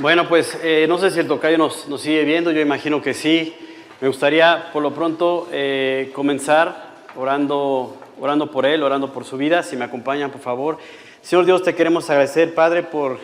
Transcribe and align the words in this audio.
Bueno, 0.00 0.28
pues 0.28 0.56
eh, 0.62 0.86
no 0.88 0.96
sé 0.96 1.10
si 1.10 1.18
el 1.18 1.26
tocayo 1.26 1.58
nos, 1.58 1.88
sigue 2.00 2.22
viendo, 2.22 2.52
yo 2.52 2.60
imagino 2.60 3.02
que 3.02 3.14
sí. 3.14 3.52
Me 4.00 4.06
gustaría 4.06 4.70
por 4.72 4.80
lo 4.80 4.94
pronto 4.94 5.48
eh, 5.50 6.12
comenzar 6.14 6.94
orando, 7.16 7.96
orando 8.20 8.48
por 8.48 8.64
él, 8.64 8.84
orando 8.84 9.12
por 9.12 9.24
su 9.24 9.36
vida. 9.36 9.64
Si 9.64 9.74
me 9.74 9.84
acompañan, 9.84 10.30
por 10.30 10.40
favor. 10.40 10.78
Señor 11.20 11.46
Dios, 11.46 11.64
te 11.64 11.74
queremos 11.74 12.08
agradecer, 12.10 12.54
Padre, 12.54 12.84
por, 12.84 13.18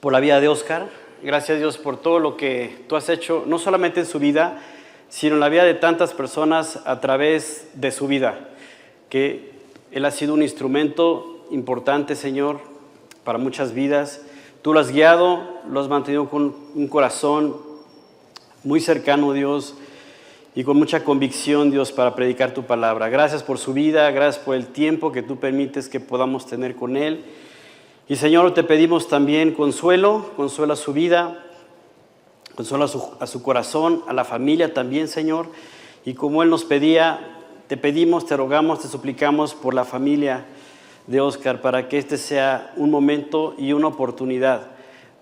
por 0.00 0.14
la 0.14 0.20
vida 0.20 0.40
de 0.40 0.48
Oscar. 0.48 0.88
Gracias 1.22 1.58
Dios 1.58 1.76
por 1.76 2.00
todo 2.00 2.18
lo 2.18 2.38
que 2.38 2.78
tú 2.88 2.96
has 2.96 3.10
hecho, 3.10 3.44
no 3.46 3.58
solamente 3.58 4.00
en 4.00 4.06
su 4.06 4.18
vida, 4.18 4.62
sino 5.10 5.34
en 5.34 5.40
la 5.40 5.50
vida 5.50 5.64
de 5.64 5.74
tantas 5.74 6.14
personas 6.14 6.80
a 6.86 6.98
través 7.00 7.68
de 7.74 7.90
su 7.90 8.06
vida. 8.06 8.48
Que 9.10 9.50
Él 9.92 10.06
ha 10.06 10.10
sido 10.10 10.32
un 10.32 10.42
instrumento 10.42 11.46
importante, 11.50 12.16
Señor, 12.16 12.60
para 13.22 13.36
muchas 13.36 13.74
vidas. 13.74 14.22
Tú 14.66 14.74
lo 14.74 14.80
has 14.80 14.90
guiado, 14.90 15.44
lo 15.70 15.78
has 15.78 15.88
mantenido 15.88 16.28
con 16.28 16.52
un 16.74 16.88
corazón 16.88 17.54
muy 18.64 18.80
cercano, 18.80 19.32
Dios, 19.32 19.76
y 20.56 20.64
con 20.64 20.76
mucha 20.76 21.04
convicción, 21.04 21.70
Dios, 21.70 21.92
para 21.92 22.16
predicar 22.16 22.52
tu 22.52 22.64
palabra. 22.64 23.08
Gracias 23.08 23.44
por 23.44 23.58
su 23.58 23.74
vida, 23.74 24.10
gracias 24.10 24.44
por 24.44 24.56
el 24.56 24.66
tiempo 24.66 25.12
que 25.12 25.22
tú 25.22 25.36
permites 25.36 25.88
que 25.88 26.00
podamos 26.00 26.46
tener 26.46 26.74
con 26.74 26.96
Él. 26.96 27.24
Y 28.08 28.16
Señor, 28.16 28.54
te 28.54 28.64
pedimos 28.64 29.06
también 29.06 29.52
consuelo, 29.52 30.32
consuelo 30.34 30.72
a 30.72 30.76
su 30.76 30.92
vida, 30.92 31.44
consuelo 32.56 32.86
a 32.86 32.88
su, 32.88 33.08
a 33.20 33.28
su 33.28 33.44
corazón, 33.44 34.02
a 34.08 34.12
la 34.12 34.24
familia 34.24 34.74
también, 34.74 35.06
Señor. 35.06 35.46
Y 36.04 36.14
como 36.14 36.42
Él 36.42 36.50
nos 36.50 36.64
pedía, 36.64 37.20
te 37.68 37.76
pedimos, 37.76 38.26
te 38.26 38.36
rogamos, 38.36 38.80
te 38.80 38.88
suplicamos 38.88 39.54
por 39.54 39.74
la 39.74 39.84
familia 39.84 40.44
de 41.06 41.20
Oscar, 41.20 41.60
para 41.60 41.88
que 41.88 41.98
este 41.98 42.18
sea 42.18 42.72
un 42.76 42.90
momento 42.90 43.54
y 43.58 43.72
una 43.72 43.88
oportunidad 43.88 44.76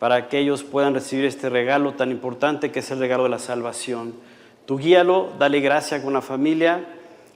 para 0.04 0.28
que 0.28 0.38
ellos 0.38 0.62
puedan 0.62 0.92
recibir 0.92 1.24
este 1.24 1.48
regalo 1.48 1.94
tan 1.94 2.10
importante 2.10 2.70
que 2.70 2.80
es 2.80 2.90
el 2.90 2.98
regalo 2.98 3.22
de 3.22 3.30
la 3.30 3.38
salvación. 3.38 4.12
Tú 4.66 4.76
guíalo, 4.76 5.30
dale 5.38 5.60
gracia 5.60 6.02
con 6.02 6.12
la 6.12 6.20
familia, 6.20 6.84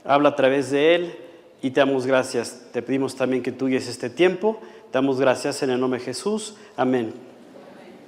habla 0.05 0.29
a 0.29 0.35
través 0.35 0.69
de 0.69 0.93
él 0.93 1.15
y 1.63 1.71
te 1.71 1.79
damos 1.79 2.05
gracias. 2.05 2.67
Te 2.71 2.83
pedimos 2.83 3.15
también 3.15 3.41
que 3.41 3.51
tú 3.51 3.65
guíes 3.67 3.87
este 3.87 4.11
tiempo. 4.11 4.59
Te 4.91 4.99
damos 4.99 5.19
gracias 5.19 5.63
en 5.63 5.71
el 5.71 5.79
nombre 5.79 5.99
de 5.99 6.05
Jesús. 6.05 6.57
Amén. 6.77 7.13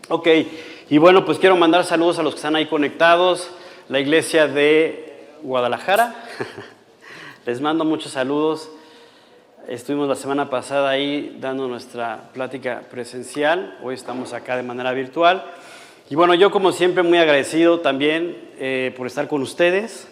Ok, 0.09 0.27
y 0.91 0.97
bueno, 0.99 1.25
pues 1.25 1.39
quiero 1.39 1.55
mandar 1.55 1.83
saludos 1.83 2.19
a 2.19 2.21
los 2.23 2.33
que 2.33 2.37
están 2.37 2.55
ahí 2.55 2.67
conectados, 2.67 3.49
la 3.89 3.99
iglesia 3.99 4.47
de 4.47 5.29
Guadalajara. 5.41 6.13
Les 7.47 7.61
mando 7.61 7.83
muchos 7.83 8.11
saludos. 8.11 8.69
Estuvimos 9.67 10.07
la 10.07 10.15
semana 10.15 10.49
pasada 10.49 10.89
ahí 10.89 11.37
dando 11.39 11.67
nuestra 11.67 12.31
plática 12.33 12.81
presencial, 12.89 13.77
hoy 13.83 13.93
estamos 13.93 14.33
acá 14.33 14.57
de 14.57 14.63
manera 14.63 14.91
virtual. 14.91 15.45
Y 16.09 16.15
bueno, 16.15 16.33
yo 16.33 16.49
como 16.49 16.71
siempre 16.71 17.03
muy 17.03 17.19
agradecido 17.19 17.79
también 17.79 18.37
eh, 18.57 18.91
por 18.97 19.05
estar 19.05 19.27
con 19.27 19.43
ustedes. 19.43 20.07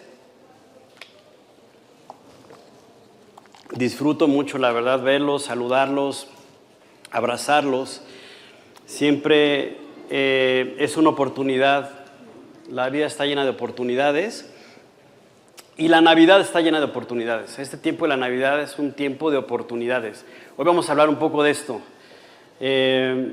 Disfruto 3.72 4.28
mucho, 4.28 4.56
la 4.58 4.70
verdad, 4.70 5.02
verlos, 5.02 5.44
saludarlos, 5.44 6.28
abrazarlos. 7.10 8.02
Siempre 8.86 9.78
eh, 10.10 10.76
es 10.78 10.96
una 10.96 11.08
oportunidad, 11.10 11.90
la 12.70 12.88
vida 12.88 13.06
está 13.06 13.26
llena 13.26 13.42
de 13.42 13.50
oportunidades 13.50 14.49
y 15.76 15.88
la 15.88 16.00
Navidad 16.00 16.40
está 16.40 16.60
llena 16.60 16.78
de 16.78 16.86
oportunidades. 16.86 17.58
Este 17.58 17.76
tiempo 17.76 18.04
de 18.04 18.10
la 18.10 18.16
Navidad 18.16 18.60
es 18.60 18.78
un 18.78 18.92
tiempo 18.92 19.30
de 19.30 19.38
oportunidades. 19.38 20.24
Hoy 20.56 20.64
vamos 20.64 20.88
a 20.88 20.92
hablar 20.92 21.08
un 21.08 21.16
poco 21.16 21.42
de 21.42 21.50
esto. 21.50 21.80
Eh, 22.60 23.32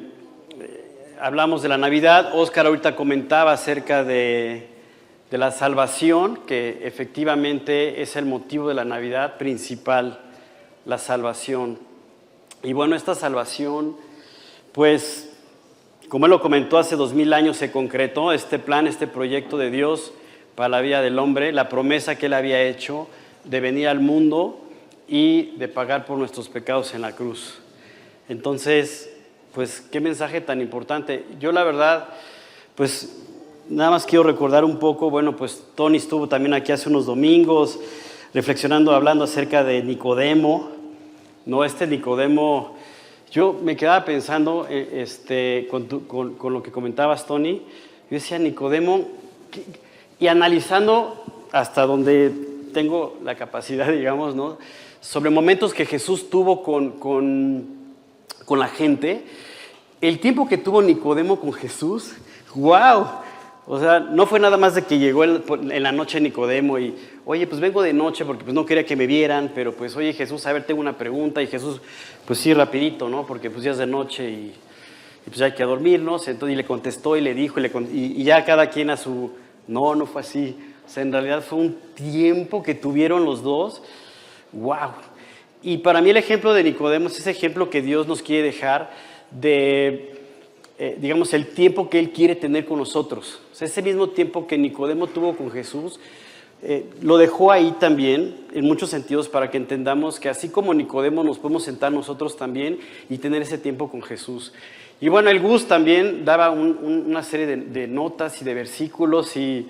hablamos 1.19 1.61
de 1.61 1.69
la 1.69 1.77
Navidad. 1.77 2.31
Oscar 2.33 2.67
ahorita 2.67 2.95
comentaba 2.95 3.51
acerca 3.51 4.03
de, 4.03 4.69
de, 5.29 5.37
la 5.37 5.51
salvación, 5.51 6.39
que 6.47 6.79
efectivamente 6.83 8.01
es 8.01 8.15
el 8.15 8.25
motivo 8.25 8.69
de 8.69 8.75
la 8.75 8.85
Navidad 8.85 9.37
principal, 9.37 10.19
la 10.85 10.97
salvación. 10.97 11.79
Y 12.63 12.73
bueno, 12.73 12.95
esta 12.95 13.15
salvación, 13.15 13.97
pues, 14.71 15.37
como 16.07 16.27
él 16.27 16.31
lo 16.31 16.39
comentó 16.39 16.77
hace 16.77 16.95
dos 16.95 17.13
mil 17.13 17.33
años, 17.33 17.57
se 17.57 17.71
concretó 17.71 18.31
este 18.31 18.57
plan, 18.57 18.87
este 18.87 19.07
proyecto 19.07 19.57
de 19.57 19.69
Dios 19.69 20.13
para 20.57 20.69
la 20.69 20.81
vida 20.81 21.03
del 21.03 21.19
hombre, 21.19 21.51
la 21.51 21.69
promesa 21.69 22.17
que 22.17 22.25
él 22.25 22.33
había 22.33 22.63
hecho 22.63 23.07
de 23.43 23.59
venir 23.59 23.87
al 23.87 23.99
mundo 23.99 24.59
y 25.07 25.51
de 25.57 25.67
pagar 25.67 26.07
por 26.07 26.17
nuestros 26.17 26.49
pecados 26.49 26.95
en 26.95 27.01
la 27.01 27.11
cruz. 27.11 27.59
Entonces, 28.27 29.07
pues 29.53 29.81
qué 29.91 29.99
mensaje 29.99 30.41
tan 30.41 30.59
importante. 30.59 31.25
Yo 31.39 31.51
la 31.51 31.63
verdad, 31.63 32.09
pues 32.73 33.21
nada 33.69 33.91
más 33.91 34.07
quiero 34.07 34.23
recordar 34.23 34.65
un 34.65 34.79
poco, 34.79 35.11
bueno, 35.11 35.35
pues 35.35 35.63
Tony 35.75 35.97
estuvo 35.97 36.27
también 36.27 36.55
aquí 36.55 36.71
hace 36.71 36.89
unos 36.89 37.05
domingos 37.05 37.79
reflexionando, 38.33 38.95
hablando 38.95 39.25
acerca 39.25 39.63
de 39.63 39.83
Nicodemo, 39.83 40.71
¿no? 41.45 41.65
Este 41.65 41.85
Nicodemo, 41.85 42.75
yo 43.29 43.53
me 43.53 43.75
quedaba 43.75 44.03
pensando 44.03 44.65
eh, 44.67 45.03
este, 45.03 45.67
con, 45.69 45.85
con, 45.85 46.51
lo 46.51 46.63
que 46.63 46.71
comentabas, 46.71 47.27
Tony, 47.27 47.57
yo 48.09 48.15
decía, 48.15 48.39
Nicodemo, 48.39 49.07
y 50.19 50.27
analizando 50.27 51.23
hasta 51.51 51.85
donde 51.85 52.31
tengo 52.73 53.17
la 53.23 53.35
capacidad, 53.35 53.87
digamos, 53.91 54.35
¿no? 54.35 54.57
sobre 55.07 55.29
momentos 55.29 55.73
que 55.73 55.85
Jesús 55.85 56.29
tuvo 56.29 56.63
con, 56.63 56.91
con, 56.99 57.65
con 58.45 58.59
la 58.59 58.67
gente, 58.67 59.23
el 60.01 60.19
tiempo 60.19 60.47
que 60.47 60.57
tuvo 60.57 60.81
Nicodemo 60.81 61.39
con 61.39 61.53
Jesús, 61.53 62.13
wow, 62.55 63.07
o 63.65 63.79
sea, 63.79 63.99
no 63.99 64.25
fue 64.25 64.39
nada 64.39 64.57
más 64.57 64.75
de 64.75 64.83
que 64.83 64.99
llegó 64.99 65.23
en 65.23 65.83
la 65.83 65.91
noche 65.91 66.19
Nicodemo 66.19 66.79
y, 66.79 66.93
oye, 67.25 67.47
pues 67.47 67.61
vengo 67.61 67.81
de 67.81 67.93
noche 67.93 68.25
porque 68.25 68.43
pues 68.43 68.53
no 68.53 68.65
quería 68.65 68.85
que 68.85 68.95
me 68.95 69.07
vieran, 69.07 69.51
pero 69.53 69.73
pues, 69.73 69.95
oye 69.95 70.13
Jesús, 70.13 70.45
a 70.45 70.53
ver, 70.53 70.65
tengo 70.65 70.81
una 70.81 70.97
pregunta 70.97 71.41
y 71.41 71.47
Jesús, 71.47 71.81
pues 72.25 72.39
sí, 72.39 72.53
rapidito, 72.53 73.09
¿no? 73.09 73.25
Porque 73.25 73.49
pues 73.49 73.63
ya 73.63 73.71
es 73.71 73.77
de 73.77 73.87
noche 73.87 74.29
y, 74.29 74.53
y 75.25 75.29
pues 75.29 75.41
hay 75.41 75.53
que 75.53 75.63
dormirnos, 75.63 76.27
entonces 76.27 76.53
y 76.53 76.57
le 76.57 76.65
contestó 76.65 77.17
y 77.17 77.21
le 77.21 77.33
dijo 77.33 77.59
y, 77.59 77.63
le, 77.63 77.71
y 77.91 78.23
ya 78.23 78.43
cada 78.45 78.69
quien 78.69 78.89
a 78.89 78.97
su, 78.97 79.31
no, 79.67 79.95
no 79.95 80.05
fue 80.05 80.21
así. 80.21 80.55
O 80.85 80.89
sea, 80.89 81.03
en 81.03 81.11
realidad 81.11 81.43
fue 81.43 81.59
un 81.59 81.77
tiempo 81.95 82.63
que 82.63 82.73
tuvieron 82.73 83.25
los 83.25 83.43
dos. 83.43 83.81
¡Wow! 84.53 84.91
Y 85.61 85.79
para 85.79 86.01
mí 86.01 86.09
el 86.09 86.17
ejemplo 86.17 86.53
de 86.53 86.63
Nicodemo 86.63 87.07
es 87.07 87.19
ese 87.19 87.31
ejemplo 87.31 87.69
que 87.69 87.81
Dios 87.81 88.07
nos 88.07 88.21
quiere 88.21 88.43
dejar 88.43 88.91
de, 89.31 90.15
eh, 90.79 90.97
digamos, 90.99 91.33
el 91.33 91.47
tiempo 91.47 91.89
que 91.89 91.99
Él 91.99 92.11
quiere 92.11 92.35
tener 92.35 92.65
con 92.65 92.79
nosotros. 92.79 93.41
O 93.51 93.55
sea, 93.55 93.67
ese 93.67 93.81
mismo 93.81 94.09
tiempo 94.09 94.47
que 94.47 94.57
Nicodemo 94.57 95.07
tuvo 95.07 95.35
con 95.35 95.51
Jesús, 95.51 95.99
eh, 96.63 96.85
lo 97.01 97.17
dejó 97.17 97.51
ahí 97.51 97.75
también, 97.79 98.35
en 98.53 98.65
muchos 98.65 98.89
sentidos, 98.89 99.29
para 99.29 99.51
que 99.51 99.57
entendamos 99.57 100.19
que 100.19 100.29
así 100.29 100.49
como 100.49 100.73
Nicodemo 100.73 101.23
nos 101.23 101.37
podemos 101.37 101.63
sentar 101.63 101.91
nosotros 101.91 102.37
también 102.37 102.79
y 103.09 103.17
tener 103.17 103.41
ese 103.41 103.57
tiempo 103.57 103.89
con 103.89 104.01
Jesús. 104.01 104.53
Y 104.99 105.09
bueno, 105.09 105.29
el 105.29 105.39
Gus 105.39 105.67
también 105.67 106.25
daba 106.25 106.49
una 106.49 107.21
serie 107.21 107.45
de, 107.45 107.87
notas 107.87 108.41
y 108.41 108.45
de 108.45 108.55
versículos 108.55 109.37
y 109.37 109.67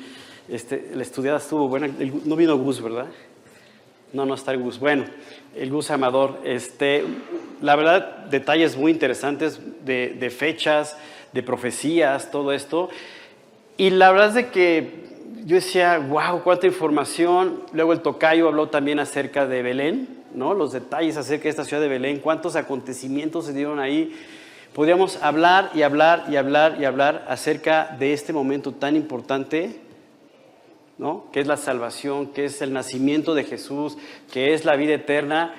este, 0.47 0.91
la 0.93 1.01
estudiada 1.01 1.37
estuvo 1.37 1.67
buena. 1.67 1.89
no 2.23 2.35
vino 2.37 2.57
Gus, 2.57 2.81
¿verdad? 2.81 3.07
No, 4.13 4.25
no 4.25 4.35
está 4.35 4.53
el 4.53 4.59
Gus. 4.59 4.79
Bueno, 4.79 5.03
el 5.53 5.69
Gus 5.69 5.91
Amador. 5.91 6.39
Este, 6.45 7.03
la 7.61 7.75
verdad, 7.75 8.25
detalles 8.29 8.77
muy 8.77 8.89
interesantes 8.89 9.59
de, 9.83 10.33
fechas, 10.35 10.95
de 11.33 11.43
profecías, 11.43 12.31
todo 12.31 12.53
esto. 12.53 12.89
Y 13.75 13.89
la 13.89 14.11
verdad 14.13 14.29
es 14.29 14.33
de 14.35 14.47
que 14.47 15.07
yo 15.43 15.55
decía, 15.55 15.97
wow, 15.97 16.41
cuánta 16.41 16.67
información. 16.67 17.63
Luego 17.73 17.91
el 17.91 17.99
tocayo 17.99 18.47
habló 18.47 18.69
también 18.69 18.99
acerca 18.99 19.45
de 19.45 19.61
Belén, 19.61 20.07
¿no? 20.33 20.53
Los 20.53 20.71
detalles 20.71 21.17
acerca 21.17 21.43
de 21.43 21.49
esta 21.49 21.65
ciudad 21.65 21.81
de 21.81 21.89
Belén, 21.89 22.19
cuántos 22.19 22.55
acontecimientos 22.55 23.45
se 23.45 23.53
dieron 23.53 23.81
ahí 23.81 24.15
podríamos 24.77 25.17
hablar 25.23 25.71
y 25.73 25.81
hablar 25.81 26.25
y 26.29 26.35
hablar 26.35 26.77
y 26.79 26.85
hablar 26.85 27.25
acerca 27.29 27.95
de 27.97 28.13
este 28.13 28.31
momento 28.31 28.73
tan 28.73 28.95
importante, 28.95 29.81
¿no? 30.99 31.31
que 31.31 31.39
es 31.39 31.47
la 31.47 31.57
salvación, 31.57 32.27
que 32.27 32.45
es 32.45 32.61
el 32.61 32.73
nacimiento 32.73 33.33
de 33.33 33.43
Jesús, 33.43 33.97
que 34.31 34.53
es 34.53 34.65
la 34.65 34.75
vida 34.75 34.93
eterna, 34.93 35.55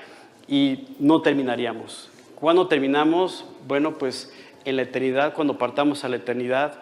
y 0.46 0.94
no 1.00 1.20
terminaríamos. 1.20 2.08
¿Cuándo 2.36 2.68
terminamos? 2.68 3.44
Bueno, 3.66 3.98
pues 3.98 4.32
en 4.64 4.76
la 4.76 4.82
eternidad, 4.82 5.34
cuando 5.34 5.58
partamos 5.58 6.04
a 6.04 6.08
la 6.08 6.14
eternidad, 6.14 6.80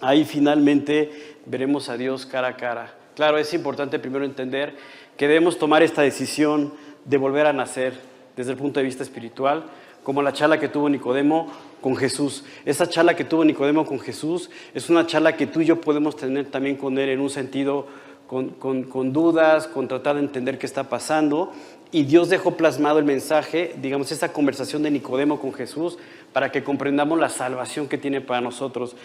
ahí 0.00 0.24
finalmente 0.24 1.36
veremos 1.46 1.88
a 1.88 1.96
Dios 1.96 2.26
cara 2.26 2.48
a 2.48 2.56
cara. 2.56 2.94
Claro, 3.14 3.38
es 3.38 3.54
importante 3.54 4.00
primero 4.00 4.24
entender 4.24 4.74
que 5.16 5.28
debemos 5.28 5.56
tomar 5.56 5.84
esta 5.84 6.02
decisión 6.02 6.74
de 7.04 7.16
volver 7.16 7.46
a 7.46 7.52
nacer 7.52 7.94
desde 8.34 8.50
el 8.50 8.58
punto 8.58 8.80
de 8.80 8.86
vista 8.86 9.04
espiritual, 9.04 9.66
como 10.04 10.22
la 10.22 10.32
charla 10.32 10.60
que 10.60 10.68
tuvo 10.68 10.88
Nicodemo 10.88 11.50
con 11.80 11.96
Jesús. 11.96 12.44
Esa 12.64 12.88
charla 12.88 13.16
que 13.16 13.24
tuvo 13.24 13.44
Nicodemo 13.44 13.84
con 13.84 13.98
Jesús 13.98 14.50
es 14.74 14.88
una 14.90 15.06
charla 15.06 15.36
que 15.36 15.48
tú 15.48 15.62
y 15.62 15.64
yo 15.64 15.80
podemos 15.80 16.14
tener 16.14 16.46
también 16.46 16.76
con 16.76 16.96
Él 16.98 17.08
en 17.08 17.20
un 17.20 17.30
sentido 17.30 17.86
con, 18.28 19.12
dudas, 19.12 19.66
con 19.66 19.88
tratar 19.88 20.16
de 20.16 20.22
entender 20.22 20.58
qué 20.58 20.66
está 20.66 20.84
pasando. 20.84 21.52
Y 21.90 22.04
Dios 22.04 22.28
dejó 22.28 22.56
plasmado 22.56 22.98
el 22.98 23.04
mensaje, 23.04 23.74
digamos, 23.80 24.10
esa 24.12 24.32
conversación 24.32 24.82
de 24.82 24.90
Nicodemo 24.90 25.40
con 25.40 25.52
Jesús, 25.52 25.98
para 26.32 26.50
que 26.50 26.64
comprendamos 26.64 27.18
la 27.18 27.28
salvación 27.28 27.88
que 27.88 27.98
tiene 27.98 28.20
para 28.20 28.40
nosotros. 28.40 28.96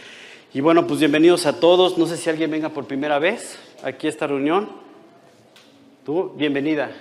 Y 0.53 0.61
bueno, 0.61 0.87
pues 0.87 0.99
bienvenidos 0.99 1.45
a 1.45 1.59
todos. 1.59 1.97
No 1.97 2.07
sé 2.07 2.17
si 2.17 2.29
alguien 2.29 2.49
venga 2.49 2.69
por 2.69 2.85
primera 2.85 3.19
vez 3.19 3.59
aquí 3.83 4.07
a 4.07 4.09
esta 4.09 4.25
reunión. 4.25 4.69
Tú, 6.03 6.33
bienvenida. 6.35 6.91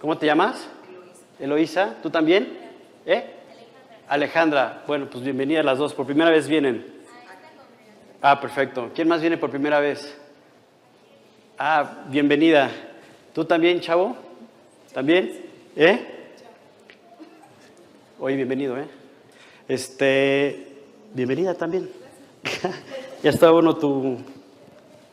¿Cómo 0.00 0.18
te 0.18 0.26
llamas? 0.26 0.68
Eloísa. 1.40 1.96
¿Tú 2.02 2.10
también? 2.10 2.65
¿Eh? 3.06 3.24
Alejandra. 4.08 4.82
Bueno, 4.84 5.08
pues 5.08 5.22
bienvenida 5.22 5.62
las 5.62 5.78
dos. 5.78 5.94
Por 5.94 6.06
primera 6.06 6.28
vez 6.28 6.48
vienen. 6.48 6.84
Ah, 8.20 8.40
perfecto. 8.40 8.90
¿Quién 8.92 9.06
más 9.06 9.20
viene 9.20 9.36
por 9.36 9.48
primera 9.48 9.78
vez? 9.78 10.18
Ah, 11.56 12.02
bienvenida. 12.08 12.68
¿Tú 13.32 13.44
también, 13.44 13.80
chavo? 13.80 14.16
¿También? 14.92 15.40
¿Eh? 15.76 16.32
Oye, 18.18 18.34
bienvenido, 18.34 18.76
¿eh? 18.76 18.88
Este, 19.68 20.66
bienvenida 21.14 21.54
también. 21.54 21.88
¿Ya 23.22 23.30
está 23.30 23.52
bueno 23.52 23.76
tu, 23.76 24.18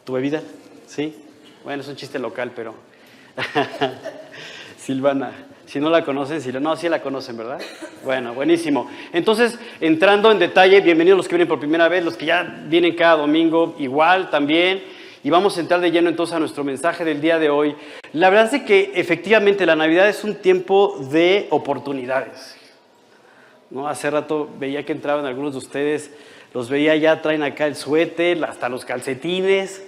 tu 0.03 0.13
bebida? 0.13 0.41
¿Sí? 0.87 1.15
Bueno, 1.63 1.83
es 1.83 1.87
un 1.87 1.95
chiste 1.95 2.17
local, 2.17 2.53
pero... 2.55 2.73
Silvana. 4.77 5.52
Si 5.65 5.79
no 5.79 5.89
la 5.89 6.03
conocen, 6.03 6.41
si 6.41 6.51
no, 6.51 6.75
sí 6.75 6.89
la 6.89 7.01
conocen, 7.01 7.37
¿verdad? 7.37 7.61
Bueno, 8.03 8.33
buenísimo. 8.33 8.89
Entonces, 9.13 9.57
entrando 9.79 10.31
en 10.31 10.39
detalle, 10.39 10.81
bienvenidos 10.81 11.17
los 11.17 11.27
que 11.27 11.35
vienen 11.35 11.47
por 11.47 11.59
primera 11.59 11.87
vez, 11.87 12.03
los 12.03 12.17
que 12.17 12.25
ya 12.25 12.63
vienen 12.67 12.95
cada 12.95 13.17
domingo, 13.17 13.75
igual 13.79 14.29
también. 14.29 14.83
Y 15.23 15.29
vamos 15.29 15.57
a 15.57 15.61
entrar 15.61 15.79
de 15.79 15.89
lleno 15.89 16.09
entonces 16.09 16.35
a 16.35 16.39
nuestro 16.39 16.65
mensaje 16.65 17.05
del 17.05 17.21
día 17.21 17.39
de 17.39 17.49
hoy. 17.49 17.75
La 18.11 18.29
verdad 18.29 18.53
es 18.53 18.63
que 18.63 18.91
efectivamente 18.95 19.65
la 19.65 19.75
Navidad 19.75 20.09
es 20.09 20.23
un 20.23 20.35
tiempo 20.35 20.97
de 21.11 21.47
oportunidades. 21.49 22.57
¿No? 23.69 23.87
Hace 23.87 24.11
rato 24.11 24.49
veía 24.59 24.85
que 24.85 24.91
entraban 24.91 25.25
algunos 25.25 25.53
de 25.53 25.59
ustedes, 25.59 26.11
los 26.53 26.69
veía 26.69 26.95
ya, 26.97 27.21
traen 27.21 27.41
acá 27.41 27.65
el 27.65 27.75
suéter, 27.75 28.43
hasta 28.43 28.69
los 28.69 28.85
calcetines, 28.85 29.81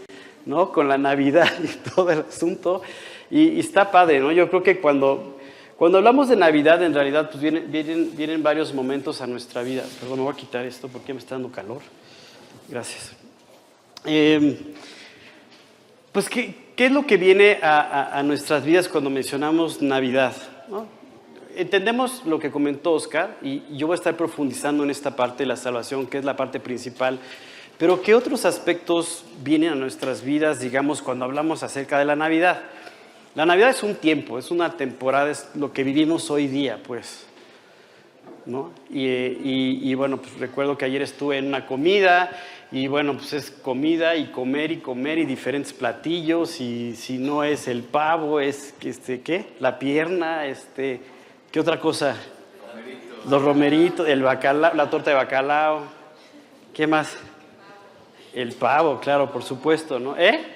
¿no? 0.45 0.71
Con 0.71 0.87
la 0.87 0.97
Navidad 0.97 1.51
y 1.63 1.89
todo 1.89 2.09
el 2.11 2.19
asunto. 2.19 2.81
Y, 3.29 3.59
está 3.59 3.91
padre, 3.91 4.19
¿no? 4.19 4.31
Yo 4.31 4.49
creo 4.49 4.63
que 4.63 4.79
cuando, 4.79 5.34
cuando 5.77 5.97
hablamos 5.97 6.29
de 6.29 6.37
Navidad, 6.37 6.81
en 6.83 6.93
realidad, 6.93 7.29
pues 7.29 7.41
vienen, 7.41 7.69
vienen, 7.69 8.15
vienen 8.15 8.41
varios 8.41 8.73
momentos 8.73 9.21
a 9.21 9.27
nuestra 9.27 9.61
vida. 9.61 9.83
Perdón, 9.99 10.19
me 10.19 10.23
voy 10.23 10.33
a 10.33 10.37
quitar 10.37 10.65
esto 10.65 10.87
porque 10.87 11.13
me 11.13 11.19
está 11.19 11.35
dando 11.35 11.51
calor. 11.51 11.81
Gracias. 12.69 13.11
Eh, 14.05 14.73
pues, 16.13 16.29
¿qué, 16.29 16.55
¿qué, 16.77 16.85
es 16.85 16.91
lo 16.93 17.05
que 17.05 17.17
viene 17.17 17.59
a, 17.61 18.17
a, 18.17 18.23
nuestras 18.23 18.63
vidas 18.63 18.87
cuando 18.87 19.09
mencionamos 19.09 19.81
Navidad? 19.81 20.33
Entendemos 21.57 22.25
lo 22.25 22.39
que 22.39 22.51
comentó 22.51 22.93
Oscar 22.93 23.37
y 23.41 23.61
yo 23.75 23.87
voy 23.87 23.95
a 23.95 23.97
estar 23.97 24.15
profundizando 24.15 24.83
en 24.83 24.91
esta 24.91 25.17
parte 25.17 25.43
de 25.43 25.47
la 25.47 25.57
salvación, 25.57 26.07
que 26.07 26.19
es 26.19 26.25
la 26.25 26.37
parte 26.37 26.61
principal. 26.61 27.19
Pero 27.77 28.01
¿qué 28.01 28.15
otros 28.15 28.45
aspectos 28.45 29.25
vienen 29.43 29.73
a 29.73 29.75
nuestras 29.75 30.23
vidas, 30.23 30.61
digamos, 30.61 31.01
cuando 31.01 31.25
hablamos 31.25 31.63
acerca 31.63 31.99
de 31.99 32.05
la 32.05 32.15
Navidad? 32.15 32.63
La 33.35 33.45
Navidad 33.45 33.69
es 33.69 33.83
un 33.83 33.95
tiempo, 33.95 34.39
es 34.39 34.49
una 34.49 34.77
temporada, 34.77 35.29
es 35.29 35.49
lo 35.55 35.73
que 35.73 35.83
vivimos 35.83 36.31
hoy 36.31 36.47
día, 36.47 36.79
pues. 36.81 37.27
¿no? 38.45 38.71
Y, 38.89 39.05
y, 39.05 39.79
y, 39.83 39.93
bueno, 39.95 40.17
pues 40.17 40.39
recuerdo 40.39 40.77
que 40.77 40.85
ayer 40.85 41.01
estuve 41.01 41.37
en 41.37 41.47
una 41.47 41.65
comida 41.65 42.31
y 42.71 42.87
bueno, 42.87 43.13
pues 43.17 43.33
es 43.33 43.51
comida 43.51 44.15
y 44.15 44.27
comer 44.27 44.71
y 44.71 44.77
comer 44.77 45.17
y 45.17 45.25
diferentes 45.25 45.73
platillos 45.73 46.61
y 46.61 46.95
si 46.95 47.17
no 47.17 47.43
es 47.43 47.67
el 47.67 47.83
pavo, 47.83 48.39
es 48.39 48.73
este, 48.81 49.19
¿qué? 49.21 49.47
La 49.59 49.79
pierna, 49.79 50.45
este, 50.45 51.01
¿qué 51.51 51.59
otra 51.59 51.79
cosa? 51.79 52.15
Romeritos. 52.73 53.25
Los 53.29 53.41
romeritos, 53.41 54.07
el 54.07 54.21
bacalao, 54.21 54.73
la 54.75 54.89
torta 54.89 55.09
de 55.09 55.15
bacalao, 55.17 55.81
¿qué 56.73 56.87
más? 56.87 57.17
El 58.33 58.53
pavo, 58.53 58.99
claro, 59.01 59.31
por 59.31 59.43
supuesto, 59.43 59.99
¿no? 59.99 60.17
¿Eh? 60.17 60.54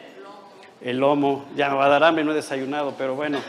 El 0.82 0.98
lomo, 0.98 1.46
ya 1.56 1.70
me 1.70 1.76
va 1.76 1.86
a 1.86 1.90
dar 1.90 2.04
hambre, 2.04 2.24
no 2.24 2.32
he 2.32 2.36
desayunado, 2.36 2.96
pero 2.98 3.16
bueno. 3.16 3.40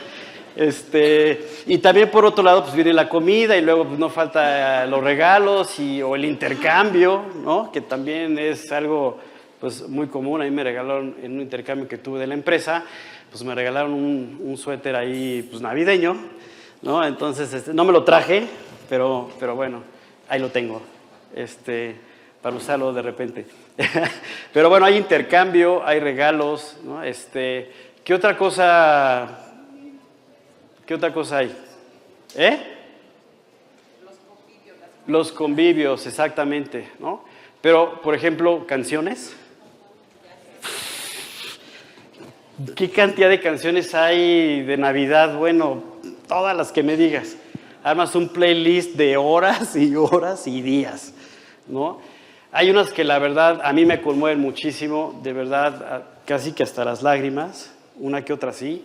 Este, 0.57 1.47
y 1.67 1.79
también 1.79 2.11
por 2.11 2.25
otro 2.25 2.43
lado, 2.43 2.65
pues 2.65 2.75
viene 2.75 2.93
la 2.93 3.09
comida 3.09 3.57
y 3.57 3.63
luego 3.63 3.87
pues, 3.87 3.99
no 3.99 4.09
falta 4.09 4.85
los 4.87 5.03
regalos 5.03 5.79
y, 5.79 6.03
o 6.03 6.17
el 6.17 6.25
intercambio, 6.25 7.23
¿no? 7.45 7.71
que 7.71 7.81
también 7.81 8.37
es 8.39 8.71
algo 8.73 9.19
pues, 9.61 9.89
muy 9.89 10.09
común. 10.09 10.43
A 10.43 10.45
mí 10.45 10.51
me 10.51 10.65
regalaron 10.65 11.17
en 11.23 11.33
un 11.33 11.41
intercambio 11.41 11.87
que 11.87 11.99
tuve 11.99 12.19
de 12.19 12.27
la 12.27 12.35
empresa, 12.35 12.85
pues 13.31 13.45
me 13.45 13.55
regalaron 13.55 13.93
un, 13.93 14.41
un 14.43 14.57
suéter 14.57 14.97
ahí 14.97 15.47
pues, 15.49 15.63
navideño, 15.63 16.17
¿no? 16.83 17.07
Entonces, 17.07 17.53
este, 17.55 17.73
no 17.73 17.85
me 17.85 17.93
lo 17.93 18.03
traje, 18.03 18.47
pero, 18.89 19.31
pero 19.39 19.55
bueno, 19.55 19.83
ahí 20.29 20.41
lo 20.41 20.49
tengo, 20.49 20.83
este, 21.35 21.95
para 22.43 22.57
usarlo 22.57 22.93
de 22.93 23.03
repente. 23.03 23.47
pero 24.53 24.69
bueno, 24.69 24.87
hay 24.87 24.97
intercambio, 24.97 25.87
hay 25.87 26.01
regalos, 26.01 26.77
¿no? 26.85 27.03
Este, 27.03 27.71
¿Qué 28.05 28.15
otra 28.15 28.37
cosa 28.37 29.47
¿Qué 30.91 30.95
otra 30.97 31.13
cosa 31.13 31.39
hay? 31.39 31.57
¿Eh? 32.35 32.59
Los 35.07 35.31
convivios. 35.31 36.05
Exactamente, 36.05 36.89
¿no? 36.99 37.23
Pero, 37.61 38.03
por 38.03 38.13
ejemplo, 38.13 38.67
canciones. 38.67 39.37
¿Qué 42.75 42.91
cantidad 42.91 43.29
de 43.29 43.39
canciones 43.39 43.95
hay 43.95 44.63
de 44.63 44.77
Navidad? 44.77 45.39
Bueno, 45.39 45.81
todas 46.27 46.57
las 46.57 46.73
que 46.73 46.83
me 46.83 46.97
digas. 46.97 47.37
Además, 47.85 48.17
un 48.17 48.29
playlist 48.29 48.97
de 48.97 49.17
horas 49.17 49.77
y 49.77 49.95
horas 49.95 50.49
y 50.49 50.61
días, 50.61 51.15
¿no? 51.69 52.01
Hay 52.53 52.69
unas 52.71 52.91
que 52.93 53.05
la 53.05 53.19
verdad 53.19 53.61
a 53.63 53.73
mí 53.73 53.87
me 53.87 54.01
conmueven 54.01 54.41
muchísimo, 54.41 55.21
de 55.23 55.33
verdad, 55.33 56.05
casi 56.27 56.53
que 56.53 56.65
hasta 56.65 56.85
las 56.85 57.03
lágrimas, 57.03 57.73
una 57.97 58.25
que 58.25 58.33
otra 58.33 58.53
sí. 58.53 58.85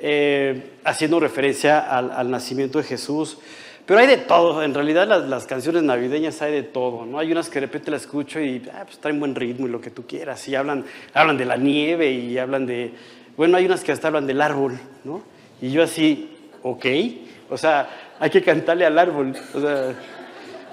Eh, 0.00 0.74
haciendo 0.84 1.18
referencia 1.18 1.80
al, 1.80 2.30
nacimiento 2.30 2.78
de 2.78 2.84
Jesús. 2.84 3.38
Pero 3.84 3.98
hay 4.00 4.06
de 4.06 4.18
todo, 4.18 4.62
en 4.62 4.72
realidad 4.72 5.08
las, 5.26 5.46
canciones 5.46 5.82
navideñas 5.82 6.40
hay 6.40 6.52
de 6.52 6.62
todo, 6.62 7.04
¿no? 7.04 7.18
Hay 7.18 7.32
unas 7.32 7.48
que 7.48 7.54
de 7.54 7.66
repente 7.66 7.90
las 7.90 8.02
escucho 8.02 8.40
y 8.40 8.62
ah, 8.72 8.84
pues 8.84 8.98
traen 8.98 9.18
buen 9.18 9.34
ritmo 9.34 9.66
y 9.66 9.70
lo 9.70 9.80
que 9.80 9.90
tú 9.90 10.06
quieras, 10.06 10.46
y 10.46 10.54
hablan, 10.54 10.84
hablan 11.14 11.36
de 11.36 11.44
la 11.46 11.56
nieve 11.56 12.10
y 12.10 12.38
hablan 12.38 12.64
de, 12.66 12.92
bueno, 13.36 13.56
hay 13.56 13.66
unas 13.66 13.82
que 13.82 13.90
hasta 13.90 14.08
hablan 14.08 14.26
del 14.26 14.40
árbol, 14.40 14.78
¿no? 15.04 15.22
Y 15.60 15.72
yo 15.72 15.82
así, 15.82 16.36
ok, 16.62 16.86
o 17.50 17.56
sea, 17.56 17.88
hay 18.20 18.30
que 18.30 18.42
cantarle 18.42 18.84
al 18.84 18.98
árbol, 18.98 19.34
o 19.54 19.60
sea, 19.60 19.94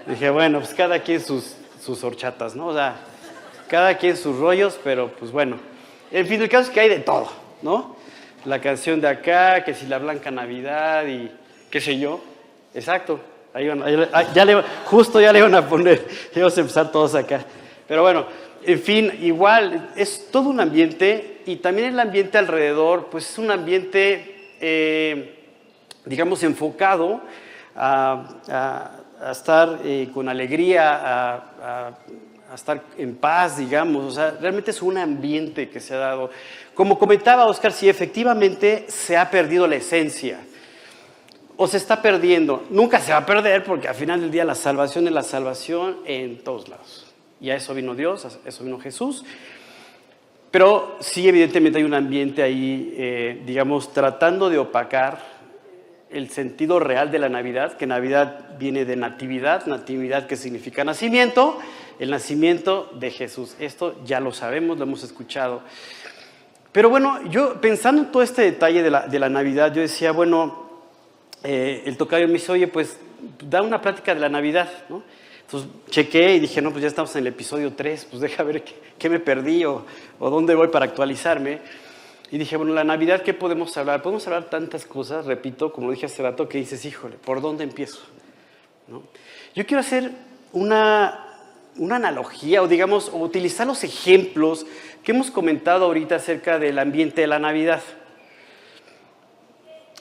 dije, 0.05 0.29
bueno, 0.29 0.60
pues 0.60 0.74
cada 0.74 1.00
quien 1.00 1.22
sus, 1.22 1.55
sus 1.86 2.04
horchatas, 2.04 2.56
¿no? 2.56 2.68
O 2.68 2.74
sea, 2.74 2.96
cada 3.70 3.98
quien 3.98 4.18
sus 4.18 4.38
rollos, 4.38 4.80
pero 4.84 5.10
pues 5.10 5.32
bueno, 5.32 5.58
en 6.12 6.27
fin, 6.27 6.42
el 6.42 6.50
caso 6.50 6.70
es 6.70 6.74
que 6.74 6.80
hay 6.80 6.89
de 6.89 7.00
todo, 7.00 7.27
¿no? 7.62 7.96
la 8.46 8.62
canción 8.62 9.01
de 9.01 9.08
acá, 9.08 9.63
que 9.63 9.74
si 9.74 9.88
la 9.88 9.98
Blanca 9.98 10.32
Navidad 10.32 11.06
y 11.08 11.30
qué 11.70 11.82
sé 11.82 11.98
yo. 11.98 12.22
Exacto. 12.74 13.20
Ahí 13.54 13.70
ya 14.34 14.46
le, 14.46 14.62
justo 14.86 15.22
ya 15.22 15.32
le 15.32 15.39
iban 15.39 15.56
a 15.56 15.68
poner, 15.68 16.06
íbamos 16.36 16.58
a 16.58 16.62
empezar 16.62 16.92
todos 16.92 17.15
acá. 17.15 17.44
Pero 17.88 18.01
bueno, 18.01 18.25
en 18.63 18.80
fin, 18.80 19.12
igual 19.22 19.92
es 19.96 20.30
todo 20.30 20.50
un 20.50 20.60
ambiente 20.60 21.42
y 21.46 21.58
también 21.58 21.89
el 21.89 22.00
ambiente 22.00 22.38
alrededor, 22.38 23.08
pues 23.10 23.30
es 23.30 23.38
un 23.38 23.51
ambiente, 23.51 24.56
eh, 24.60 25.39
digamos, 26.06 26.44
enfocado 26.44 27.22
a, 27.75 28.92
estar 29.31 29.79
eh, 29.84 30.10
con 30.13 30.29
alegría, 30.29 30.93
a, 30.95 31.93
a 32.51 32.55
estar 32.55 32.81
en 32.98 33.15
paz, 33.15 33.57
digamos. 33.57 34.05
O 34.05 34.12
sea, 34.12 34.31
realmente 34.39 34.72
es 34.72 34.81
un 34.81 34.98
ambiente 34.98 35.69
que 35.69 35.79
se 35.79 35.93
ha 35.93 35.98
dado. 35.98 36.29
Como 36.74 37.00
comentaba 37.00 37.45
Oscar, 37.45 37.72
si 37.72 37.89
efectivamente 37.89 38.86
se 38.88 39.17
ha 39.17 39.29
perdido 39.29 39.67
la 39.67 39.75
esencia 39.75 40.39
o 41.57 41.67
se 41.67 41.77
está 41.77 42.01
perdiendo, 42.01 42.65
nunca 42.69 43.00
se 43.00 43.12
va 43.12 43.19
a 43.19 43.25
perder 43.25 43.63
porque 43.63 43.88
al 43.88 43.95
final 43.95 44.22
del 44.22 44.31
día 44.31 44.43
la 44.43 44.55
salvación 44.55 45.07
es 45.07 45.13
la 45.13 45.24
salvación 45.24 45.98
en 46.05 46.43
todos 46.43 46.67
lados. 46.67 47.05
Y 47.39 47.50
a 47.50 47.55
eso 47.55 47.74
vino 47.74 47.95
Dios, 47.95 48.25
a 48.25 48.48
eso 48.48 48.63
vino 48.63 48.79
Jesús. 48.79 49.24
Pero 50.51 50.98
sí, 51.01 51.27
evidentemente 51.27 51.79
hay 51.79 51.84
un 51.84 51.93
ambiente 51.93 52.41
ahí, 52.41 52.93
eh, 52.98 53.41
digamos, 53.45 53.91
tratando 53.91 54.50
de 54.50 54.57
opacar 54.57 55.35
el 56.15 56.29
sentido 56.29 56.79
real 56.79 57.12
de 57.12 57.19
la 57.19 57.29
Navidad, 57.29 57.74
que 57.74 57.86
Navidad 57.86 58.57
viene 58.57 58.86
de 58.86 58.95
natividad, 58.95 59.65
natividad 59.65 60.27
que 60.27 60.38
significa 60.38 60.84
nacimiento, 60.84 61.60
el 62.00 62.10
nacimiento 62.10 62.89
de 63.00 63.12
Jesús. 63.12 63.55
Esto 63.60 64.01
ya 64.05 64.19
lo 64.19 64.31
sabemos, 64.31 64.77
lo 64.77 64.86
hemos 64.86 65.03
escuchado. 65.03 65.62
Pero 66.72 66.89
bueno, 66.89 67.19
yo 67.29 67.60
pensando 67.60 68.01
en 68.01 68.12
todo 68.12 68.24
este 68.24 68.43
detalle 68.43 68.81
de 68.81 68.89
la, 68.89 69.07
de 69.07 69.19
la 69.19 69.29
Navidad, 69.29 69.74
yo 69.74 69.81
decía, 69.81 70.12
bueno, 70.12 70.69
eh, 71.43 71.84
el 71.86 71.98
tocayo 71.98 72.27
me 72.27 72.34
dice, 72.34 72.51
oye, 72.51 72.67
pues 72.67 72.98
da 73.43 73.62
una 73.62 73.81
plática 73.81 74.13
de 74.13 74.22
la 74.22 74.29
Navidad, 74.29 74.69
¿no? 74.89 75.03
Entonces 75.41 75.69
chequé 75.89 76.36
y 76.36 76.39
dije, 76.39 76.62
no, 76.62 76.72
pues 76.72 76.81
ya 76.81 76.88
estamos 76.88 77.15
en 77.15 77.22
el 77.22 77.27
episodio 77.27 77.74
3, 77.74 78.07
pues 78.10 78.22
deja 78.22 78.41
ver 78.43 78.63
qué, 78.63 78.74
qué 78.98 79.10
me 79.10 79.19
perdí 79.19 79.63
o, 79.63 79.86
o, 80.19 80.29
dónde 80.29 80.55
voy 80.55 80.69
para 80.69 80.86
actualizarme. 80.86 81.60
Y 82.32 82.38
dije, 82.38 82.58
bueno, 82.58 82.74
la 82.74 82.84
Navidad, 82.84 83.22
¿qué 83.22 83.34
podemos 83.34 83.75
hablar? 83.77 84.01
Podemos 84.01 84.25
hablar 84.27 84.50
tantas 84.50 84.86
cosas, 84.86 85.25
repito, 85.25 85.72
como 85.72 85.91
dije 85.91 86.08
hace 86.08 86.24
rato, 86.24 86.50
que 86.50 86.58
dices, 86.58 86.84
híjole, 86.86 87.17
¿por 87.17 87.41
dónde 87.41 87.63
empiezo? 87.63 88.00
Yo 89.53 89.65
quiero 89.65 89.79
hacer 89.79 90.12
una, 90.51 91.38
una 91.77 91.98
analogía 91.98 92.62
o 92.62 92.67
digamos, 92.67 93.10
o 93.10 93.17
utilizar 93.17 93.67
los 93.67 93.84
ejemplos 93.84 94.65
que 95.03 95.12
hemos 95.12 95.29
comentado 95.29 95.86
ahorita 95.86 96.15
acerca 96.15 96.58
del 96.58 96.79
ambiente 96.79 97.22
de 97.22 97.27
la 97.27 97.39
Navidad 97.39 97.82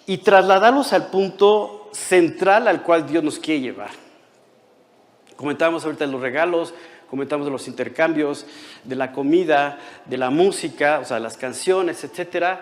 y 0.06 0.18
trasladarlos 0.18 0.92
al 0.92 1.08
punto 1.08 1.90
central 1.92 2.68
al 2.68 2.82
cual 2.82 3.06
Dios 3.06 3.22
nos 3.22 3.38
quiere 3.38 3.60
llevar. 3.60 3.90
Comentábamos 5.36 5.84
ahorita 5.84 6.06
los 6.06 6.20
regalos, 6.20 6.74
comentamos 7.14 7.46
de 7.46 7.52
los 7.52 7.68
intercambios, 7.68 8.44
de 8.82 8.96
la 8.96 9.12
comida, 9.12 9.78
de 10.04 10.18
la 10.18 10.30
música, 10.30 10.98
o 10.98 11.04
sea, 11.04 11.20
las 11.20 11.36
canciones, 11.36 12.02
etc. 12.02 12.58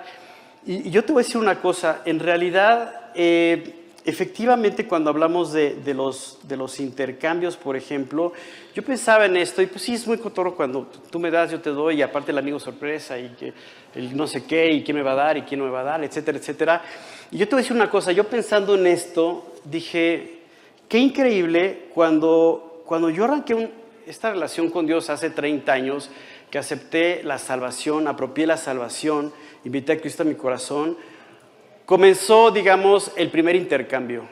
Y, 0.66 0.90
yo 0.90 1.06
te 1.06 1.14
voy 1.14 1.22
a 1.22 1.24
decir 1.24 1.40
una 1.40 1.58
cosa, 1.58 2.02
en 2.04 2.18
realidad, 2.18 3.12
eh, 3.14 3.76
efectivamente 4.04 4.86
cuando 4.86 5.08
hablamos 5.08 5.54
de, 5.54 5.80
los, 5.94 6.38
de 6.42 6.58
los 6.58 6.80
intercambios, 6.80 7.56
por 7.56 7.76
ejemplo, 7.76 8.34
yo 8.74 8.82
pensaba 8.82 9.24
en 9.24 9.38
esto, 9.38 9.62
y 9.62 9.66
pues 9.68 9.80
sí, 9.80 9.94
es 9.94 10.06
muy 10.06 10.18
cotorro 10.18 10.54
cuando 10.54 10.86
tú 11.08 11.18
me 11.18 11.30
das, 11.30 11.50
yo 11.50 11.62
te 11.62 11.70
doy, 11.70 12.00
y 12.00 12.02
aparte 12.02 12.30
el 12.30 12.36
amigo 12.36 12.60
sorpresa, 12.60 13.18
y 13.18 13.30
que 13.30 13.54
el 13.94 14.14
no 14.14 14.26
sé 14.26 14.44
qué, 14.44 14.70
y 14.70 14.84
quién 14.84 14.98
me 14.98 15.02
va 15.02 15.12
a 15.12 15.16
dar, 15.16 15.38
y 15.38 15.42
quién 15.42 15.60
no 15.60 15.64
me 15.64 15.72
va 15.72 15.80
a 15.80 15.84
dar, 15.84 16.04
etcétera, 16.04 16.36
etcétera. 16.36 16.82
Y 17.30 17.38
yo 17.38 17.48
te 17.48 17.54
voy 17.54 17.60
a 17.60 17.62
decir 17.62 17.74
una 17.74 17.88
cosa, 17.88 18.12
yo 18.12 18.24
pensando 18.24 18.74
en 18.74 18.86
esto, 18.86 19.54
dije, 19.64 20.40
qué 20.90 20.98
increíble 20.98 21.86
cuando, 21.94 22.82
cuando 22.84 23.08
yo 23.08 23.24
arranqué 23.24 23.80
esta 24.06 24.30
relación 24.30 24.70
con 24.70 24.86
Dios 24.86 25.10
hace 25.10 25.30
30 25.30 25.72
años, 25.72 26.10
que 26.50 26.58
acepté 26.58 27.22
la 27.22 27.38
salvación, 27.38 28.08
apropié 28.08 28.46
la 28.46 28.56
salvación, 28.56 29.32
invité 29.64 29.92
a 29.92 30.00
Cristo 30.00 30.22
a 30.22 30.26
mi 30.26 30.34
corazón, 30.34 30.96
comenzó, 31.86 32.50
digamos, 32.50 33.12
el 33.16 33.30
primer 33.30 33.56
intercambio. 33.56 34.24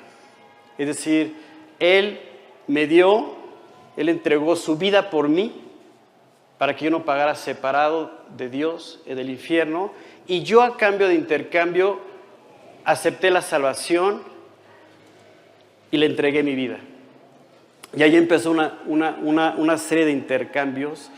Es 0.76 0.86
decir, 0.86 1.34
Él 1.78 2.20
me 2.66 2.86
dio, 2.86 3.34
Él 3.96 4.08
entregó 4.08 4.56
su 4.56 4.76
vida 4.76 5.10
por 5.10 5.28
mí, 5.28 5.66
para 6.58 6.76
que 6.76 6.84
yo 6.84 6.90
no 6.90 7.06
pagara 7.06 7.34
separado 7.34 8.12
de 8.36 8.50
Dios, 8.50 9.00
del 9.06 9.30
infierno, 9.30 9.92
y 10.26 10.42
yo 10.42 10.62
a 10.62 10.76
cambio 10.76 11.08
de 11.08 11.14
intercambio 11.14 12.00
acepté 12.84 13.30
la 13.30 13.40
salvación 13.40 14.22
y 15.90 15.96
le 15.96 16.06
entregué 16.06 16.42
mi 16.42 16.54
vida. 16.54 16.78
Y 17.97 18.02
ahí 18.02 18.16
empezó 18.16 18.52
una, 18.52 18.78
una, 18.87 19.78
serie 19.78 20.04
de 20.04 20.12
intercambios 20.12 21.11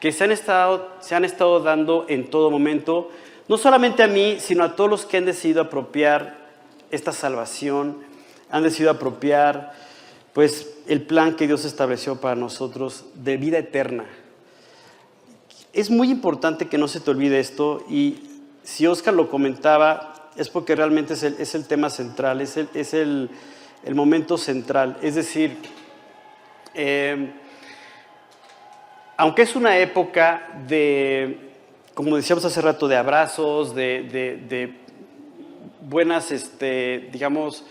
que 0.00 0.12
se 0.12 0.24
han, 0.24 0.32
estado, 0.32 0.88
se 1.00 1.14
han 1.14 1.24
estado 1.24 1.60
dando 1.60 2.06
en 2.08 2.28
todo 2.30 2.50
momento, 2.50 3.10
no 3.48 3.58
solamente 3.58 4.02
a 4.02 4.08
mí, 4.08 4.38
sino 4.40 4.64
a 4.64 4.74
todos 4.74 4.90
los 4.90 5.06
que 5.06 5.18
han 5.18 5.24
decidido 5.24 5.60
apropiar 5.62 6.38
esta 6.90 7.12
salvación, 7.12 7.98
han 8.50 8.62
decidido 8.62 8.90
apropiar 8.90 9.72
pues 10.32 10.74
el 10.86 11.02
plan 11.02 11.36
que 11.36 11.46
Dios 11.46 11.64
estableció 11.64 12.20
para 12.20 12.34
nosotros 12.34 13.04
de 13.14 13.36
vida 13.36 13.58
eterna. 13.58 14.04
Es 15.72 15.90
muy 15.90 16.10
importante 16.10 16.66
que 16.66 16.78
no 16.78 16.88
se 16.88 17.00
te 17.00 17.10
olvide 17.10 17.38
esto 17.38 17.84
y 17.88 18.30
si 18.62 18.86
Oscar 18.86 19.14
lo 19.14 19.30
comentaba, 19.30 20.30
es 20.36 20.48
porque 20.48 20.76
realmente 20.76 21.14
es 21.14 21.54
el, 21.54 21.66
tema 21.66 21.90
central, 21.90 22.40
es, 22.40 22.56
el, 22.94 23.30
momento 23.94 24.38
central. 24.38 24.96
Es 25.02 25.14
decir, 25.14 25.56
eh, 26.74 27.32
aunque 29.16 29.42
es 29.42 29.54
una 29.54 29.76
época 29.76 30.62
de, 30.66 31.50
como 31.92 32.16
decíamos 32.16 32.42
hace 32.46 32.60
rato, 32.62 32.88
de 32.88 32.96
abrazos, 32.96 33.74
de, 33.74 34.74
buenas, 35.82 36.30
este, 36.30 37.10
digamos, 37.12 37.64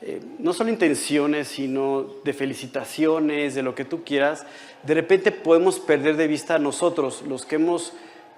eh, 0.00 0.20
no 0.38 0.54
solo 0.54 0.70
intenciones, 0.70 1.48
sino 1.48 2.06
de 2.24 2.32
felicitaciones, 2.32 3.54
de 3.54 3.62
lo 3.62 3.74
que 3.74 3.84
tú 3.84 4.04
quieras, 4.04 4.46
de 4.84 4.94
repente 4.94 5.32
podemos 5.32 5.78
perder 5.80 6.16
de 6.16 6.28
vista 6.28 6.54
a 6.54 6.58
nosotros, 6.58 7.22
los 7.28 7.44
que 7.44 7.56
hemos 7.56 7.92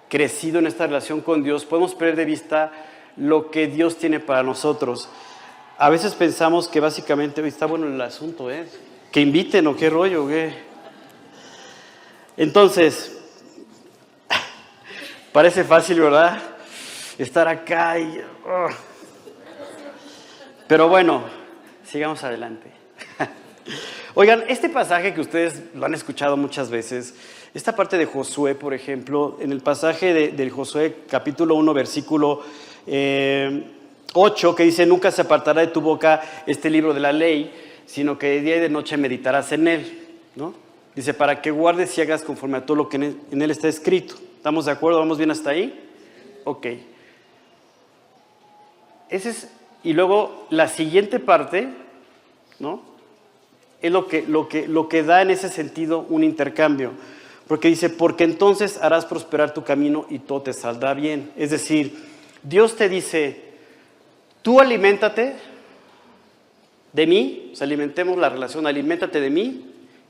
crecido 0.09 0.59
en 0.59 0.67
esta 0.67 0.87
relación 0.87 1.21
con 1.21 1.45
Dios, 1.45 1.65
podemos 1.65 1.95
perder 1.95 2.17
de 2.17 2.25
vista 2.25 2.73
lo 3.17 3.53
que 3.53 3.69
Dios 3.69 3.99
tiene 3.99 4.19
para 4.19 4.43
nosotros. 4.43 5.09
A 5.77 5.91
veces 5.91 6.15
pensamos 6.15 6.67
que 6.67 6.81
básicamente 6.81 7.47
está 7.47 7.67
bueno 7.67 7.87
el 7.87 8.01
asunto, 8.01 8.51
¿eh? 8.51 8.67
Que 9.13 9.21
inviten 9.21 9.67
o 9.67 9.77
qué 9.77 9.89
rollo, 9.91 10.29
¿qué? 10.29 10.53
Entonces, 12.37 13.19
parece 15.33 15.65
fácil, 15.65 16.01
¿verdad? 16.01 16.41
Estar 17.19 17.49
acá 17.49 17.99
y... 17.99 18.23
Pero 20.69 20.89
bueno, 20.89 21.25
sigamos 21.85 22.23
adelante. 22.23 22.71
Oigan, 24.15 24.45
este 24.49 24.69
pasaje 24.69 25.15
que 25.15 25.21
ustedes 25.21 25.63
lo 25.75 25.87
han 25.87 25.95
escuchado 25.95 26.37
muchas 26.37 26.71
veces, 26.71 27.15
esta 27.55 27.75
parte 27.75 27.97
de 27.97 28.05
Josué, 28.05 28.55
por 28.55 28.75
ejemplo, 28.75 29.39
en 29.41 29.53
el 29.53 29.61
pasaje 29.61 30.13
de, 30.13 30.29
del 30.29 30.51
Josué 30.51 30.99
capítulo 31.09 31.55
1, 31.55 31.73
versículo 31.73 32.43
8, 32.43 32.45
eh, 32.87 34.55
que 34.57 34.63
dice, 34.63 34.85
nunca 34.85 35.11
se 35.11 35.23
apartará 35.23 35.63
de 35.63 35.69
tu 35.69 35.81
boca 35.81 36.21
este 36.47 36.69
libro 36.69 36.93
de 36.93 37.01
la 37.01 37.13
ley, 37.13 37.51
sino 37.89 38.19
que 38.19 38.27
de 38.27 38.41
día 38.43 38.57
y 38.57 38.61
de 38.61 38.69
noche 38.69 38.97
meditarás 38.99 39.51
en 39.53 39.67
él. 39.67 39.99
¿no? 40.37 40.53
Dice, 40.95 41.15
para 41.15 41.41
que 41.41 41.51
guardes 41.51 41.97
y 41.97 42.03
hagas 42.03 42.23
conforme 42.23 42.59
a 42.59 42.67
todo 42.67 42.77
lo 42.77 42.89
que 42.89 42.97
en 42.97 43.43
él 43.43 43.51
está 43.51 43.67
escrito. 43.67 44.15
¿Estamos 44.37 44.67
de 44.67 44.73
acuerdo? 44.73 44.99
¿Vamos 44.99 45.17
bien 45.17 45.31
hasta 45.31 45.51
ahí? 45.51 45.77
Ok. 46.45 46.67
Ese 49.09 49.31
es, 49.31 49.49
y 49.83 49.95
luego 49.95 50.47
la 50.51 50.69
siguiente 50.69 51.19
parte, 51.19 51.69
¿no? 52.59 52.83
Es 53.81 53.91
lo 53.91 54.07
que, 54.07 54.23
lo, 54.23 54.49
que, 54.49 54.69
lo 54.69 54.89
que 54.89 55.03
da 55.03 55.23
en 55.23 55.31
ese 55.31 55.49
sentido 55.49 56.05
un 56.11 56.25
intercambio. 56.25 56.93
Porque 57.47 57.69
dice, 57.69 57.89
porque 57.89 58.25
entonces 58.25 58.79
harás 58.83 59.07
prosperar 59.07 59.55
tu 59.55 59.65
camino 59.65 60.05
y 60.11 60.19
todo 60.19 60.43
te 60.43 60.53
saldrá 60.53 60.93
bien. 60.93 61.31
Es 61.37 61.51
decir, 61.51 61.97
Dios 62.43 62.77
te 62.77 62.91
dice, 62.91 63.41
tú 64.43 64.61
aliméntate 64.61 65.37
de 66.99 67.07
mí, 67.07 67.53
alimentemos 67.61 68.19
la 68.19 68.29
relación, 68.29 68.67
aliméntate 68.67 69.21
de 69.21 69.31
mí, 69.31 69.65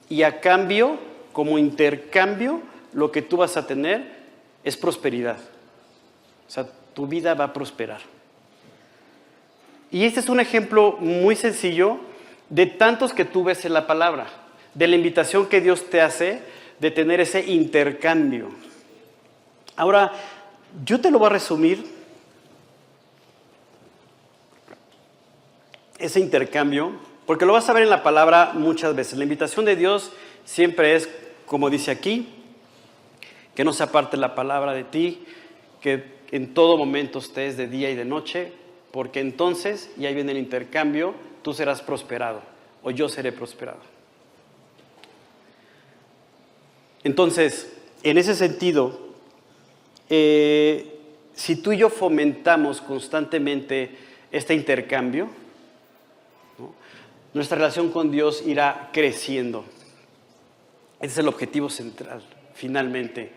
y 0.09 0.23
a 0.23 0.41
cambio, 0.41 0.99
como 1.35 1.59
intercambio, 1.59 2.63
lo 2.95 3.13
que 3.13 3.21
tú 3.21 3.37
vas 3.37 3.59
a 3.59 3.67
tener 3.67 4.07
es 4.65 4.79
prosperidad. 4.79 5.37
O 5.37 6.51
sea, 6.51 6.67
tu 6.95 7.07
vida 7.07 7.35
va 7.35 7.45
a 7.45 7.53
prosperar. 7.53 8.01
Y 9.91 10.05
este 10.05 10.21
es 10.21 10.31
un 10.31 10.41
ejemplo 10.41 10.97
muy 10.99 11.37
sencillo 11.37 11.99
de 12.49 12.65
tantos 12.65 13.13
que 13.13 13.27
tú 13.27 13.45
ves 13.45 13.67
en 13.67 13.75
la 13.75 13.87
palabra, 13.87 14.29
de 14.73 14.89
la 14.89 14.97
invitación 14.97 15.47
que 15.47 15.61
Dios 15.61 15.91
te 15.91 16.01
hace 16.01 16.41
de 16.81 16.91
tener 16.91 17.21
ese 17.21 17.45
intercambio. 17.45 18.49
Ahora, 19.77 20.13
yo 20.87 21.03
te 21.03 21.11
lo 21.11 21.19
voy 21.19 21.27
a 21.27 21.33
resumir 21.33 21.85
ese 25.99 26.21
intercambio, 26.21 26.93
porque 27.27 27.45
lo 27.45 27.53
vas 27.53 27.69
a 27.69 27.73
ver 27.73 27.83
en 27.83 27.91
la 27.91 28.03
palabra 28.03 28.53
muchas 28.55 28.95
veces. 28.95 29.19
La 29.19 29.25
invitación 29.25 29.65
de 29.65 29.77
Dios 29.77 30.13
siempre 30.45 30.95
es, 30.95 31.09
como 31.47 31.71
dice 31.71 31.91
aquí, 31.91 32.29
que 33.55 33.65
no 33.65 33.73
se 33.73 33.83
aparte 33.83 34.17
la 34.17 34.35
palabra 34.35 34.73
de 34.73 34.85
ti, 34.85 35.25
que 35.81 36.19
en 36.31 36.55
todo 36.55 36.77
momento 36.77 37.19
estés 37.19 37.57
de 37.57 37.67
día 37.67 37.91
y 37.91 37.95
de 37.95 38.05
noche, 38.05 38.53
porque 38.93 39.21
entonces, 39.21 39.91
y 39.99 40.07
ahí 40.07 40.15
viene 40.15 40.33
el 40.33 40.39
intercambio, 40.39 41.15
tú 41.43 41.53
serás 41.53 41.83
prosperado 41.83 42.41
o 42.83 42.91
yo 42.91 43.09
seré 43.09 43.33
prosperado. 43.33 43.81
Entonces, 47.05 47.73
en 48.03 48.19
ese 48.19 48.35
sentido, 48.35 48.99
eh, 50.09 50.99
si 51.35 51.57
tú 51.57 51.73
y 51.73 51.79
yo 51.79 51.91
fomentamos 51.91 52.81
constantemente 52.81 53.97
este 54.31 54.55
intercambio, 54.55 55.29
nuestra 57.35 57.57
relación 57.57 57.91
con 57.91 58.11
Dios 58.11 58.43
irá 58.47 58.91
creciendo. 58.93 59.65
Ese 61.01 61.13
es 61.13 61.19
el 61.19 61.29
objetivo 61.29 61.71
central, 61.71 62.23
finalmente. 62.55 63.31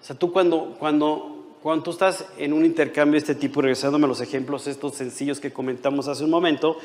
O 0.00 0.04
sea, 0.04 0.16
tú 0.16 0.32
cuando, 0.32 0.76
cuando, 0.78 1.56
cuando 1.62 1.90
estás 1.90 2.26
en 2.38 2.52
un 2.52 2.64
intercambio 2.64 3.12
de 3.12 3.18
este 3.18 3.34
tipo, 3.34 3.60
regresándome 3.60 4.04
a 4.04 4.08
los 4.08 4.20
ejemplos 4.20 4.66
estos 4.66 4.94
sencillos 4.94 5.40
que 5.40 5.52
comentamos 5.52 6.06
hace 6.08 6.24
un 6.24 6.30
momento, 6.30 6.78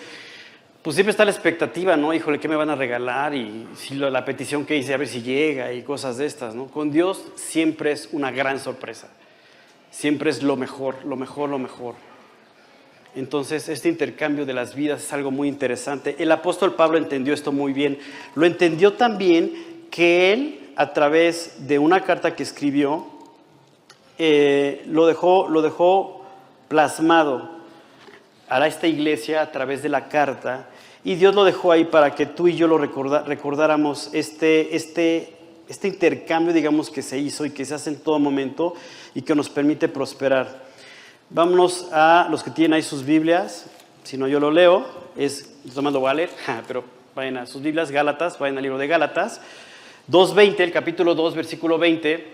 pues 0.81 0.95
siempre 0.95 1.11
está 1.11 1.25
la 1.25 1.31
expectativa, 1.31 1.97
¿no? 1.97 2.13
Híjole, 2.13 2.39
¿qué 2.39 2.47
me 2.47 2.55
van 2.55 2.69
a 2.69 2.75
regalar? 2.75 3.33
Y 3.33 3.67
si 3.75 3.95
la 3.95 4.23
petición 4.23 4.65
que 4.65 4.77
hice, 4.77 4.93
a 4.93 4.97
ver 4.97 5.07
si 5.07 5.21
llega 5.21 5.73
y 5.73 5.81
cosas 5.81 6.17
de 6.17 6.25
estas, 6.25 6.53
¿no? 6.53 6.67
Con 6.67 6.91
Dios 6.91 7.25
siempre 7.35 7.91
es 7.91 8.09
una 8.11 8.31
gran 8.31 8.59
sorpresa. 8.59 9.09
Siempre 9.89 10.29
es 10.29 10.43
lo 10.43 10.55
mejor, 10.55 11.03
lo 11.05 11.15
mejor, 11.15 11.49
lo 11.49 11.57
mejor. 11.57 11.95
Entonces, 13.15 13.69
este 13.69 13.89
intercambio 13.89 14.45
de 14.45 14.53
las 14.53 14.75
vidas 14.75 15.03
es 15.03 15.13
algo 15.13 15.31
muy 15.31 15.47
interesante. 15.47 16.15
El 16.19 16.31
apóstol 16.31 16.75
Pablo 16.75 16.97
entendió 16.97 17.33
esto 17.33 17.51
muy 17.51 17.71
bien. 17.71 17.97
Lo 18.35 18.45
entendió 18.45 18.93
también 18.93 19.87
que 19.89 20.33
él, 20.33 20.71
a 20.75 20.91
través 20.91 21.67
de 21.67 21.79
una 21.79 22.01
carta 22.01 22.35
que 22.35 22.43
escribió, 22.43 23.05
eh, 24.17 24.83
lo, 24.87 25.07
dejó, 25.07 25.47
lo 25.49 25.61
dejó 25.61 26.25
plasmado 26.67 27.51
a 28.49 28.65
esta 28.67 28.87
iglesia 28.87 29.41
a 29.41 29.51
través 29.51 29.81
de 29.81 29.89
la 29.89 30.07
carta 30.07 30.69
y 31.05 31.15
Dios 31.15 31.35
lo 31.35 31.43
dejó 31.43 31.71
ahí 31.71 31.85
para 31.85 32.15
que 32.15 32.25
tú 32.25 32.47
y 32.47 32.55
yo 32.55 32.67
lo 32.67 32.77
recordáramos 32.77 34.09
este, 34.11 34.75
este, 34.75 35.35
este 35.69 35.87
intercambio, 35.87 36.51
digamos, 36.51 36.89
que 36.89 37.01
se 37.01 37.19
hizo 37.19 37.45
y 37.45 37.51
que 37.51 37.63
se 37.63 37.75
hace 37.75 37.91
en 37.91 37.97
todo 37.97 38.17
momento 38.17 38.73
y 39.13 39.21
que 39.21 39.35
nos 39.35 39.47
permite 39.47 39.87
prosperar. 39.87 40.64
Vámonos 41.29 41.87
a 41.91 42.27
los 42.29 42.43
que 42.43 42.51
tienen 42.51 42.73
ahí 42.73 42.81
sus 42.83 43.03
Biblias, 43.03 43.65
si 44.03 44.17
no 44.17 44.27
yo 44.27 44.39
lo 44.39 44.51
leo, 44.51 44.85
es, 45.15 45.51
tomando 45.73 45.99
voy 45.99 46.11
a 46.11 46.13
leer, 46.13 46.29
pero 46.67 46.83
vayan 47.15 47.37
a 47.37 47.45
sus 47.45 47.61
Biblias, 47.61 47.89
Gálatas, 47.89 48.37
vayan 48.37 48.57
al 48.57 48.63
libro 48.63 48.77
de 48.77 48.87
Gálatas, 48.87 49.41
2.20, 50.09 50.59
el 50.59 50.71
capítulo 50.71 51.15
2, 51.15 51.35
versículo 51.35 51.79
20. 51.79 52.33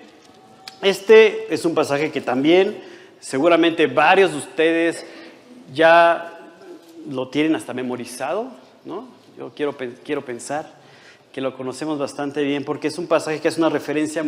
Este 0.81 1.53
es 1.53 1.63
un 1.63 1.73
pasaje 1.73 2.11
que 2.11 2.19
también 2.19 2.83
seguramente 3.21 3.87
varios 3.87 4.31
de 4.31 4.37
ustedes 4.39 5.05
ya 5.73 6.37
lo 7.09 7.29
tienen 7.29 7.55
hasta 7.55 7.73
memorizado, 7.73 8.51
¿no? 8.83 9.07
Yo 9.37 9.53
quiero, 9.55 9.75
quiero 10.03 10.25
pensar 10.25 10.80
que 11.31 11.41
lo 11.41 11.55
conocemos 11.55 11.97
bastante 11.97 12.43
bien 12.43 12.65
porque 12.65 12.87
es 12.87 12.97
un 12.97 13.07
pasaje 13.07 13.39
que 13.39 13.47
es 13.47 13.57
una 13.57 13.69
referencia 13.69 14.25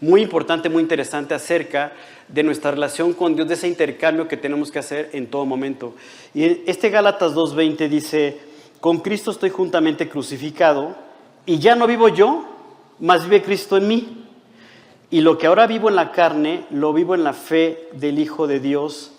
muy 0.00 0.22
importante, 0.22 0.68
muy 0.68 0.82
interesante 0.82 1.34
acerca 1.34 1.92
de 2.28 2.42
nuestra 2.42 2.70
relación 2.70 3.12
con 3.12 3.36
Dios, 3.36 3.46
de 3.48 3.54
ese 3.54 3.68
intercambio 3.68 4.26
que 4.26 4.36
tenemos 4.36 4.70
que 4.70 4.78
hacer 4.78 5.10
en 5.12 5.26
todo 5.26 5.44
momento. 5.44 5.94
Y 6.34 6.62
este 6.68 6.88
Gálatas 6.88 7.34
2.20 7.34 7.88
dice, 7.88 8.38
con 8.80 9.00
Cristo 9.00 9.30
estoy 9.30 9.50
juntamente 9.50 10.08
crucificado 10.08 10.96
y 11.44 11.58
ya 11.58 11.76
no 11.76 11.86
vivo 11.86 12.08
yo, 12.08 12.44
más 13.00 13.24
vive 13.24 13.42
Cristo 13.42 13.76
en 13.76 13.88
mí. 13.88 14.22
Y 15.10 15.20
lo 15.20 15.38
que 15.38 15.46
ahora 15.46 15.66
vivo 15.66 15.88
en 15.88 15.96
la 15.96 16.10
carne, 16.10 16.64
lo 16.70 16.92
vivo 16.92 17.14
en 17.14 17.22
la 17.22 17.32
fe 17.32 17.88
del 17.92 18.18
Hijo 18.18 18.46
de 18.46 18.60
Dios, 18.60 19.12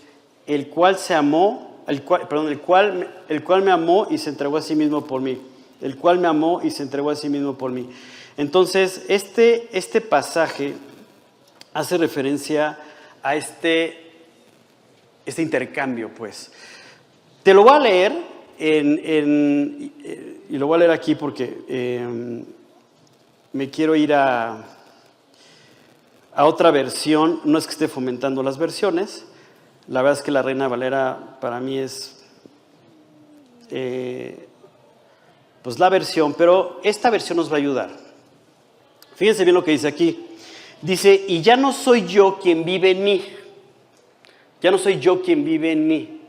el 0.45 0.67
cual 0.67 0.97
se 0.97 1.13
amó, 1.13 1.83
el 1.87 2.01
cual, 2.03 2.27
perdón, 2.27 2.47
el 2.49 2.59
cual, 2.59 3.23
el 3.29 3.43
cual 3.43 3.61
me 3.61 3.71
amó 3.71 4.07
y 4.09 4.17
se 4.17 4.29
entregó 4.31 4.57
a 4.57 4.61
sí 4.61 4.75
mismo 4.75 5.05
por 5.05 5.21
mí. 5.21 5.39
El 5.81 5.97
cual 5.97 6.19
me 6.19 6.27
amó 6.27 6.61
y 6.63 6.71
se 6.71 6.83
entregó 6.83 7.09
a 7.11 7.15
sí 7.15 7.29
mismo 7.29 7.57
por 7.57 7.71
mí. 7.71 7.89
Entonces, 8.37 9.03
este, 9.07 9.67
este 9.71 10.01
pasaje 10.01 10.73
hace 11.73 11.97
referencia 11.97 12.77
a 13.21 13.35
este, 13.35 14.11
este 15.25 15.41
intercambio, 15.41 16.09
pues. 16.15 16.51
Te 17.43 17.53
lo 17.53 17.63
voy 17.63 17.73
a 17.73 17.79
leer 17.79 18.13
en, 18.59 19.93
y 20.49 20.57
lo 20.57 20.67
voy 20.67 20.75
a 20.75 20.79
leer 20.79 20.91
aquí 20.91 21.15
porque 21.15 21.63
em, 21.67 22.43
me 23.53 23.69
quiero 23.69 23.95
ir 23.95 24.13
a, 24.13 24.65
a 26.33 26.45
otra 26.45 26.71
versión. 26.71 27.41
No 27.43 27.57
es 27.57 27.65
que 27.65 27.73
esté 27.73 27.87
fomentando 27.87 28.43
las 28.43 28.57
versiones. 28.57 29.25
La 29.87 30.01
verdad 30.01 30.19
es 30.19 30.23
que 30.23 30.31
la 30.31 30.41
Reina 30.41 30.67
Valera 30.67 31.37
para 31.39 31.59
mí 31.59 31.77
es 31.77 32.25
eh, 33.69 34.46
pues 35.67 35.79
la 35.79 35.89
versión, 35.89 36.33
pero 36.33 36.79
esta 36.81 37.09
versión 37.09 37.35
nos 37.35 37.51
va 37.51 37.55
a 37.55 37.57
ayudar. 37.57 37.89
Fíjense 39.17 39.43
bien 39.43 39.53
lo 39.53 39.65
que 39.65 39.71
dice 39.71 39.89
aquí. 39.89 40.25
Dice, 40.81 41.25
y 41.27 41.41
ya 41.41 41.57
no 41.57 41.73
soy 41.73 42.07
yo 42.07 42.39
quien 42.39 42.63
vive 42.63 42.91
en 42.91 43.03
mí, 43.03 43.21
ya 44.61 44.71
no 44.71 44.77
soy 44.77 44.99
yo 44.99 45.21
quien 45.21 45.43
vive 45.43 45.73
en 45.73 45.85
mí, 45.85 46.21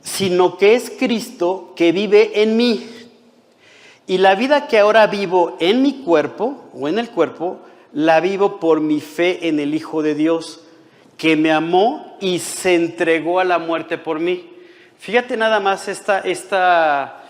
sino 0.00 0.56
que 0.56 0.76
es 0.76 0.92
Cristo 0.96 1.72
que 1.74 1.90
vive 1.90 2.40
en 2.40 2.56
mí. 2.56 2.88
Y 4.06 4.18
la 4.18 4.36
vida 4.36 4.68
que 4.68 4.78
ahora 4.78 5.08
vivo 5.08 5.56
en 5.58 5.82
mi 5.82 6.04
cuerpo, 6.04 6.70
o 6.72 6.86
en 6.86 7.00
el 7.00 7.10
cuerpo, 7.10 7.58
la 7.92 8.20
vivo 8.20 8.60
por 8.60 8.80
mi 8.80 9.00
fe 9.00 9.48
en 9.48 9.58
el 9.58 9.74
Hijo 9.74 10.04
de 10.04 10.14
Dios, 10.14 10.60
que 11.18 11.34
me 11.34 11.50
amó 11.50 12.16
y 12.20 12.38
se 12.38 12.76
entregó 12.76 13.40
a 13.40 13.44
la 13.44 13.58
muerte 13.58 13.98
por 13.98 14.20
mí. 14.20 14.48
Fíjate 15.00 15.36
nada 15.36 15.58
más 15.58 15.88
esta, 15.88 16.20
esta 16.20 17.24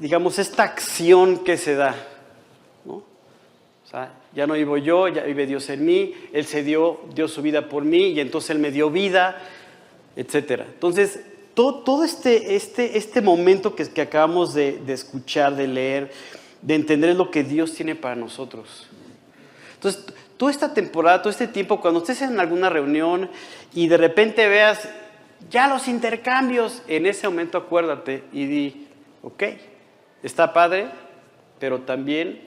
digamos, 0.00 0.38
esta 0.38 0.62
acción 0.64 1.44
que 1.44 1.56
se 1.56 1.74
da 1.74 1.94
ya 4.34 4.46
no 4.46 4.54
vivo 4.54 4.76
yo, 4.76 5.08
ya 5.08 5.22
vive 5.22 5.46
Dios 5.46 5.68
en 5.70 5.84
mí, 5.84 6.14
Él 6.32 6.44
se 6.46 6.62
dio, 6.62 7.00
dio 7.14 7.28
su 7.28 7.42
vida 7.42 7.68
por 7.68 7.84
mí 7.84 8.08
y 8.08 8.20
entonces 8.20 8.50
Él 8.50 8.58
me 8.58 8.70
dio 8.70 8.90
vida, 8.90 9.40
etc. 10.16 10.62
Entonces, 10.74 11.20
todo, 11.54 11.84
todo 11.84 12.04
este, 12.04 12.56
este, 12.56 12.98
este 12.98 13.20
momento 13.22 13.76
que, 13.76 13.86
que 13.88 14.02
acabamos 14.02 14.54
de, 14.54 14.80
escuchar, 14.88 15.54
de 15.54 15.68
leer, 15.68 16.10
de 16.62 16.74
entender 16.74 17.14
lo 17.14 17.30
que 17.30 17.44
Dios 17.44 17.72
tiene 17.74 17.94
para 17.94 18.16
nosotros. 18.16 18.88
Entonces, 19.74 20.04
toda 20.36 20.50
esta 20.50 20.74
temporada, 20.74 21.22
todo 21.22 21.30
este 21.30 21.46
tiempo, 21.46 21.80
cuando 21.80 22.00
estés 22.00 22.22
en 22.22 22.40
alguna 22.40 22.70
reunión 22.70 23.30
y 23.72 23.86
de 23.86 23.96
repente 23.96 24.48
veas 24.48 24.88
ya 25.50 25.68
los 25.68 25.86
intercambios, 25.86 26.82
en 26.88 27.06
ese 27.06 27.28
momento 27.28 27.58
acuérdate 27.58 28.24
y 28.32 28.46
di, 28.46 28.88
ok, 29.22 29.42
está 30.24 30.52
padre, 30.52 30.88
pero 31.60 31.82
también 31.82 32.40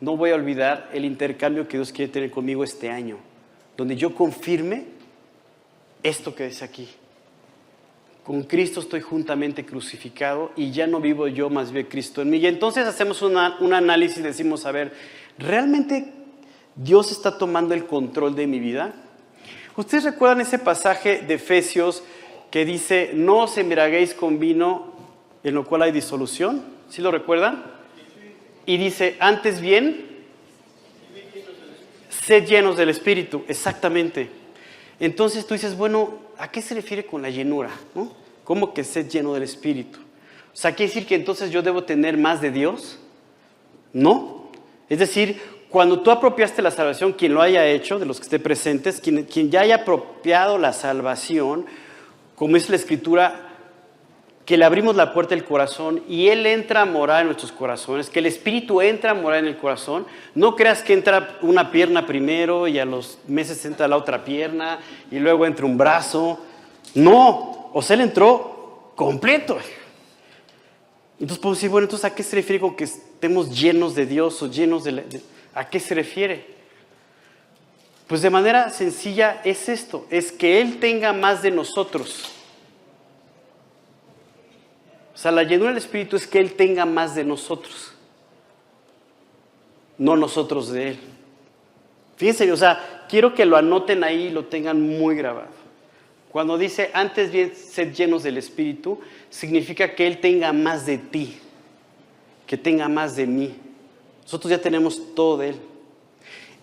no 0.00 0.16
voy 0.16 0.30
a 0.30 0.34
olvidar 0.34 0.90
el 0.92 1.04
intercambio 1.04 1.68
que 1.68 1.78
Dios 1.78 1.92
quiere 1.92 2.12
tener 2.12 2.30
conmigo 2.30 2.64
este 2.64 2.90
año, 2.90 3.16
donde 3.76 3.96
yo 3.96 4.14
confirme 4.14 4.84
esto 6.02 6.34
que 6.34 6.46
dice 6.46 6.64
aquí. 6.64 6.88
Con 8.24 8.42
Cristo 8.42 8.80
estoy 8.80 9.00
juntamente 9.00 9.64
crucificado 9.64 10.52
y 10.56 10.72
ya 10.72 10.86
no 10.86 11.00
vivo 11.00 11.26
yo, 11.28 11.48
más 11.50 11.72
bien 11.72 11.86
Cristo 11.86 12.20
en 12.20 12.30
mí. 12.30 12.38
Y 12.38 12.46
entonces 12.46 12.86
hacemos 12.86 13.22
un 13.22 13.36
análisis 13.72 14.18
y 14.18 14.22
decimos, 14.22 14.66
a 14.66 14.72
ver, 14.72 14.92
¿realmente 15.38 16.12
Dios 16.76 17.12
está 17.12 17.38
tomando 17.38 17.74
el 17.74 17.86
control 17.86 18.34
de 18.34 18.46
mi 18.46 18.58
vida? 18.58 18.92
¿Ustedes 19.76 20.04
recuerdan 20.04 20.40
ese 20.40 20.58
pasaje 20.58 21.22
de 21.22 21.34
Efesios 21.34 22.02
que 22.50 22.64
dice, 22.64 23.12
no 23.14 23.44
os 23.44 23.56
embriaguéis 23.56 24.14
con 24.14 24.38
vino 24.38 24.92
en 25.42 25.54
lo 25.54 25.64
cual 25.64 25.82
hay 25.82 25.92
disolución? 25.92 26.79
¿Sí 26.90 27.00
lo 27.00 27.10
recuerdan? 27.10 27.80
y 28.66 28.76
dice, 28.76 29.16
antes 29.18 29.60
bien, 29.60 30.06
sed 32.08 32.46
llenos 32.46 32.76
del 32.76 32.90
Espíritu, 32.90 33.44
exactamente. 33.48 34.30
Entonces 35.00 35.44
tú 35.44 35.54
dices, 35.54 35.76
bueno, 35.76 36.20
¿a 36.38 36.52
qué 36.52 36.62
se 36.62 36.74
refiere 36.74 37.04
con 37.04 37.20
la 37.20 37.30
llenura? 37.30 37.70
¿No? 37.96 38.12
¿Cómo 38.44 38.72
que 38.72 38.84
sed 38.84 39.08
lleno 39.08 39.34
del 39.34 39.42
Espíritu? 39.42 39.98
O 39.98 40.56
sea, 40.56 40.72
¿quiere 40.76 40.92
decir 40.92 41.08
que 41.08 41.16
entonces 41.16 41.50
yo 41.50 41.62
debo 41.62 41.82
tener 41.82 42.16
más 42.16 42.40
de 42.40 42.52
Dios? 42.52 43.00
No. 43.92 44.50
Es 44.88 45.00
decir, 45.00 45.40
cuando 45.68 46.02
tú 46.02 46.12
apropiaste 46.12 46.62
la 46.62 46.70
salvación, 46.70 47.12
quien 47.12 47.34
lo 47.34 47.42
haya 47.42 47.66
hecho, 47.66 47.98
de 47.98 48.06
los 48.06 48.18
que 48.18 48.24
esté 48.24 48.38
presentes, 48.38 49.00
quien, 49.00 49.24
quien 49.24 49.50
ya 49.50 49.62
haya 49.62 49.76
apropiado 49.76 50.58
la 50.58 50.72
salvación, 50.72 51.66
como 52.36 52.56
es 52.56 52.70
la 52.70 52.76
Escritura, 52.76 53.49
que 54.50 54.56
le 54.56 54.64
abrimos 54.64 54.96
la 54.96 55.12
puerta 55.12 55.36
del 55.36 55.44
corazón 55.44 56.02
y 56.08 56.26
Él 56.26 56.44
entra 56.44 56.80
a 56.80 56.84
morar 56.84 57.20
en 57.20 57.26
nuestros 57.26 57.52
corazones, 57.52 58.10
que 58.10 58.18
el 58.18 58.26
Espíritu 58.26 58.80
entra 58.80 59.12
a 59.12 59.14
morar 59.14 59.38
en 59.38 59.46
el 59.46 59.56
corazón. 59.56 60.08
No 60.34 60.56
creas 60.56 60.82
que 60.82 60.92
entra 60.92 61.38
una 61.42 61.70
pierna 61.70 62.04
primero 62.04 62.66
y 62.66 62.80
a 62.80 62.84
los 62.84 63.18
meses 63.28 63.64
entra 63.64 63.86
la 63.86 63.96
otra 63.96 64.24
pierna 64.24 64.80
y 65.08 65.20
luego 65.20 65.46
entra 65.46 65.64
un 65.64 65.78
brazo. 65.78 66.40
No, 66.96 67.70
o 67.72 67.80
sea, 67.80 67.94
Él 67.94 68.00
entró 68.00 68.90
completo. 68.96 69.56
Entonces 71.20 71.38
podemos 71.38 71.58
decir, 71.58 71.70
bueno, 71.70 71.84
entonces 71.84 72.10
¿a 72.10 72.12
qué 72.16 72.24
se 72.24 72.34
refiere 72.34 72.58
con 72.58 72.74
que 72.74 72.82
estemos 72.82 73.56
llenos 73.56 73.94
de 73.94 74.04
Dios 74.04 74.42
o 74.42 74.50
llenos 74.50 74.82
de, 74.82 74.90
de... 74.90 75.22
¿A 75.54 75.70
qué 75.70 75.78
se 75.78 75.94
refiere? 75.94 76.44
Pues 78.08 78.20
de 78.20 78.30
manera 78.30 78.68
sencilla 78.70 79.42
es 79.44 79.68
esto, 79.68 80.08
es 80.10 80.32
que 80.32 80.60
Él 80.60 80.80
tenga 80.80 81.12
más 81.12 81.40
de 81.40 81.52
nosotros 81.52 82.32
sea, 85.22 85.30
la 85.30 85.42
llenura 85.42 85.68
del 85.68 85.76
Espíritu 85.76 86.16
es 86.16 86.26
que 86.26 86.38
Él 86.38 86.54
tenga 86.54 86.86
más 86.86 87.14
de 87.14 87.24
nosotros, 87.24 87.92
no 89.98 90.16
nosotros 90.16 90.72
de 90.72 90.88
Él. 90.92 90.98
Fíjense, 92.16 92.50
o 92.50 92.56
sea, 92.56 93.04
quiero 93.06 93.34
que 93.34 93.44
lo 93.44 93.58
anoten 93.58 94.02
ahí 94.02 94.28
y 94.28 94.30
lo 94.30 94.46
tengan 94.46 94.80
muy 94.80 95.14
grabado. 95.16 95.50
Cuando 96.30 96.56
dice 96.56 96.90
antes 96.94 97.30
bien 97.30 97.54
sed 97.54 97.92
llenos 97.92 98.22
del 98.22 98.38
Espíritu, 98.38 98.98
significa 99.28 99.94
que 99.94 100.06
Él 100.06 100.20
tenga 100.20 100.54
más 100.54 100.86
de 100.86 100.96
ti, 100.96 101.38
que 102.46 102.56
tenga 102.56 102.88
más 102.88 103.14
de 103.14 103.26
mí. 103.26 103.54
Nosotros 104.22 104.50
ya 104.50 104.62
tenemos 104.62 105.14
todo 105.14 105.36
de 105.36 105.50
Él. 105.50 105.56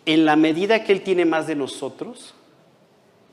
En 0.07 0.25
la 0.25 0.35
medida 0.35 0.83
que 0.83 0.93
Él 0.93 1.03
tiene 1.03 1.25
más 1.25 1.45
de 1.45 1.53
nosotros, 1.53 2.33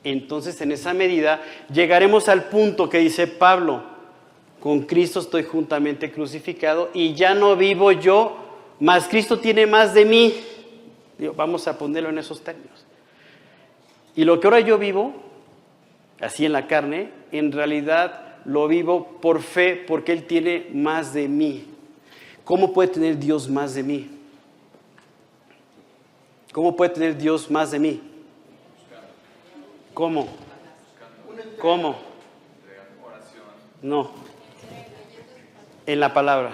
entonces 0.03 0.61
en 0.61 0.71
esa 0.71 0.93
medida 0.93 1.41
llegaremos 1.73 2.29
al 2.29 2.43
punto 2.49 2.89
que 2.89 2.99
dice 2.99 3.25
Pablo, 3.25 3.94
con 4.65 4.81
Cristo 4.81 5.19
estoy 5.19 5.43
juntamente 5.43 6.11
crucificado 6.11 6.89
y 6.91 7.13
ya 7.13 7.35
no 7.35 7.55
vivo 7.55 7.91
yo, 7.91 8.35
mas 8.79 9.07
Cristo 9.07 9.37
tiene 9.37 9.67
más 9.67 9.93
de 9.93 10.05
mí. 10.05 10.33
vamos 11.35 11.67
a 11.67 11.77
ponerlo 11.77 12.09
en 12.09 12.17
esos 12.17 12.41
términos. 12.41 12.83
Y 14.15 14.23
lo 14.23 14.39
que 14.39 14.47
ahora 14.47 14.61
yo 14.61 14.79
vivo, 14.79 15.13
así 16.19 16.47
en 16.47 16.53
la 16.53 16.65
carne, 16.65 17.11
en 17.31 17.51
realidad 17.51 18.39
lo 18.43 18.67
vivo 18.67 19.19
por 19.21 19.43
fe 19.43 19.75
porque 19.75 20.13
Él 20.13 20.25
tiene 20.25 20.65
más 20.73 21.13
de 21.13 21.27
mí. 21.27 21.65
¿Cómo 22.43 22.73
puede 22.73 22.87
tener 22.87 23.19
Dios 23.19 23.47
más 23.47 23.75
de 23.75 23.83
mí? 23.83 24.09
¿Cómo 26.51 26.75
puede 26.75 26.89
tener 26.89 27.15
Dios 27.15 27.51
más 27.51 27.69
de 27.69 27.77
mí? 27.77 28.01
¿Cómo? 29.93 30.27
¿Cómo? 31.61 31.97
No. 33.83 34.24
En 35.85 35.99
la 35.99 36.13
palabra. 36.13 36.51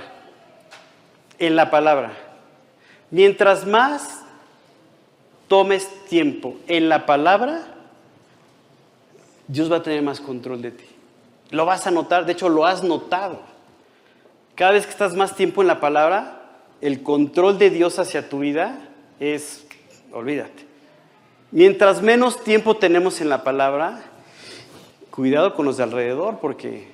En 1.40 1.56
la 1.56 1.70
palabra. 1.70 2.12
Mientras 3.10 3.66
más 3.66 4.22
tomes 5.48 5.90
tiempo 6.06 6.56
en 6.68 6.88
la 6.88 7.06
palabra, 7.06 7.68
Dios 9.48 9.72
va 9.72 9.78
a 9.78 9.84
tener 9.84 10.02
más 10.02 10.22
control 10.22 10.62
de 10.62 10.72
ti. 10.72 10.86
Lo 11.50 11.66
vas 11.66 11.86
a 11.88 11.92
notar, 11.92 12.26
de 12.26 12.32
hecho 12.32 12.48
lo 12.48 12.66
has 12.66 12.84
notado. 12.84 13.42
Cada 14.56 14.72
vez 14.72 14.86
que 14.86 14.92
estás 14.92 15.14
más 15.14 15.36
tiempo 15.36 15.62
en 15.62 15.68
la 15.68 15.82
palabra, 15.82 16.42
el 16.80 17.04
control 17.04 17.58
de 17.58 17.70
Dios 17.70 18.00
hacia 18.00 18.30
tu 18.30 18.40
vida 18.40 18.80
es, 19.20 19.66
olvídate. 20.14 20.66
Mientras 21.52 22.02
menos 22.02 22.42
tiempo 22.44 22.78
tenemos 22.78 23.20
en 23.20 23.28
la 23.28 23.44
palabra, 23.44 24.02
cuidado 25.10 25.54
con 25.54 25.66
los 25.66 25.76
de 25.76 25.84
alrededor, 25.84 26.40
porque 26.40 26.88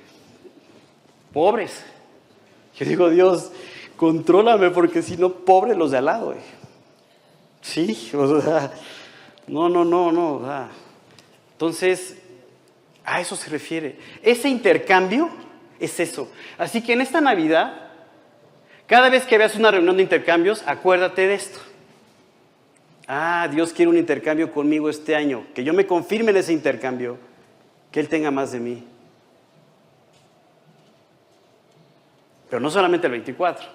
pobres. 1.32 1.84
Yo 2.78 2.86
digo, 2.86 3.10
Dios, 3.10 3.50
contrólame, 3.96 4.70
porque 4.70 5.02
si 5.02 5.16
no, 5.16 5.30
pobres 5.30 5.76
los 5.76 5.90
de 5.90 5.98
al 5.98 6.04
lado. 6.04 6.34
Sí, 7.60 8.10
o 8.14 8.40
sea, 8.40 8.72
no, 9.46 9.68
no, 9.68 9.84
no, 9.84 10.12
no. 10.12 10.68
Entonces, 11.52 12.16
a 13.04 13.20
eso 13.20 13.36
se 13.36 13.50
refiere. 13.50 13.96
Ese 14.22 14.48
intercambio 14.48 15.28
es 15.80 15.98
eso. 15.98 16.30
Así 16.56 16.82
que 16.82 16.92
en 16.92 17.00
esta 17.00 17.20
Navidad, 17.20 17.88
cada 18.86 19.08
vez 19.08 19.24
que 19.24 19.38
veas 19.38 19.56
una 19.56 19.70
reunión 19.70 19.96
de 19.96 20.02
intercambios, 20.02 20.62
acuérdate 20.66 21.26
de 21.26 21.34
esto. 21.34 21.58
Ah, 23.06 23.48
Dios 23.50 23.72
quiere 23.72 23.90
un 23.90 23.96
intercambio 23.96 24.52
conmigo 24.52 24.90
este 24.90 25.16
año, 25.16 25.46
que 25.54 25.64
yo 25.64 25.72
me 25.72 25.86
confirme 25.86 26.30
en 26.30 26.36
ese 26.36 26.52
intercambio, 26.52 27.16
que 27.90 28.00
Él 28.00 28.08
tenga 28.08 28.30
más 28.30 28.52
de 28.52 28.60
mí. 28.60 28.84
Pero 32.48 32.60
no 32.60 32.70
solamente 32.70 33.06
el 33.06 33.12
24 33.12 33.66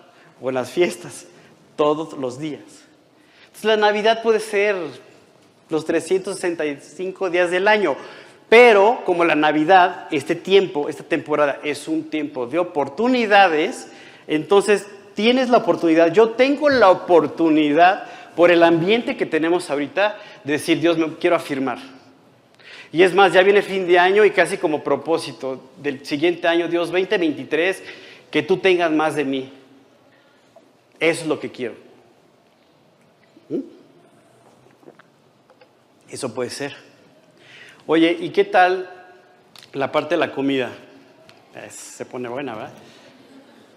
o 0.42 0.50
en 0.50 0.56
las 0.56 0.72
fiestas, 0.72 1.28
todos 1.76 2.14
los 2.14 2.40
días. 2.40 2.62
Entonces 3.46 3.66
la 3.66 3.78
Navidad 3.78 4.22
puede 4.22 4.40
ser 4.40 4.76
los 5.70 5.86
365 5.86 7.30
días 7.30 7.52
del 7.52 7.68
año, 7.68 7.96
pero 8.50 9.02
como 9.06 9.26
la 9.26 9.36
Navidad, 9.36 10.08
este 10.12 10.36
tiempo, 10.36 10.90
esta 10.90 11.04
temporada 11.04 11.60
es 11.64 11.88
un 11.88 12.10
tiempo 12.10 12.46
de 12.46 12.60
oportunidades, 12.60 13.88
entonces 14.28 14.86
tienes 15.16 15.50
la 15.50 15.58
oportunidad, 15.58 16.12
yo 16.12 16.32
tengo 16.32 16.70
la 16.70 16.90
oportunidad 16.90 18.06
por 18.36 18.52
el 18.52 18.64
ambiente 18.64 19.16
que 19.16 19.26
tenemos 19.26 19.70
ahorita 19.70 20.18
de 20.44 20.54
decir, 20.54 20.80
Dios, 20.80 20.98
me 20.98 21.16
quiero 21.18 21.36
afirmar. 21.36 21.80
Y 22.92 23.02
es 23.02 23.14
más, 23.16 23.34
ya 23.34 23.42
viene 23.42 23.64
fin 23.64 23.88
de 23.88 23.98
año 23.98 24.24
y 24.24 24.32
casi 24.32 24.58
como 24.58 24.84
propósito 24.84 25.72
del 25.78 26.06
siguiente 26.06 26.48
año, 26.48 26.68
Dios 26.68 26.92
2023, 26.92 27.84
que 28.34 28.42
tú 28.42 28.58
tengas 28.58 28.90
más 28.90 29.14
de 29.14 29.24
mí. 29.24 29.54
Eso 31.00 31.22
es 31.22 31.28
lo 31.28 31.40
que 31.40 31.52
quiero. 31.52 31.76
¿Mm? 33.48 33.60
Eso 36.10 36.34
puede 36.34 36.50
ser. 36.50 36.76
Oye, 37.86 38.18
¿y 38.20 38.32
qué 38.32 38.44
tal 38.44 38.90
la 39.74 39.92
parte 39.92 40.16
de 40.16 40.20
la 40.20 40.32
comida? 40.32 40.72
se 41.70 42.04
pone 42.06 42.28
buena, 42.28 42.56
¿verdad? 42.56 42.74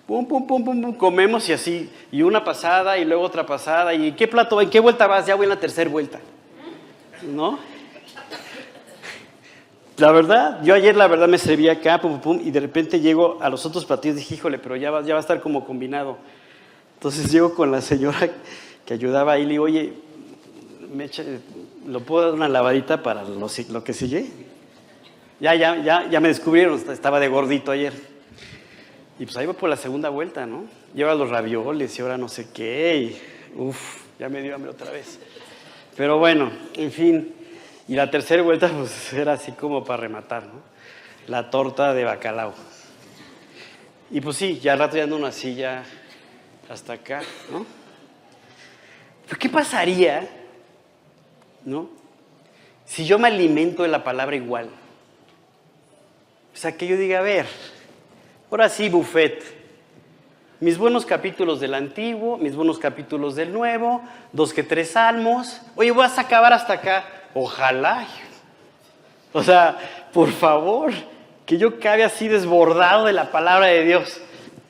Pum, 0.07 0.27
pum, 0.27 0.47
pum, 0.47 0.65
pum, 0.65 0.81
pum, 0.81 0.95
comemos 0.95 1.47
y 1.51 1.53
así, 1.53 1.93
y 2.11 2.23
una 2.23 2.43
pasada 2.43 2.97
y 2.97 3.05
luego 3.05 3.23
otra 3.23 3.45
pasada, 3.45 3.93
y 3.93 4.13
¿qué 4.13 4.27
plato, 4.27 4.63
en 4.63 4.71
qué 4.71 4.81
vuelta 4.81 5.07
vas? 5.07 5.27
Ya 5.27 5.35
voy 5.35 5.45
en 5.45 5.51
la 5.51 5.61
tercera 5.61 5.91
vuelta, 5.91 6.19
¿no? 7.21 7.59
La 9.99 10.13
verdad, 10.13 10.63
yo 10.63 10.75
ayer 10.75 10.95
la 10.95 11.07
verdad 11.07 11.27
me 11.27 11.39
serví 11.39 11.71
acá, 11.71 11.99
pum, 12.01 12.21
pum, 12.21 12.39
y 12.45 12.51
de 12.51 12.61
repente 12.61 13.01
llego 13.01 13.39
a 13.41 13.49
los 13.49 13.65
otros 13.65 13.87
platillos 13.87 14.17
y 14.17 14.21
dije, 14.21 14.35
híjole, 14.35 14.59
pero 14.59 14.77
ya 14.77 14.91
va, 14.91 15.03
ya 15.03 15.15
va 15.15 15.21
a 15.21 15.23
estar 15.23 15.41
como 15.41 15.65
combinado. 15.65 16.19
Entonces 16.95 17.33
llego 17.33 17.55
con 17.55 17.71
la 17.71 17.81
señora 17.81 18.29
que 18.85 18.95
ayudaba 18.95 19.33
ahí 19.33 19.43
y 19.43 19.45
le 19.47 19.51
digo, 19.53 19.65
oye, 19.65 19.95
me 20.93 21.05
echa, 21.05 21.25
¿lo 21.87 22.01
puedo 22.01 22.27
dar 22.27 22.35
una 22.35 22.49
lavadita 22.49 23.03
para 23.03 23.25
lo, 23.25 23.85
que 23.85 23.93
sigue? 23.95 24.27
Ya, 25.41 25.55
ya, 25.55 25.83
ya, 25.83 26.09
ya 26.11 26.21
me 26.21 26.29
descubrieron, 26.29 26.79
estaba 26.91 27.19
de 27.19 27.29
gordito 27.29 27.73
ayer. 27.73 27.95
Y 29.19 29.25
pues 29.25 29.37
ahí 29.39 29.47
voy 29.47 29.55
por 29.55 29.71
la 29.71 29.77
segunda 29.77 30.11
vuelta, 30.11 30.45
¿no? 30.45 30.65
Lleva 30.95 31.15
los 31.15 31.31
ravioles 31.31 31.99
y 31.99 32.03
ahora 32.03 32.19
no 32.19 32.29
sé 32.29 32.49
qué. 32.53 32.97
Y, 32.99 33.59
uf, 33.59 33.79
ya 34.19 34.29
me 34.29 34.43
dio 34.43 34.55
hambre 34.55 34.71
otra 34.71 34.91
vez. 34.91 35.19
Pero 35.97 36.19
bueno, 36.19 36.51
en 36.75 36.93
fin. 36.93 37.36
Y 37.89 37.95
la 37.95 38.11
tercera 38.11 38.43
vuelta 38.43 38.69
pues 38.69 39.13
era 39.13 39.35
así 39.35 39.53
como 39.53 39.85
para 39.85 40.03
rematar, 40.03 40.45
¿no? 40.45 40.61
La 41.29 41.51
torta 41.51 41.95
de 41.95 42.05
bacalao. 42.05 42.55
Y 44.11 44.21
pues 44.21 44.37
sí, 44.37 44.59
ya 44.61 44.77
rato 44.77 44.97
ya 44.97 45.05
ando 45.05 45.17
una 45.17 45.33
silla 45.33 45.83
hasta 46.69 46.95
acá, 46.95 47.23
¿no? 47.51 47.67
¿Pero 49.27 49.39
qué 49.39 49.49
pasaría 49.49 50.29
¿no? 51.67 51.89
Si 52.87 53.05
yo 53.05 53.19
me 53.19 53.29
alimento 53.29 53.83
de 53.83 53.89
la 53.89 54.05
palabra 54.05 54.37
igual, 54.37 54.71
o 56.55 56.57
sea, 56.57 56.77
que 56.77 56.87
yo 56.87 56.97
diga, 56.97 57.19
a 57.19 57.23
ver, 57.23 57.47
ahora 58.51 58.71
sí, 58.71 58.89
buffet, 58.89 59.43
mis 60.61 60.79
buenos 60.79 61.05
capítulos 61.05 61.61
del 61.61 61.75
Antiguo, 61.75 62.39
mis 62.39 62.55
buenos 62.55 62.79
capítulos 62.79 63.35
del 63.35 63.53
Nuevo, 63.53 64.01
dos 64.33 64.55
que 64.55 64.63
tres 64.63 64.93
salmos, 64.93 65.61
oye, 65.75 65.91
voy 65.91 66.07
a 66.07 66.21
acabar 66.21 66.53
hasta 66.53 66.75
acá, 66.75 67.05
ojalá. 67.35 68.07
O 69.33 69.43
sea, 69.43 69.79
por 70.13 70.31
favor, 70.31 70.93
que 71.45 71.59
yo 71.59 71.79
cabe 71.79 72.05
así 72.05 72.29
desbordado 72.29 73.07
de 73.07 73.13
la 73.13 73.31
palabra 73.31 73.67
de 73.67 73.85
Dios, 73.85 74.21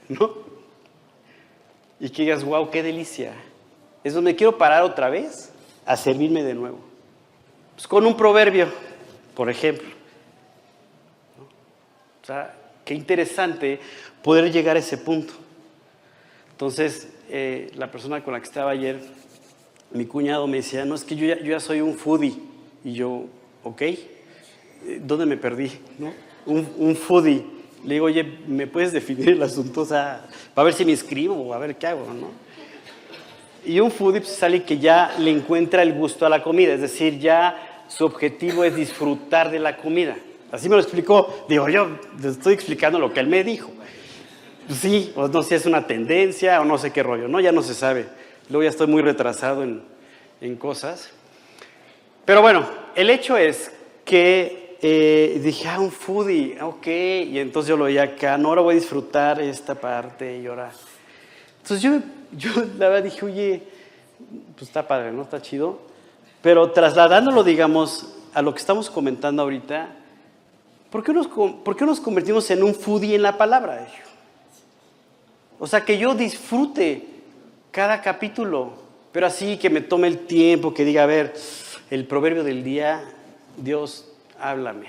¿no? 0.08 0.32
Y 1.98 2.10
que 2.10 2.22
digas, 2.22 2.44
wow, 2.44 2.70
qué 2.70 2.82
delicia. 2.82 3.32
Es 4.04 4.14
donde 4.14 4.36
quiero 4.36 4.58
parar 4.58 4.82
otra 4.82 5.08
vez 5.08 5.52
a 5.86 5.96
servirme 5.96 6.42
de 6.42 6.54
nuevo. 6.54 6.78
Pues 7.74 7.86
con 7.86 8.04
un 8.06 8.16
proverbio, 8.16 8.68
por 9.34 9.48
ejemplo. 9.50 9.88
O 12.22 12.26
sea, 12.26 12.54
qué 12.84 12.94
interesante 12.94 13.80
poder 14.22 14.50
llegar 14.50 14.76
a 14.76 14.80
ese 14.80 14.98
punto. 14.98 15.32
Entonces, 16.50 17.12
eh, 17.28 17.70
la 17.74 17.90
persona 17.90 18.22
con 18.24 18.32
la 18.32 18.40
que 18.40 18.46
estaba 18.46 18.70
ayer, 18.70 19.00
mi 19.92 20.06
cuñado 20.06 20.46
me 20.46 20.58
decía, 20.58 20.84
no, 20.84 20.94
es 20.94 21.04
que 21.04 21.16
yo 21.16 21.26
ya, 21.26 21.60
soy 21.60 21.80
un 21.80 21.94
foodie. 21.94 22.34
Y 22.84 22.92
yo, 22.92 23.24
ok, 23.62 23.82
¿dónde 25.00 25.26
me 25.26 25.36
perdí? 25.36 25.72
Un, 26.46 26.96
foodie. 26.96 27.44
Le 27.84 27.94
digo, 27.94 28.06
oye, 28.06 28.24
¿me 28.46 28.66
puedes 28.66 28.92
definir 28.92 29.30
el 29.30 29.42
asunto? 29.42 29.82
O 29.82 29.86
sea, 29.86 30.26
para 30.54 30.66
ver 30.66 30.74
si 30.74 30.84
me 30.84 30.92
inscribo 30.92 31.52
a 31.52 31.58
ver 31.58 31.76
qué 31.76 31.86
hago, 31.86 32.06
¿no? 32.12 32.30
Y 33.64 33.80
un 33.80 33.90
foodie 33.90 34.20
pues, 34.20 34.32
es 34.32 34.42
alguien 34.42 34.64
que 34.64 34.78
ya 34.78 35.14
le 35.18 35.30
encuentra 35.30 35.82
el 35.82 35.92
gusto 35.92 36.24
a 36.24 36.28
la 36.28 36.42
comida, 36.42 36.74
es 36.74 36.80
decir, 36.80 37.18
ya 37.18 37.84
su 37.88 38.04
objetivo 38.04 38.64
es 38.64 38.76
disfrutar 38.76 39.50
de 39.50 39.58
la 39.58 39.76
comida. 39.76 40.16
Así 40.52 40.68
me 40.68 40.76
lo 40.76 40.82
explicó. 40.82 41.46
Digo, 41.48 41.68
yo 41.68 41.88
estoy 42.24 42.54
explicando 42.54 42.98
lo 42.98 43.12
que 43.12 43.20
él 43.20 43.26
me 43.26 43.42
dijo. 43.42 43.70
Pues 44.66 44.78
sí, 44.80 45.12
o 45.16 45.28
no 45.28 45.42
sé 45.42 45.50
si 45.50 45.54
es 45.56 45.66
una 45.66 45.86
tendencia 45.86 46.60
o 46.60 46.64
no 46.64 46.78
sé 46.78 46.92
qué 46.92 47.02
rollo, 47.02 47.28
¿no? 47.28 47.40
Ya 47.40 47.52
no 47.52 47.62
se 47.62 47.74
sabe. 47.74 48.06
Luego 48.48 48.62
ya 48.62 48.70
estoy 48.70 48.86
muy 48.86 49.02
retrasado 49.02 49.62
en, 49.62 49.82
en 50.40 50.56
cosas. 50.56 51.10
Pero 52.24 52.42
bueno, 52.42 52.66
el 52.94 53.10
hecho 53.10 53.36
es 53.36 53.70
que 54.04 54.76
eh, 54.80 55.40
dije, 55.42 55.68
ah, 55.68 55.80
un 55.80 55.90
foodie, 55.90 56.60
ok. 56.60 56.86
Y 56.86 57.38
entonces 57.38 57.68
yo 57.68 57.76
lo 57.76 57.84
veía 57.84 58.02
acá, 58.02 58.36
no, 58.38 58.48
ahora 58.48 58.62
voy 58.62 58.74
a 58.74 58.78
disfrutar 58.78 59.40
esta 59.40 59.74
parte 59.74 60.38
y 60.38 60.46
ahora. 60.46 60.70
Entonces 61.62 61.82
yo 61.82 62.00
yo 62.32 62.50
la 62.78 62.88
verdad 62.88 63.04
dije, 63.04 63.24
oye, 63.24 63.62
pues 64.54 64.68
está 64.68 64.86
padre, 64.86 65.12
¿no? 65.12 65.22
Está 65.22 65.40
chido. 65.40 65.78
Pero 66.42 66.70
trasladándolo, 66.70 67.42
digamos, 67.42 68.14
a 68.34 68.42
lo 68.42 68.52
que 68.52 68.60
estamos 68.60 68.90
comentando 68.90 69.42
ahorita, 69.42 69.88
¿por 70.90 71.02
qué 71.02 71.12
nos, 71.12 71.26
por 71.26 71.76
qué 71.76 71.84
nos 71.84 72.00
convertimos 72.00 72.50
en 72.50 72.62
un 72.62 72.74
foodie 72.74 73.14
en 73.14 73.22
la 73.22 73.36
palabra? 73.36 73.86
O 75.58 75.66
sea, 75.66 75.84
que 75.84 75.98
yo 75.98 76.14
disfrute 76.14 77.15
cada 77.76 78.00
capítulo, 78.00 78.72
pero 79.12 79.26
así 79.26 79.58
que 79.58 79.68
me 79.68 79.82
tome 79.82 80.08
el 80.08 80.20
tiempo, 80.20 80.72
que 80.72 80.82
diga, 80.82 81.02
a 81.02 81.06
ver, 81.06 81.34
el 81.90 82.06
proverbio 82.06 82.42
del 82.42 82.64
día, 82.64 83.04
Dios, 83.58 84.10
háblame. 84.40 84.88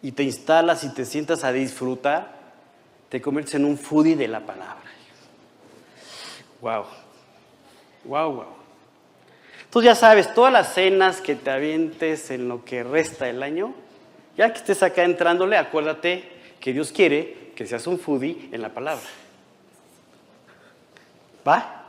Y 0.00 0.12
te 0.12 0.22
instalas 0.22 0.84
y 0.84 0.94
te 0.94 1.04
sientas 1.04 1.44
a 1.44 1.52
disfrutar, 1.52 2.32
te 3.10 3.20
conviertes 3.20 3.56
en 3.56 3.66
un 3.66 3.76
foodie 3.76 4.16
de 4.16 4.26
la 4.26 4.40
palabra. 4.40 4.90
Wow. 6.62 6.86
Wow, 8.04 8.32
wow. 8.32 8.46
Tú 9.68 9.82
ya 9.82 9.94
sabes, 9.94 10.32
todas 10.32 10.54
las 10.54 10.72
cenas 10.72 11.20
que 11.20 11.34
te 11.34 11.50
avientes 11.50 12.30
en 12.30 12.48
lo 12.48 12.64
que 12.64 12.84
resta 12.84 13.26
del 13.26 13.42
año, 13.42 13.74
ya 14.34 14.50
que 14.50 14.60
estés 14.60 14.82
acá 14.82 15.04
entrándole, 15.04 15.58
acuérdate 15.58 16.24
que 16.58 16.72
Dios 16.72 16.90
quiere 16.90 17.52
que 17.54 17.66
seas 17.66 17.86
un 17.86 17.98
foodie 17.98 18.48
en 18.50 18.62
la 18.62 18.70
palabra. 18.70 19.04
¿Va? 21.46 21.84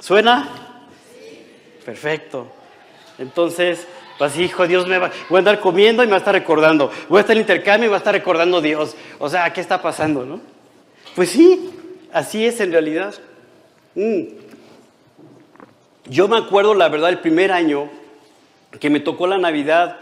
¿Suena? 0.00 0.48
Perfecto. 1.84 2.46
Entonces, 3.18 3.86
Así, 4.18 4.44
hijo, 4.44 4.66
Dios 4.66 4.86
me 4.86 4.98
va, 4.98 5.10
voy 5.28 5.36
a 5.36 5.38
andar 5.40 5.60
comiendo 5.60 6.02
y 6.02 6.06
me 6.06 6.12
va 6.12 6.16
a 6.16 6.20
estar 6.20 6.34
recordando. 6.34 6.90
Voy 7.08 7.18
a 7.18 7.20
estar 7.20 7.36
en 7.36 7.42
intercambio 7.42 7.84
y 7.84 7.88
me 7.88 7.90
va 7.90 7.96
a 7.96 7.98
estar 7.98 8.14
recordando 8.14 8.62
Dios. 8.62 8.96
O 9.18 9.28
sea, 9.28 9.52
¿qué 9.52 9.60
está 9.60 9.82
pasando, 9.82 10.24
no? 10.24 10.40
Pues 11.14 11.30
sí, 11.30 11.70
así 12.12 12.46
es 12.46 12.60
en 12.60 12.72
realidad. 12.72 13.14
Mm. 13.94 14.22
Yo 16.06 16.28
me 16.28 16.38
acuerdo, 16.38 16.74
la 16.74 16.88
verdad, 16.88 17.10
el 17.10 17.18
primer 17.18 17.52
año 17.52 17.90
que 18.80 18.88
me 18.88 19.00
tocó 19.00 19.26
la 19.26 19.38
Navidad, 19.38 19.98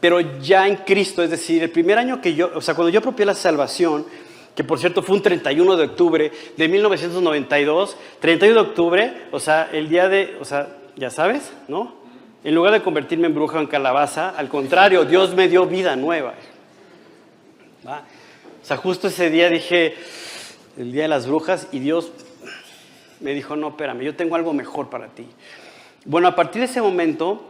pero 0.00 0.20
ya 0.20 0.66
en 0.66 0.76
Cristo, 0.76 1.22
es 1.22 1.30
decir, 1.30 1.62
el 1.62 1.70
primer 1.70 1.98
año 1.98 2.20
que 2.20 2.34
yo, 2.34 2.50
o 2.54 2.60
sea, 2.60 2.74
cuando 2.74 2.90
yo 2.90 3.00
apropié 3.00 3.26
la 3.26 3.34
salvación, 3.34 4.06
que 4.58 4.64
por 4.64 4.80
cierto 4.80 5.04
fue 5.04 5.14
un 5.14 5.22
31 5.22 5.76
de 5.76 5.84
octubre 5.84 6.32
de 6.56 6.68
1992, 6.68 7.96
31 8.18 8.54
de 8.54 8.68
octubre, 8.68 9.14
o 9.30 9.38
sea, 9.38 9.70
el 9.72 9.88
día 9.88 10.08
de, 10.08 10.36
o 10.40 10.44
sea, 10.44 10.78
ya 10.96 11.10
sabes, 11.10 11.52
¿no? 11.68 11.94
En 12.42 12.56
lugar 12.56 12.72
de 12.72 12.82
convertirme 12.82 13.28
en 13.28 13.36
bruja 13.36 13.58
o 13.58 13.60
en 13.60 13.68
calabaza, 13.68 14.30
al 14.30 14.48
contrario, 14.48 15.04
Dios 15.04 15.32
me 15.36 15.46
dio 15.46 15.66
vida 15.66 15.94
nueva. 15.94 16.34
O 17.84 18.66
sea, 18.66 18.76
justo 18.78 19.06
ese 19.06 19.30
día 19.30 19.48
dije, 19.48 19.94
el 20.76 20.90
día 20.90 21.02
de 21.02 21.08
las 21.08 21.28
brujas, 21.28 21.68
y 21.70 21.78
Dios 21.78 22.10
me 23.20 23.34
dijo, 23.34 23.54
no, 23.54 23.68
espérame, 23.68 24.00
yo 24.00 24.16
tengo 24.16 24.34
algo 24.34 24.52
mejor 24.54 24.90
para 24.90 25.06
ti. 25.06 25.28
Bueno, 26.04 26.26
a 26.26 26.34
partir 26.34 26.62
de 26.62 26.66
ese 26.66 26.82
momento, 26.82 27.44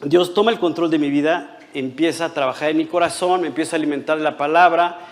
Dios 0.00 0.32
toma 0.32 0.50
el 0.52 0.58
control 0.58 0.88
de 0.88 0.98
mi 0.98 1.10
vida, 1.10 1.58
empieza 1.74 2.24
a 2.24 2.32
trabajar 2.32 2.70
en 2.70 2.78
mi 2.78 2.86
corazón, 2.86 3.42
me 3.42 3.48
empieza 3.48 3.76
a 3.76 3.78
alimentar 3.78 4.16
la 4.16 4.38
palabra. 4.38 5.10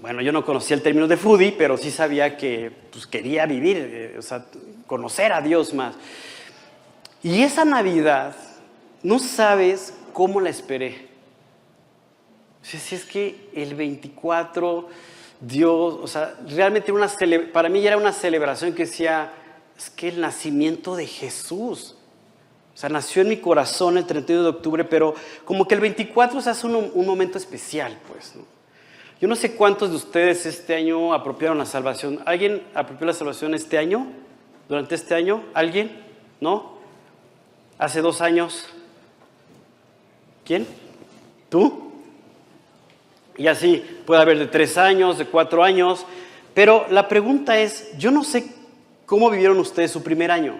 Bueno, 0.00 0.22
yo 0.22 0.32
no 0.32 0.44
conocía 0.44 0.76
el 0.76 0.82
término 0.82 1.08
de 1.08 1.16
foodie, 1.16 1.52
pero 1.52 1.76
sí 1.76 1.90
sabía 1.90 2.36
que 2.36 2.70
pues, 2.92 3.06
quería 3.06 3.46
vivir, 3.46 3.76
eh, 3.78 4.16
o 4.18 4.22
sea, 4.22 4.44
conocer 4.86 5.32
a 5.32 5.40
Dios 5.40 5.74
más. 5.74 5.96
Y 7.22 7.42
esa 7.42 7.64
Navidad, 7.64 8.36
no 9.02 9.18
sabes 9.18 9.94
cómo 10.12 10.40
la 10.40 10.50
esperé. 10.50 11.08
Si 12.62 12.94
es 12.94 13.04
que 13.04 13.50
el 13.54 13.74
24, 13.74 14.88
Dios, 15.40 15.98
o 16.00 16.06
sea, 16.06 16.34
realmente 16.46 16.92
una 16.92 17.10
para 17.52 17.68
mí 17.68 17.80
ya 17.80 17.88
era 17.88 17.96
una 17.96 18.12
celebración 18.12 18.74
que 18.74 18.84
decía, 18.84 19.32
es 19.76 19.90
que 19.90 20.08
el 20.08 20.20
nacimiento 20.20 20.94
de 20.94 21.06
Jesús. 21.06 21.96
O 22.74 22.76
sea, 22.78 22.88
nació 22.88 23.22
en 23.22 23.30
mi 23.30 23.38
corazón 23.38 23.98
el 23.98 24.06
31 24.06 24.42
de 24.44 24.48
octubre, 24.50 24.84
pero 24.84 25.14
como 25.44 25.66
que 25.66 25.74
el 25.74 25.80
24 25.80 26.40
se 26.40 26.50
hace 26.50 26.66
un, 26.66 27.06
momento 27.06 27.38
especial, 27.38 27.98
pues. 28.06 28.34
Yo 29.20 29.26
no 29.26 29.34
sé 29.34 29.56
cuántos 29.56 29.90
de 29.90 29.96
ustedes 29.96 30.46
este 30.46 30.76
año 30.76 31.12
apropiaron 31.12 31.58
la 31.58 31.66
salvación. 31.66 32.20
¿Alguien 32.24 32.62
apropió 32.72 33.04
la 33.06 33.12
salvación 33.12 33.52
este 33.52 33.76
año? 33.76 34.06
¿Durante 34.68 34.94
este 34.94 35.14
año? 35.14 35.42
¿Alguien? 35.54 35.90
¿No? 36.40 36.78
¿Hace 37.78 38.00
dos 38.00 38.20
años? 38.20 38.66
¿Quién? 40.44 40.66
¿Tú? 41.48 41.92
Y 43.36 43.48
así, 43.48 43.84
puede 44.06 44.22
haber 44.22 44.38
de 44.38 44.46
tres 44.46 44.78
años, 44.78 45.18
de 45.18 45.26
cuatro 45.26 45.64
años. 45.64 46.06
Pero 46.54 46.86
la 46.90 47.08
pregunta 47.08 47.58
es, 47.58 47.96
yo 47.98 48.12
no 48.12 48.22
sé 48.22 48.54
cómo 49.04 49.30
vivieron 49.30 49.58
ustedes 49.58 49.90
su 49.90 50.02
primer 50.04 50.30
año. 50.30 50.54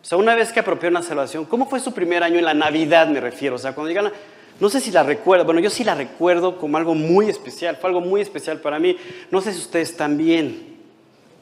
O 0.00 0.04
sea, 0.04 0.16
una 0.16 0.36
vez 0.36 0.52
que 0.52 0.60
apropió 0.60 0.88
una 0.88 1.02
salvación, 1.02 1.44
¿cómo 1.44 1.68
fue 1.68 1.80
su 1.80 1.92
primer 1.92 2.22
año 2.22 2.38
en 2.38 2.44
la 2.44 2.54
Navidad, 2.54 3.08
me 3.08 3.20
refiero? 3.20 3.56
O 3.56 3.58
sea, 3.58 3.74
cuando 3.74 3.88
llegan, 3.88 4.12
no 4.58 4.70
sé 4.70 4.80
si 4.80 4.90
la 4.90 5.02
recuerdo, 5.02 5.44
bueno, 5.44 5.60
yo 5.60 5.70
sí 5.70 5.84
la 5.84 5.94
recuerdo 5.94 6.58
como 6.58 6.78
algo 6.78 6.94
muy 6.94 7.28
especial, 7.28 7.76
fue 7.76 7.90
algo 7.90 8.00
muy 8.00 8.20
especial 8.20 8.60
para 8.60 8.78
mí. 8.78 8.96
No 9.30 9.40
sé 9.40 9.52
si 9.52 9.58
ustedes 9.58 9.96
también, 9.96 10.76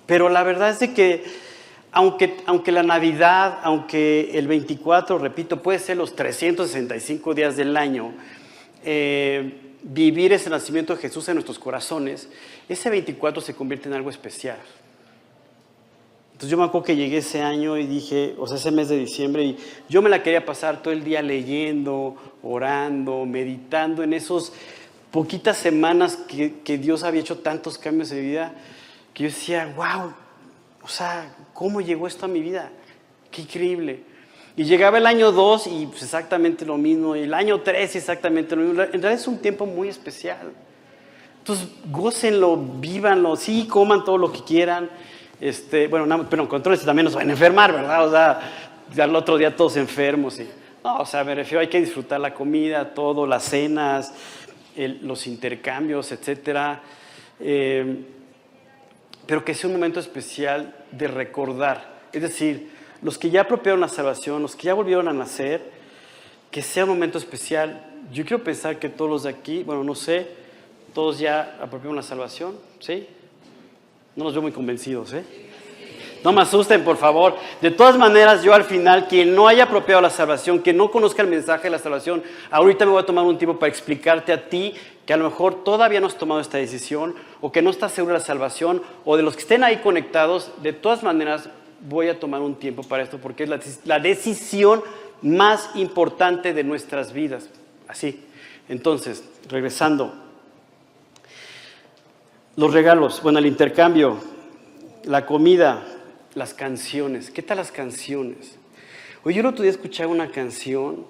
pero 0.07 0.29
la 0.29 0.43
verdad 0.43 0.71
es 0.71 0.81
de 0.81 0.93
que 0.93 1.25
aunque, 1.93 2.37
aunque 2.47 2.73
la 2.73 2.83
Navidad, 2.83 3.61
aunque 3.63 4.37
el 4.37 4.49
24, 4.49 5.19
repito, 5.19 5.63
puede 5.63 5.79
ser 5.79 5.97
los 5.97 6.17
365 6.17 7.35
días 7.35 7.57
del 7.57 7.77
año, 7.77 8.13
eh, 8.85 9.61
vivir 9.85 10.33
ese 10.33 10.51
nacimiento 10.51 10.97
de 10.97 11.01
Jesús 11.01 11.29
en 11.29 11.35
nuestros 11.35 11.61
corazones, 11.61 12.29
ese 12.69 12.91
24 12.91 13.41
se 13.41 13.55
convierte 13.55 13.89
en 13.89 13.95
algo 13.95 14.11
especial. 14.11 14.59
Entonces 16.45 16.59
yo 16.59 16.59
me 16.59 16.65
acuerdo 16.65 16.85
que 16.85 16.97
llegué 16.97 17.19
ese 17.19 17.41
año 17.41 17.79
y 17.79 17.87
dije, 17.87 18.35
o 18.37 18.47
sea, 18.47 18.59
ese 18.59 18.71
mes 18.71 18.91
de 18.91 18.99
diciembre, 18.99 19.45
y 19.45 19.59
yo 19.89 20.03
me 20.03 20.11
la 20.11 20.23
quería 20.23 20.45
pasar 20.45 20.83
todo 20.83 20.93
el 20.93 21.03
día 21.03 21.23
leyendo, 21.23 22.17
orando, 22.43 23.25
meditando 23.25 24.03
en 24.03 24.13
esos 24.13 24.53
poquitas 25.11 25.57
semanas 25.57 26.17
que, 26.17 26.57
que 26.63 26.77
Dios 26.77 27.03
había 27.03 27.23
hecho 27.23 27.39
tantos 27.39 27.79
cambios 27.79 28.13
mi 28.13 28.21
vida, 28.21 28.53
que 29.15 29.23
yo 29.23 29.31
decía, 29.31 29.73
wow, 29.75 30.13
o 30.83 30.89
sea, 30.89 31.35
¿cómo 31.55 31.81
llegó 31.81 32.07
esto 32.07 32.27
a 32.27 32.29
mi 32.29 32.41
vida? 32.41 32.71
Qué 33.31 33.41
increíble. 33.41 34.03
Y 34.55 34.65
llegaba 34.65 34.99
el 34.99 35.07
año 35.07 35.33
2 35.33 35.67
y 35.69 35.87
pues 35.87 36.03
exactamente 36.03 36.67
lo 36.67 36.77
mismo, 36.77 37.17
y 37.17 37.21
el 37.21 37.33
año 37.33 37.63
3 37.63 37.97
exactamente 37.97 38.55
lo 38.55 38.61
mismo. 38.61 38.83
En 38.83 38.91
realidad 38.91 39.13
es 39.13 39.27
un 39.27 39.39
tiempo 39.39 39.65
muy 39.65 39.89
especial. 39.89 40.53
Entonces, 41.39 41.69
gócenlo, 41.91 42.59
vívanlo, 42.59 43.35
sí, 43.35 43.67
coman 43.67 44.05
todo 44.05 44.19
lo 44.19 44.31
que 44.31 44.45
quieran. 44.45 44.91
Este, 45.41 45.89
bueno, 45.89 46.27
pero 46.29 46.49
controles 46.49 46.85
también 46.85 47.05
nos 47.05 47.15
van 47.15 47.29
a 47.29 47.33
enfermar, 47.33 47.73
¿verdad? 47.73 48.07
O 48.07 48.11
sea, 48.11 48.41
al 49.03 49.17
otro 49.17 49.37
día 49.37 49.55
todos 49.55 49.77
enfermos. 49.77 50.39
Y, 50.41 50.49
no, 50.83 50.99
o 50.99 51.07
sea, 51.07 51.25
me 51.25 51.35
refiero, 51.35 51.61
hay 51.61 51.69
que 51.69 51.81
disfrutar 51.81 52.21
la 52.21 52.35
comida, 52.35 52.95
todo, 52.95 53.27
las 53.27 53.45
cenas, 53.45 54.13
los 54.77 55.27
intercambios, 55.27 56.13
etcétera. 56.13 56.81
Eh, 57.41 58.05
pero 59.27 59.45
que 59.45 59.55
sea 59.55 59.69
un 59.69 59.75
momento 59.75 60.01
especial 60.01 60.75
de 60.91 61.09
recordar. 61.09 61.95
Es 62.13 62.23
decir, 62.23 62.71
los 63.03 63.19
que 63.19 63.31
ya 63.31 63.43
apropiaron 63.43 63.81
la 63.81 63.89
salvación, 63.89 64.43
los 64.43 64.57
que 64.57 64.65
ya 64.65 64.75
volvieron 64.75 65.09
a 65.09 65.13
nacer, 65.13 65.73
que 66.51 66.63
sea 66.63 66.85
un 66.85 66.91
momento 66.91 67.19
especial. 67.19 67.85
Yo 68.13 68.25
quiero 68.25 68.45
pensar 68.45 68.79
que 68.79 68.89
todos 68.89 69.11
los 69.11 69.23
de 69.25 69.31
aquí, 69.31 69.63
bueno, 69.65 69.83
no 69.83 69.95
sé, 69.95 70.29
todos 70.93 71.19
ya 71.19 71.57
apropiaron 71.61 71.97
la 71.97 72.03
salvación, 72.03 72.57
¿sí? 72.79 73.09
No 74.17 74.25
los 74.25 74.33
veo 74.33 74.43
muy 74.43 74.53
convencidos, 74.53 75.13
¿eh? 75.13 75.25
No 76.25 76.33
me 76.33 76.41
asusten, 76.41 76.83
por 76.85 76.97
favor. 76.97 77.37
De 77.61 77.71
todas 77.71 77.99
maneras, 77.99 78.43
yo 78.43 78.55
al 78.55 78.65
final, 78.65 79.09
quien 79.09 79.35
no 79.35 79.47
haya 79.47 79.65
apropiado 79.65 80.01
la 80.01 80.09
salvación, 80.09 80.61
que 80.61 80.73
no 80.73 80.91
conozca 80.91 81.21
el 81.21 81.29
mensaje 81.29 81.65
de 81.65 81.71
la 81.71 81.79
salvación, 81.79 82.23
ahorita 82.51 82.87
me 82.87 82.93
voy 82.93 83.03
a 83.03 83.07
tomar 83.07 83.25
un 83.25 83.37
tiempo 83.37 83.59
para 83.59 83.69
explicarte 83.69 84.33
a 84.33 84.49
ti 84.49 84.73
que 85.05 85.13
a 85.13 85.19
lo 85.19 85.25
mejor 85.25 85.65
todavía 85.65 86.01
no 86.01 86.07
has 86.07 86.17
tomado 86.17 86.41
esta 86.41 86.57
decisión 86.57 87.15
o 87.43 87.53
que 87.53 87.61
no 87.61 87.69
estás 87.69 87.93
seguro 87.93 88.15
de 88.15 88.21
la 88.21 88.25
salvación 88.25 88.81
o 89.05 89.19
de 89.19 89.23
los 89.23 89.35
que 89.35 89.43
estén 89.43 89.65
ahí 89.65 89.77
conectados. 89.79 90.51
De 90.63 90.73
todas 90.73 91.03
maneras, 91.03 91.51
voy 91.87 92.09
a 92.09 92.19
tomar 92.19 92.41
un 92.41 92.55
tiempo 92.55 92.83
para 92.85 93.03
esto 93.03 93.19
porque 93.19 93.43
es 93.43 93.51
la, 93.51 93.61
la 93.85 93.99
decisión 93.99 94.83
más 95.21 95.69
importante 95.75 96.55
de 96.55 96.65
nuestras 96.65 97.13
vidas. 97.13 97.51
Así. 97.87 98.25
Entonces, 98.71 99.25
regresando 99.51 100.24
los 102.57 102.73
regalos, 102.73 103.21
bueno, 103.23 103.39
el 103.39 103.47
intercambio, 103.47 104.19
la 105.05 105.27
comida, 105.27 105.85
las 106.35 106.55
canciones. 106.55 107.31
¿Qué 107.31 107.43
tal 107.43 107.57
las 107.57 107.73
canciones? 107.73 108.57
Hoy 109.25 109.35
yo 109.35 109.41
el 109.41 109.47
otro 109.47 109.63
día 109.63 109.71
escuchaba 109.71 110.13
una 110.13 110.31
canción 110.31 111.05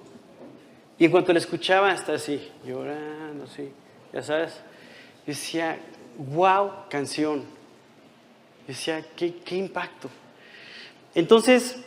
y 0.97 1.05
en 1.05 1.11
cuanto 1.11 1.33
la 1.33 1.39
escuchaba 1.39 1.93
estaba 1.93 2.17
así, 2.17 2.49
llorando, 2.65 3.43
así, 3.43 3.69
ya 4.13 4.23
sabes. 4.23 4.59
decía, 5.25 5.77
wow, 6.17 6.71
canción. 6.89 7.43
decía, 8.67 9.05
¿qué, 9.15 9.35
qué 9.35 9.57
impacto. 9.57 10.09
Entonces, 11.13 11.77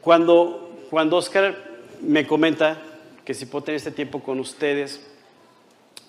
cuando, 0.00 0.86
cuando 0.90 1.16
Oscar 1.16 1.56
me 2.00 2.26
comenta 2.26 2.80
que 3.24 3.34
si 3.34 3.46
puedo 3.46 3.64
tener 3.64 3.76
este 3.76 3.90
tiempo 3.90 4.22
con 4.22 4.38
ustedes, 4.38 5.04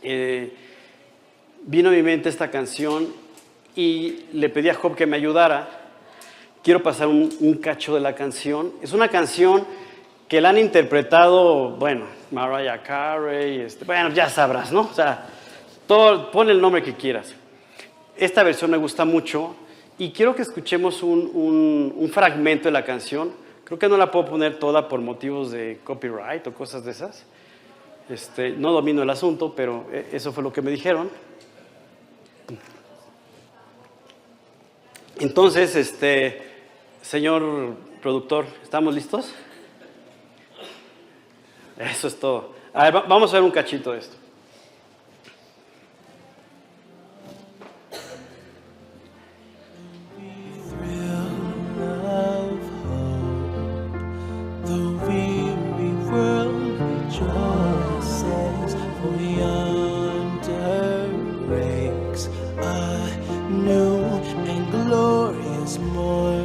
eh, 0.04 0.54
vino 1.64 1.90
a 1.90 1.92
mi 1.92 2.02
mente 2.02 2.30
esta 2.30 2.50
canción 2.50 3.08
y 3.76 4.26
le 4.34 4.50
pedí 4.50 4.70
a 4.70 4.76
Job 4.76 4.96
que 4.96 5.06
me 5.06 5.18
ayudara. 5.18 5.70
Quiero 6.64 6.84
pasar 6.84 7.08
un, 7.08 7.60
cacho 7.62 7.96
de 7.96 8.02
la 8.02 8.16
canción. 8.16 8.74
Es 8.82 8.94
una 8.94 9.08
canción 9.08 9.66
que 10.28 10.42
la 10.42 10.50
han 10.50 10.58
interpretado, 10.58 11.72
bueno, 11.72 12.06
Mariah 12.32 12.84
Carey, 12.84 13.62
este, 13.62 13.86
bueno, 13.86 14.10
ya 14.10 14.30
sabrás, 14.30 14.72
¿no? 14.72 14.82
O 14.82 14.94
sea, 14.94 15.28
todo, 15.88 16.32
pon 16.32 16.50
el 16.50 16.62
nombre 16.62 16.84
que 16.84 16.96
quieras. 16.96 17.34
Esta 18.18 18.44
versión 18.44 18.70
me 18.72 18.78
gusta 18.78 19.06
mucho 19.06 19.56
y 19.98 20.12
quiero 20.12 20.36
que 20.36 20.42
escuchemos 20.42 21.02
un, 21.02 21.94
un 21.96 22.10
fragmento 22.10 22.66
de 22.66 22.72
la 22.72 22.84
canción. 22.84 23.32
Creo 23.64 23.80
que 23.80 23.88
no 23.88 23.98
la 23.98 24.12
puedo 24.12 24.26
poner 24.26 24.60
toda 24.60 24.88
por 24.88 25.00
motivos 25.00 25.52
de 25.52 25.80
copyright 25.84 26.46
o 26.48 26.54
cosas 26.54 26.84
de 26.84 26.92
esas. 26.92 27.26
Este, 28.10 28.50
no 28.50 28.72
domino 28.72 29.04
el 29.04 29.10
asunto, 29.12 29.54
pero 29.56 29.86
eh, 29.92 30.10
eso 30.12 30.34
fue 30.34 30.42
lo 30.42 30.52
que 30.52 30.64
me 30.64 30.72
dijeron. 30.72 31.10
Entonces, 35.20 35.76
este, 35.76 36.42
señor 37.02 37.76
productor, 38.02 38.46
¿estamos 38.64 38.96
listos? 38.96 39.34
Eso 41.78 42.08
es 42.08 42.18
todo. 42.18 42.54
A 42.74 42.90
ver, 42.90 43.04
vamos 43.08 43.32
a 43.32 43.34
ver 43.34 43.44
un 43.44 43.52
cachito 43.52 43.92
de 43.92 44.00
esto. 44.00 44.16
glorious 64.72 65.80
morning. 65.80 66.39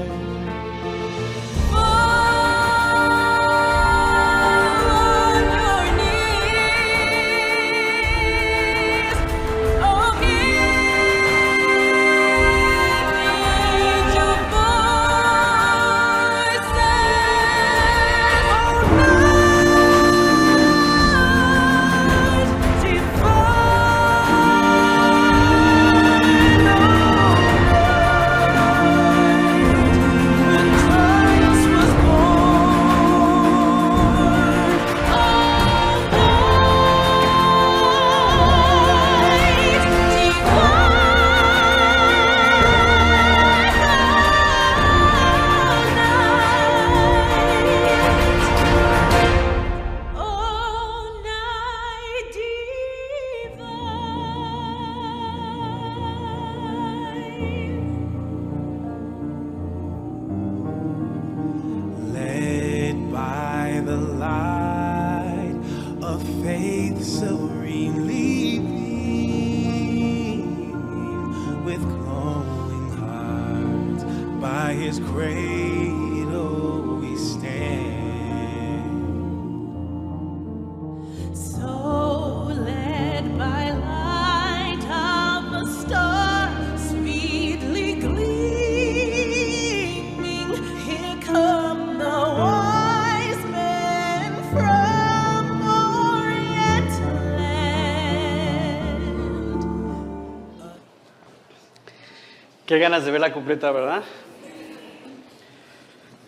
Qué 102.74 102.80
ganas 102.80 103.04
de 103.04 103.12
verla 103.12 103.32
completa, 103.32 103.70
¿verdad? 103.70 104.02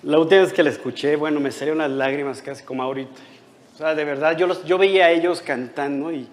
La 0.04 0.16
última 0.20 0.42
vez 0.42 0.52
que 0.52 0.62
la 0.62 0.70
escuché, 0.70 1.16
bueno, 1.16 1.40
me 1.40 1.50
salieron 1.50 1.78
las 1.78 1.90
lágrimas 1.90 2.40
casi 2.40 2.62
como 2.62 2.84
ahorita. 2.84 3.20
O 3.74 3.78
sea, 3.78 3.96
de 3.96 4.04
verdad, 4.04 4.36
yo, 4.38 4.46
los, 4.46 4.64
yo 4.64 4.78
veía 4.78 5.06
a 5.06 5.10
ellos 5.10 5.42
cantando 5.42 6.12
y 6.12 6.28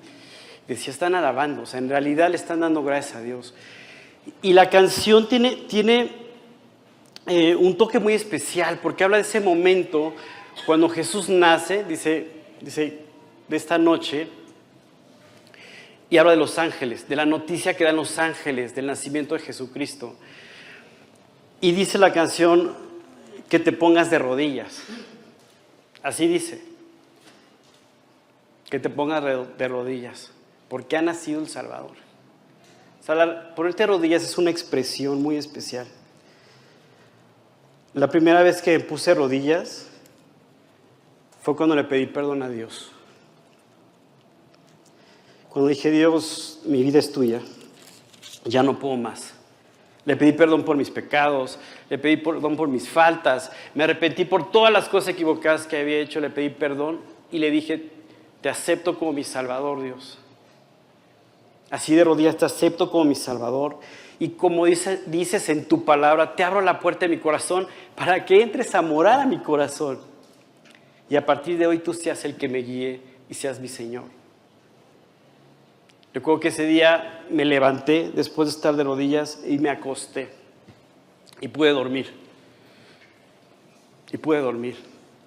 decía, 0.67 0.93
están 0.93 1.15
alabando, 1.15 1.63
o 1.63 1.65
sea, 1.65 1.80
en 1.80 1.89
realidad 1.89 2.30
le 2.30 2.36
están 2.36 2.60
dando 2.60 2.84
gracias 2.84 3.15
a 3.15 3.21
Dios. 3.21 3.56
Y 4.43 4.54
la 4.54 4.69
canción 4.69 5.28
tiene, 5.28 5.56
tiene 5.67 6.12
eh, 7.26 7.56
un 7.56 7.76
toque 7.76 7.97
muy 7.97 8.13
especial 8.13 8.78
porque 8.84 9.04
habla 9.04 9.17
de 9.17 9.23
ese 9.23 9.39
momento 9.39 10.13
cuando 10.67 10.89
Jesús 10.89 11.28
nace, 11.28 11.86
dice, 11.86 12.28
dice, 12.62 12.99
de 13.47 13.58
esta 13.58 13.80
noche, 13.80 14.28
y 16.13 16.19
habla 16.19 16.34
de 16.34 16.38
los 16.38 16.60
ángeles, 16.60 17.10
de 17.10 17.15
la 17.15 17.26
noticia 17.26 17.76
que 17.76 17.86
dan 17.86 17.95
los 17.95 18.19
ángeles 18.19 18.76
del 18.76 18.86
nacimiento 18.86 19.34
de 19.34 19.41
Jesucristo. 19.41 20.15
Y 21.60 21.71
dice 21.71 21.97
la 21.97 22.13
canción 22.13 22.76
que 23.49 23.58
te 23.58 23.71
pongas 23.71 24.12
de 24.12 24.19
rodillas. 24.19 24.84
Así 26.04 26.28
dice. 26.28 26.62
Que 28.69 28.78
te 28.78 28.91
pongas 28.91 29.23
de 29.58 29.67
rodillas, 29.67 30.30
porque 30.69 30.97
ha 30.97 31.02
nacido 31.02 31.41
el 31.41 31.49
Salvador. 31.49 31.95
O 33.02 33.04
sea, 33.04 33.56
ponerte 33.56 33.88
rodillas 33.88 34.21
es 34.21 34.38
una 34.38 34.52
expresión 34.52 35.19
muy 35.19 35.38
especial. 35.38 35.88
La 37.95 38.08
primera 38.08 38.43
vez 38.43 38.62
que 38.62 38.80
puse 38.82 39.15
rodillas 39.15 39.88
fue 41.41 41.56
cuando 41.56 41.76
le 41.76 41.86
pedí 41.86 42.06
perdón 42.06 42.43
a 42.43 42.49
Dios. 42.49 42.92
Cuando 45.54 45.70
dije, 45.70 45.92
Dios, 45.92 46.60
mi 46.66 46.82
vida 46.82 46.98
es 46.98 47.12
tuya, 47.12 47.39
ya 48.44 48.63
no 48.63 48.80
puedo 48.80 48.98
más. 48.98 49.36
Le 50.06 50.18
pedí 50.18 50.32
perdón 50.34 50.63
por 50.66 50.76
mis 50.76 50.89
pecados, 50.89 51.60
le 51.89 51.98
pedí 52.00 52.18
perdón 52.18 52.58
por 52.58 52.68
mis 52.68 52.89
faltas, 52.89 53.52
me 53.76 53.84
arrepentí 53.84 54.26
por 54.26 54.52
todas 54.52 54.74
las 54.74 54.89
cosas 54.89 55.10
equivocadas 55.10 55.68
que 55.68 55.78
había 55.80 56.00
hecho, 56.00 56.20
le 56.20 56.32
pedí 56.32 56.50
perdón 56.50 57.00
y 57.32 57.38
le 57.38 57.52
dije, 57.52 57.89
te 58.42 58.50
acepto 58.50 58.98
como 58.98 59.13
mi 59.13 59.24
Salvador, 59.24 59.82
Dios. 59.82 60.18
Así 61.70 61.96
de 61.96 62.04
rodillas 62.04 62.36
te 62.36 62.46
acepto 62.46 62.92
como 62.92 63.06
mi 63.06 63.16
Salvador. 63.16 63.80
Y 64.20 64.30
como 64.30 64.66
dice- 64.66 65.02
dices 65.06 65.50
en 65.50 65.66
tu 65.68 65.86
palabra, 65.86 66.36
te 66.36 66.44
abro 66.44 66.62
la 66.62 66.80
puerta 66.80 67.08
de 67.08 67.16
mi 67.16 67.22
corazón 67.22 67.68
para 67.96 68.26
que 68.26 68.42
entres 68.42 68.74
a 68.76 68.82
morar 68.82 69.20
a 69.22 69.26
mi 69.26 69.38
corazón. 69.39 70.00
Y 71.10 71.16
a 71.16 71.26
partir 71.26 71.58
de 71.58 71.68
hoy 71.68 71.80
tú 71.80 71.94
seas 71.94 72.26
el 72.26 72.36
que 72.38 72.50
me 72.50 72.60
guíe 72.60 73.02
y 73.30 73.34
seas 73.36 73.60
mi 73.60 73.68
Señor. 73.68 74.04
Recuerdo 76.13 76.41
que 76.41 76.49
ese 76.49 76.65
día 76.65 77.26
me 77.30 77.43
levanté 77.43 78.12
después 78.13 78.47
de 78.47 78.56
estar 78.56 78.76
de 78.76 78.84
rodillas 78.84 79.41
y 79.47 79.58
me 79.58 79.69
acosté. 79.69 80.30
Y 81.41 81.47
pude 81.47 81.71
dormir. 81.71 82.13
Y 84.12 84.17
pude 84.17 84.39
dormir. 84.39 84.78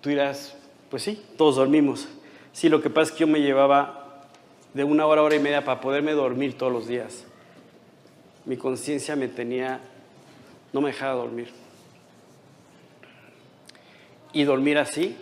Tú 0.01 0.11
dirás, 0.11 0.57
pues 0.89 1.03
sí, 1.03 1.21
todos 1.37 1.57
dormimos. 1.57 2.09
Sí, 2.53 2.69
lo 2.69 2.81
que 2.81 2.89
pasa 2.89 3.11
es 3.11 3.13
que 3.13 3.21
yo 3.21 3.27
me 3.27 3.41
llevaba 3.41 4.29
de 4.75 4.85
una 4.85 5.07
hora, 5.07 5.23
hora 5.23 5.35
y 5.35 5.41
media 5.41 5.65
para 5.65 5.81
poderme 5.81 6.13
dormir 6.13 6.57
todos 6.57 6.73
los 6.73 6.87
días. 6.87 7.25
Mi 8.45 8.57
conciencia 8.57 9.17
me 9.17 9.27
tenía, 9.27 9.81
no 10.73 10.81
me 10.81 10.91
dejaba 10.91 11.15
dormir. 11.15 11.49
Y 14.33 14.45
dormir 14.45 14.79
así, 14.79 15.17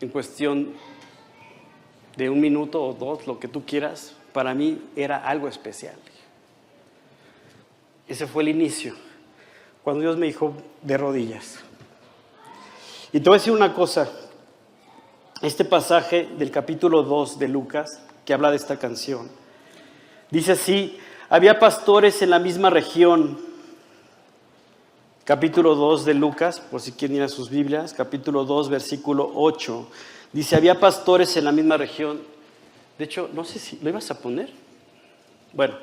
en 0.00 0.08
cuestión 0.08 0.72
de 2.16 2.30
un 2.30 2.40
minuto 2.40 2.82
o 2.82 2.94
dos, 2.94 3.26
lo 3.26 3.38
que 3.38 3.48
tú 3.48 3.66
quieras, 3.66 4.16
para 4.32 4.54
mí 4.54 4.80
era 4.96 5.18
algo 5.18 5.48
especial. 5.48 5.96
Ese 8.08 8.26
fue 8.26 8.42
el 8.42 8.48
inicio, 8.48 8.94
cuando 9.84 10.02
Dios 10.02 10.16
me 10.16 10.26
dijo 10.26 10.54
de 10.82 10.96
rodillas. 10.96 11.60
Y 13.12 13.20
te 13.20 13.30
voy 13.30 13.36
a 13.36 13.38
decir 13.38 13.52
una 13.52 13.74
cosa, 13.74 14.10
este 15.42 15.64
pasaje 15.64 16.28
del 16.38 16.50
capítulo 16.50 17.02
2 17.02 17.38
de 17.38 17.48
Lucas, 17.48 18.02
que 18.24 18.34
habla 18.34 18.50
de 18.50 18.56
esta 18.56 18.78
canción, 18.78 19.30
dice 20.30 20.52
así, 20.52 20.98
había 21.28 21.58
pastores 21.58 22.22
en 22.22 22.30
la 22.30 22.38
misma 22.38 22.70
región, 22.70 23.38
capítulo 25.24 25.76
2 25.76 26.04
de 26.04 26.14
Lucas, 26.14 26.58
por 26.58 26.80
si 26.80 26.92
quieren 26.92 27.18
ir 27.18 27.22
a 27.22 27.28
sus 27.28 27.50
Biblias, 27.50 27.94
capítulo 27.94 28.44
2, 28.44 28.68
versículo 28.68 29.30
8, 29.34 29.88
dice, 30.32 30.56
había 30.56 30.80
pastores 30.80 31.36
en 31.36 31.44
la 31.44 31.52
misma 31.52 31.76
región, 31.76 32.20
de 33.00 33.06
hecho, 33.06 33.30
no 33.32 33.46
sé 33.46 33.58
si 33.58 33.78
lo 33.80 33.88
ibas 33.88 34.10
a 34.10 34.20
poner. 34.20 34.50
Bueno, 35.54 35.74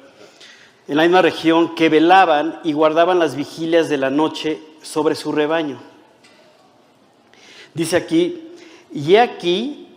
en 0.88 0.98
la 0.98 1.02
misma 1.02 1.24
región 1.24 1.74
que 1.74 1.90
velaban 1.90 2.60
y 2.64 2.74
guardaban 2.74 3.18
las 3.18 3.36
vigilias 3.36 3.90
de 3.90 3.98
la 3.98 4.12
noche 4.12 4.62
sobre 4.84 5.16
su 5.16 5.32
rebaño. 5.32 5.80
Dice 7.74 7.96
aquí, 7.96 8.50
y 8.94 9.16
aquí 9.16 9.88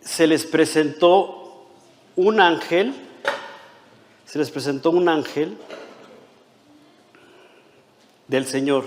se 0.00 0.26
les 0.26 0.44
presentó 0.46 1.68
un 2.16 2.40
ángel, 2.40 2.92
se 4.26 4.40
les 4.40 4.50
presentó 4.50 4.90
un 4.90 5.08
ángel 5.08 5.56
del 8.26 8.46
Señor. 8.46 8.86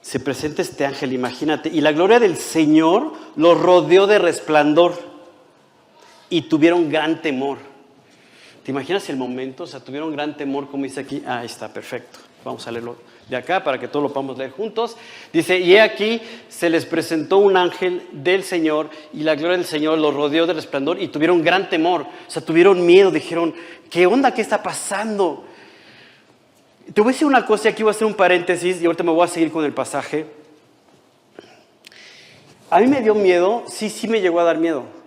Se 0.00 0.20
presenta 0.20 0.62
este 0.62 0.86
ángel, 0.86 1.12
imagínate, 1.12 1.68
y 1.68 1.82
la 1.82 1.92
gloria 1.92 2.18
del 2.18 2.38
Señor 2.38 3.12
los 3.36 3.60
rodeó 3.60 4.06
de 4.06 4.18
resplandor 4.18 5.07
y 6.30 6.42
tuvieron 6.42 6.90
gran 6.90 7.22
temor. 7.22 7.58
¿Te 8.64 8.70
imaginas 8.70 9.08
el 9.08 9.16
momento? 9.16 9.64
O 9.64 9.66
sea, 9.66 9.80
tuvieron 9.80 10.12
gran 10.12 10.36
temor, 10.36 10.68
como 10.68 10.84
dice 10.84 11.00
aquí. 11.00 11.22
Ah, 11.26 11.38
ahí 11.38 11.46
está, 11.46 11.72
perfecto. 11.72 12.18
Vamos 12.44 12.66
a 12.66 12.70
leerlo 12.70 12.96
de 13.28 13.36
acá 13.36 13.62
para 13.62 13.78
que 13.78 13.88
todos 13.88 14.02
lo 14.02 14.12
podamos 14.12 14.38
leer 14.38 14.50
juntos. 14.50 14.96
Dice, 15.32 15.58
y 15.58 15.76
aquí 15.76 16.20
se 16.48 16.70
les 16.70 16.86
presentó 16.86 17.38
un 17.38 17.56
ángel 17.56 18.06
del 18.12 18.42
Señor 18.42 18.90
y 19.12 19.22
la 19.22 19.34
gloria 19.34 19.56
del 19.56 19.66
Señor 19.66 19.98
los 19.98 20.14
rodeó 20.14 20.46
de 20.46 20.54
resplandor 20.54 21.00
y 21.00 21.08
tuvieron 21.08 21.42
gran 21.42 21.68
temor. 21.68 22.02
O 22.02 22.30
sea, 22.30 22.42
tuvieron 22.44 22.84
miedo, 22.84 23.10
dijeron, 23.10 23.54
¿qué 23.90 24.06
onda? 24.06 24.32
¿Qué 24.32 24.42
está 24.42 24.62
pasando? 24.62 25.44
Te 26.92 27.00
voy 27.00 27.10
a 27.10 27.12
decir 27.12 27.26
una 27.26 27.44
cosa 27.44 27.68
y 27.68 27.72
aquí 27.72 27.82
voy 27.82 27.90
a 27.90 27.92
hacer 27.92 28.06
un 28.06 28.14
paréntesis 28.14 28.80
y 28.80 28.86
ahorita 28.86 29.04
me 29.04 29.12
voy 29.12 29.24
a 29.24 29.28
seguir 29.28 29.50
con 29.50 29.64
el 29.64 29.72
pasaje. 29.72 30.26
A 32.70 32.80
mí 32.80 32.86
me 32.86 33.00
dio 33.00 33.14
miedo, 33.14 33.64
sí, 33.66 33.90
sí 33.90 34.08
me 34.08 34.20
llegó 34.20 34.40
a 34.40 34.44
dar 34.44 34.58
miedo. 34.58 34.97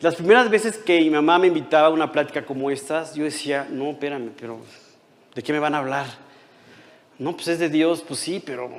Las 0.00 0.16
primeras 0.16 0.50
veces 0.50 0.76
que 0.76 1.00
mi 1.00 1.10
mamá 1.10 1.38
me 1.38 1.46
invitaba 1.46 1.88
a 1.88 1.90
una 1.90 2.10
plática 2.10 2.44
como 2.44 2.70
estas, 2.70 3.14
yo 3.14 3.24
decía, 3.24 3.66
no, 3.70 3.90
espérame, 3.90 4.30
pero 4.38 4.58
¿de 5.34 5.42
qué 5.42 5.52
me 5.52 5.58
van 5.58 5.74
a 5.74 5.78
hablar? 5.78 6.06
No, 7.18 7.32
pues 7.32 7.48
es 7.48 7.58
de 7.58 7.68
Dios, 7.68 8.04
pues 8.06 8.20
sí, 8.20 8.42
pero, 8.44 8.70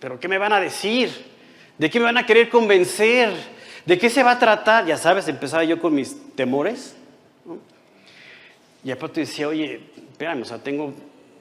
pero 0.00 0.18
¿qué 0.18 0.28
me 0.28 0.38
van 0.38 0.52
a 0.52 0.60
decir? 0.60 1.10
¿De 1.78 1.88
qué 1.88 1.98
me 1.98 2.06
van 2.06 2.18
a 2.18 2.26
querer 2.26 2.48
convencer? 2.48 3.32
¿De 3.84 3.98
qué 3.98 4.10
se 4.10 4.22
va 4.22 4.32
a 4.32 4.38
tratar? 4.38 4.86
Ya 4.86 4.96
sabes, 4.96 5.28
empezaba 5.28 5.62
yo 5.64 5.80
con 5.80 5.94
mis 5.94 6.34
temores. 6.34 6.96
¿no? 7.44 7.58
Y 8.82 8.90
aparte 8.90 9.20
decía, 9.20 9.48
oye, 9.48 9.80
espérame, 10.10 10.42
o 10.42 10.44
sea, 10.44 10.58
tengo 10.58 10.92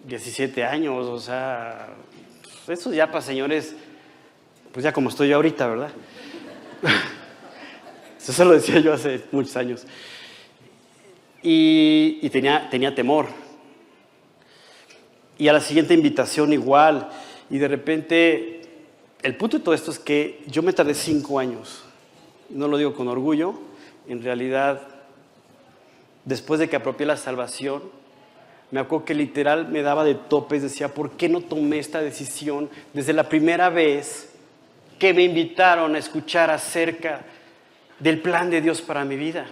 17 0.06 0.64
años, 0.64 1.08
o 1.08 1.20
sea, 1.20 1.88
pues 2.66 2.80
eso 2.80 2.94
ya 2.94 3.08
para 3.08 3.22
señores, 3.22 3.76
pues 4.72 4.84
ya 4.84 4.94
como 4.94 5.10
estoy 5.10 5.30
yo 5.30 5.38
ahorita, 5.38 5.68
¿verdad? 5.68 5.92
Eso 8.28 8.46
lo 8.46 8.54
decía 8.54 8.80
yo 8.80 8.94
hace 8.94 9.22
muchos 9.32 9.56
años. 9.56 9.86
Y, 11.42 12.28
tenía, 12.30 12.70
tenía 12.72 12.96
temor. 12.96 13.28
Y 15.38 15.48
a 15.48 15.54
la 15.54 15.62
siguiente 15.62 15.94
invitación 15.94 16.52
igual. 16.54 17.10
Y 17.52 17.60
de 17.60 17.68
repente, 17.68 18.62
el 19.22 19.36
punto 19.36 19.60
de 19.60 19.64
todo 19.64 19.76
esto 19.76 19.92
es 19.92 20.00
que 20.00 20.44
yo 20.48 20.64
me 20.64 20.74
tardé 20.74 20.96
cinco 20.96 21.38
años. 21.38 21.84
No 22.50 22.68
lo 22.68 22.78
digo 22.78 22.96
con 22.96 23.08
orgullo. 23.08 23.54
En 24.08 24.24
realidad, 24.24 24.82
después 26.24 26.60
de 26.60 26.68
que 26.68 26.78
apropié 26.78 27.06
la 27.06 27.18
salvación, 27.18 27.84
me 28.72 28.80
acuerdo 28.80 29.06
que 29.06 29.14
literal 29.14 29.68
me 29.68 29.84
daba 29.84 30.04
de 30.04 30.16
topes. 30.16 30.64
Decía, 30.64 30.96
¿por 30.96 31.12
qué 31.12 31.30
no 31.30 31.42
tomé 31.42 31.78
esta 31.78 32.02
decisión 32.02 32.70
desde 32.94 33.14
la 33.14 33.30
primera 33.30 33.70
vez 33.70 34.32
que 34.98 35.14
me 35.14 35.24
invitaron 35.24 35.94
a 35.94 36.00
escuchar 36.00 36.50
acerca 36.50 37.22
del 38.00 38.22
plan 38.22 38.50
de 38.50 38.62
Dios 38.62 38.82
para 38.82 39.06
mi 39.06 39.16
vida? 39.16 39.46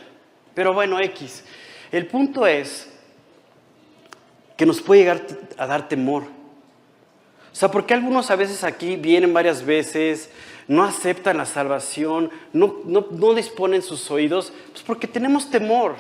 Pero 0.54 0.74
bueno, 0.74 1.00
X. 1.00 1.44
El 1.92 2.08
punto 2.08 2.46
es 2.48 2.90
que 4.58 4.66
nos 4.66 4.82
puede 4.82 5.02
llegar 5.02 5.26
a 5.58 5.68
dar 5.68 5.88
temor. 5.88 6.24
O 6.24 7.56
sea, 7.56 7.70
¿por 7.70 7.86
qué 7.86 7.94
algunos 7.94 8.32
a 8.32 8.36
veces 8.36 8.64
aquí 8.64 8.96
vienen 8.96 9.34
varias 9.34 9.64
veces, 9.64 10.30
no 10.68 10.84
aceptan 10.84 11.38
la 11.38 11.46
salvación, 11.46 12.32
no, 12.52 12.82
no, 12.86 13.08
no 13.12 13.34
disponen 13.34 13.82
sus 13.84 14.10
oídos? 14.10 14.52
Pues 14.72 14.84
porque 14.84 15.08
tenemos 15.08 15.50
temor. 15.50 15.96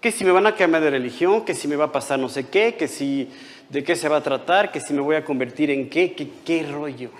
Que 0.00 0.12
si 0.12 0.24
me 0.24 0.32
van 0.32 0.46
a 0.46 0.54
cambiar 0.54 0.82
de 0.82 0.90
religión, 0.90 1.44
que 1.44 1.54
si 1.54 1.66
me 1.66 1.76
va 1.76 1.86
a 1.86 1.92
pasar 1.92 2.18
no 2.18 2.28
sé 2.28 2.46
qué, 2.48 2.74
que 2.76 2.88
si 2.88 3.30
de 3.70 3.82
qué 3.82 3.96
se 3.96 4.08
va 4.08 4.18
a 4.18 4.22
tratar, 4.22 4.70
que 4.70 4.80
si 4.80 4.92
me 4.92 5.00
voy 5.00 5.16
a 5.16 5.24
convertir 5.24 5.70
en 5.70 5.88
qué, 5.88 6.12
que 6.12 6.30
qué 6.44 6.62
rollo. 6.70 7.10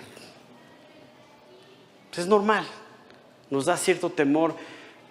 Pues 2.09 2.19
es 2.19 2.27
normal, 2.27 2.65
nos 3.49 3.65
da 3.65 3.77
cierto 3.77 4.09
temor. 4.09 4.55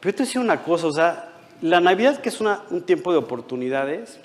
Pero 0.01 0.15
te 0.15 0.23
decía 0.25 0.41
una 0.41 0.63
cosa, 0.63 0.87
o 0.87 0.93
sea, 0.93 1.33
la 1.63 1.81
Navidad 1.81 2.21
que 2.21 2.29
es 2.29 2.41
un 2.41 2.83
tiempo 2.83 3.13
de 3.13 3.19
oportunidades, 3.19 4.19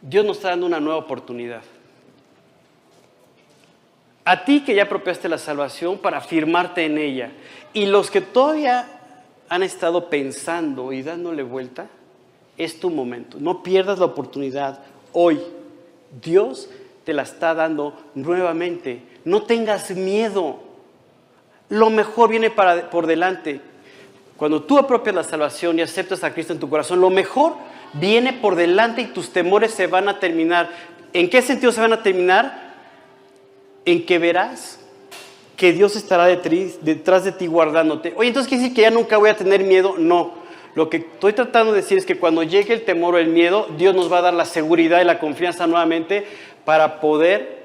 Dios 0.00 0.24
nos 0.24 0.36
está 0.36 0.50
dando 0.50 0.66
una 0.66 0.80
nueva 0.80 0.98
oportunidad. 0.98 1.62
A 4.24 4.44
ti 4.44 4.60
que 4.60 4.74
ya 4.74 4.82
apropiaste 4.82 5.28
la 5.28 5.38
salvación 5.38 5.98
para 5.98 6.20
firmarte 6.20 6.84
en 6.84 6.98
ella. 6.98 7.32
Y 7.72 7.86
los 7.86 8.10
que 8.10 8.20
todavía 8.20 8.86
han 9.48 9.62
estado 9.62 10.10
pensando 10.10 10.92
y 10.92 11.02
dándole 11.02 11.42
vuelta, 11.42 11.88
es 12.58 12.78
tu 12.78 12.90
momento. 12.90 13.38
No 13.40 13.62
pierdas 13.62 13.98
la 13.98 14.04
oportunidad 14.04 14.80
hoy. 15.12 15.40
Dios 16.22 16.68
te 17.04 17.14
la 17.14 17.22
está 17.22 17.54
dando 17.54 17.96
nuevamente. 18.14 19.02
No 19.24 19.44
tengas 19.44 19.90
miedo. 19.92 20.60
Lo 21.68 21.90
mejor 21.90 22.30
viene 22.30 22.50
para, 22.50 22.88
por 22.90 23.06
delante. 23.06 23.60
Cuando 24.36 24.62
tú 24.62 24.78
apropias 24.78 25.14
la 25.14 25.24
salvación 25.24 25.78
y 25.78 25.82
aceptas 25.82 26.24
a 26.24 26.32
Cristo 26.32 26.52
en 26.52 26.60
tu 26.60 26.70
corazón, 26.70 27.00
lo 27.00 27.10
mejor 27.10 27.54
viene 27.94 28.32
por 28.32 28.54
delante 28.54 29.02
y 29.02 29.06
tus 29.06 29.32
temores 29.32 29.72
se 29.72 29.86
van 29.86 30.08
a 30.08 30.18
terminar. 30.18 30.70
¿En 31.12 31.28
qué 31.28 31.42
sentido 31.42 31.72
se 31.72 31.80
van 31.80 31.92
a 31.92 32.02
terminar? 32.02 32.74
En 33.84 34.06
que 34.06 34.18
verás 34.18 34.78
que 35.56 35.72
Dios 35.72 35.96
estará 35.96 36.26
detrás 36.26 37.24
de 37.24 37.32
ti 37.32 37.48
guardándote. 37.48 38.14
Oye, 38.16 38.28
entonces 38.28 38.48
quiere 38.48 38.62
decir 38.62 38.76
que 38.76 38.82
ya 38.82 38.90
nunca 38.90 39.18
voy 39.18 39.28
a 39.28 39.36
tener 39.36 39.64
miedo. 39.64 39.96
No. 39.98 40.34
Lo 40.76 40.88
que 40.88 40.98
estoy 40.98 41.32
tratando 41.32 41.72
de 41.72 41.80
decir 41.80 41.98
es 41.98 42.06
que 42.06 42.16
cuando 42.16 42.44
llegue 42.44 42.72
el 42.72 42.84
temor 42.84 43.16
o 43.16 43.18
el 43.18 43.26
miedo, 43.26 43.66
Dios 43.76 43.92
nos 43.92 44.10
va 44.10 44.18
a 44.18 44.22
dar 44.22 44.34
la 44.34 44.44
seguridad 44.44 45.00
y 45.00 45.04
la 45.04 45.18
confianza 45.18 45.66
nuevamente 45.66 46.24
para 46.64 47.00
poder 47.00 47.64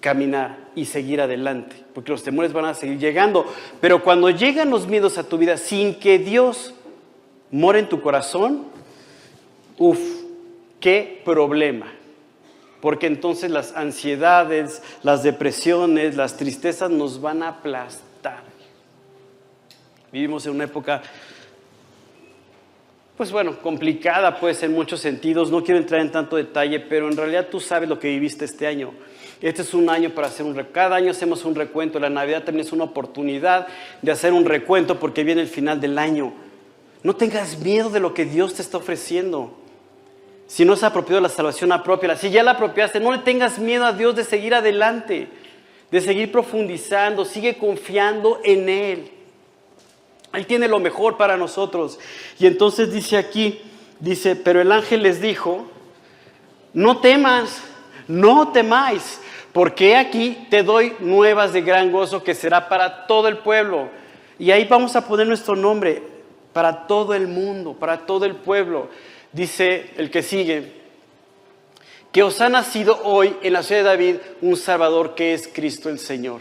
caminar 0.00 0.61
y 0.74 0.86
seguir 0.86 1.20
adelante, 1.20 1.76
porque 1.94 2.12
los 2.12 2.22
temores 2.22 2.52
van 2.52 2.64
a 2.64 2.74
seguir 2.74 2.98
llegando. 2.98 3.46
Pero 3.80 4.02
cuando 4.02 4.30
llegan 4.30 4.70
los 4.70 4.86
miedos 4.86 5.18
a 5.18 5.28
tu 5.28 5.38
vida 5.38 5.56
sin 5.56 5.94
que 5.96 6.18
Dios 6.18 6.74
more 7.50 7.78
en 7.78 7.88
tu 7.88 8.00
corazón, 8.00 8.64
uff, 9.78 10.00
qué 10.80 11.20
problema. 11.24 11.92
Porque 12.80 13.06
entonces 13.06 13.50
las 13.50 13.76
ansiedades, 13.76 14.82
las 15.02 15.22
depresiones, 15.22 16.16
las 16.16 16.36
tristezas 16.36 16.90
nos 16.90 17.20
van 17.20 17.42
a 17.42 17.48
aplastar. 17.48 18.42
Vivimos 20.10 20.44
en 20.46 20.52
una 20.52 20.64
época, 20.64 21.00
pues 23.16 23.30
bueno, 23.30 23.56
complicada 23.62 24.38
pues 24.40 24.62
en 24.62 24.72
muchos 24.72 25.00
sentidos. 25.00 25.50
No 25.50 25.62
quiero 25.62 25.78
entrar 25.80 26.00
en 26.00 26.10
tanto 26.10 26.36
detalle, 26.36 26.80
pero 26.80 27.08
en 27.08 27.16
realidad 27.16 27.48
tú 27.50 27.60
sabes 27.60 27.88
lo 27.88 27.98
que 27.98 28.08
viviste 28.08 28.44
este 28.44 28.66
año. 28.66 28.92
Este 29.42 29.62
es 29.62 29.74
un 29.74 29.90
año 29.90 30.10
para 30.10 30.28
hacer 30.28 30.46
un 30.46 30.54
recuento. 30.54 30.72
Cada 30.72 30.96
año 30.96 31.10
hacemos 31.10 31.44
un 31.44 31.56
recuento. 31.56 31.98
La 31.98 32.08
Navidad 32.08 32.44
también 32.44 32.64
es 32.64 32.72
una 32.72 32.84
oportunidad 32.84 33.66
de 34.00 34.12
hacer 34.12 34.32
un 34.32 34.44
recuento 34.44 35.00
porque 35.00 35.24
viene 35.24 35.42
el 35.42 35.48
final 35.48 35.80
del 35.80 35.98
año. 35.98 36.32
No 37.02 37.16
tengas 37.16 37.58
miedo 37.58 37.90
de 37.90 37.98
lo 37.98 38.14
que 38.14 38.24
Dios 38.24 38.54
te 38.54 38.62
está 38.62 38.78
ofreciendo. 38.78 39.58
Si 40.46 40.64
no 40.64 40.74
has 40.74 40.84
apropiado 40.84 41.20
la 41.20 41.28
salvación, 41.28 41.72
apropiala. 41.72 42.16
Si 42.16 42.30
ya 42.30 42.44
la 42.44 42.52
apropiaste, 42.52 43.00
no 43.00 43.10
le 43.10 43.18
tengas 43.18 43.58
miedo 43.58 43.84
a 43.84 43.92
Dios 43.92 44.14
de 44.14 44.22
seguir 44.22 44.54
adelante, 44.54 45.26
de 45.90 46.00
seguir 46.00 46.30
profundizando. 46.30 47.24
Sigue 47.24 47.58
confiando 47.58 48.40
en 48.44 48.68
Él. 48.68 49.10
Él 50.32 50.46
tiene 50.46 50.68
lo 50.68 50.78
mejor 50.78 51.16
para 51.16 51.36
nosotros. 51.36 51.98
Y 52.38 52.46
entonces 52.46 52.92
dice 52.92 53.16
aquí, 53.16 53.60
dice, 53.98 54.36
pero 54.36 54.60
el 54.60 54.70
ángel 54.70 55.02
les 55.02 55.20
dijo, 55.20 55.66
no 56.72 56.98
temas, 56.98 57.62
no 58.08 58.52
temáis, 58.52 59.20
porque 59.52 59.96
aquí 59.96 60.46
te 60.50 60.62
doy 60.62 60.94
nuevas 61.00 61.52
de 61.52 61.60
gran 61.60 61.92
gozo 61.92 62.24
que 62.24 62.34
será 62.34 62.68
para 62.68 63.06
todo 63.06 63.28
el 63.28 63.38
pueblo. 63.38 63.90
Y 64.38 64.50
ahí 64.50 64.64
vamos 64.64 64.96
a 64.96 65.06
poner 65.06 65.26
nuestro 65.26 65.54
nombre, 65.54 66.02
para 66.52 66.86
todo 66.86 67.14
el 67.14 67.28
mundo, 67.28 67.74
para 67.74 68.06
todo 68.06 68.24
el 68.24 68.34
pueblo. 68.34 68.88
Dice 69.32 69.90
el 69.96 70.10
que 70.10 70.22
sigue, 70.22 70.72
que 72.12 72.22
os 72.22 72.40
ha 72.40 72.48
nacido 72.48 73.00
hoy 73.04 73.36
en 73.42 73.54
la 73.54 73.62
ciudad 73.62 73.82
de 73.82 73.88
David 73.88 74.16
un 74.42 74.56
Salvador 74.56 75.14
que 75.14 75.32
es 75.32 75.48
Cristo 75.48 75.88
el 75.88 75.98
Señor. 75.98 76.40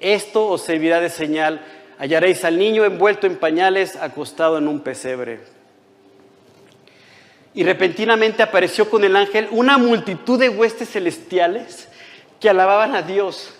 Esto 0.00 0.48
os 0.48 0.62
servirá 0.62 1.00
de 1.00 1.10
señal. 1.10 1.64
Hallaréis 1.98 2.44
al 2.44 2.58
niño 2.58 2.84
envuelto 2.84 3.28
en 3.28 3.36
pañales, 3.36 3.94
acostado 3.96 4.58
en 4.58 4.66
un 4.66 4.80
pesebre. 4.80 5.40
Y 7.54 7.64
repentinamente 7.64 8.42
apareció 8.42 8.88
con 8.88 9.04
el 9.04 9.14
ángel 9.14 9.48
una 9.50 9.78
multitud 9.78 10.38
de 10.38 10.48
huestes 10.48 10.90
celestiales 10.90 11.88
que 12.40 12.48
alababan 12.48 12.94
a 12.94 13.02
Dios. 13.02 13.54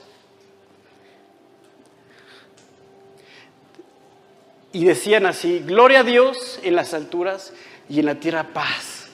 Y 4.72 4.84
decían 4.84 5.26
así, 5.26 5.60
gloria 5.66 6.00
a 6.00 6.04
Dios 6.04 6.58
en 6.62 6.76
las 6.76 6.94
alturas 6.94 7.52
y 7.88 8.00
en 8.00 8.06
la 8.06 8.14
tierra 8.14 8.44
paz. 8.54 9.08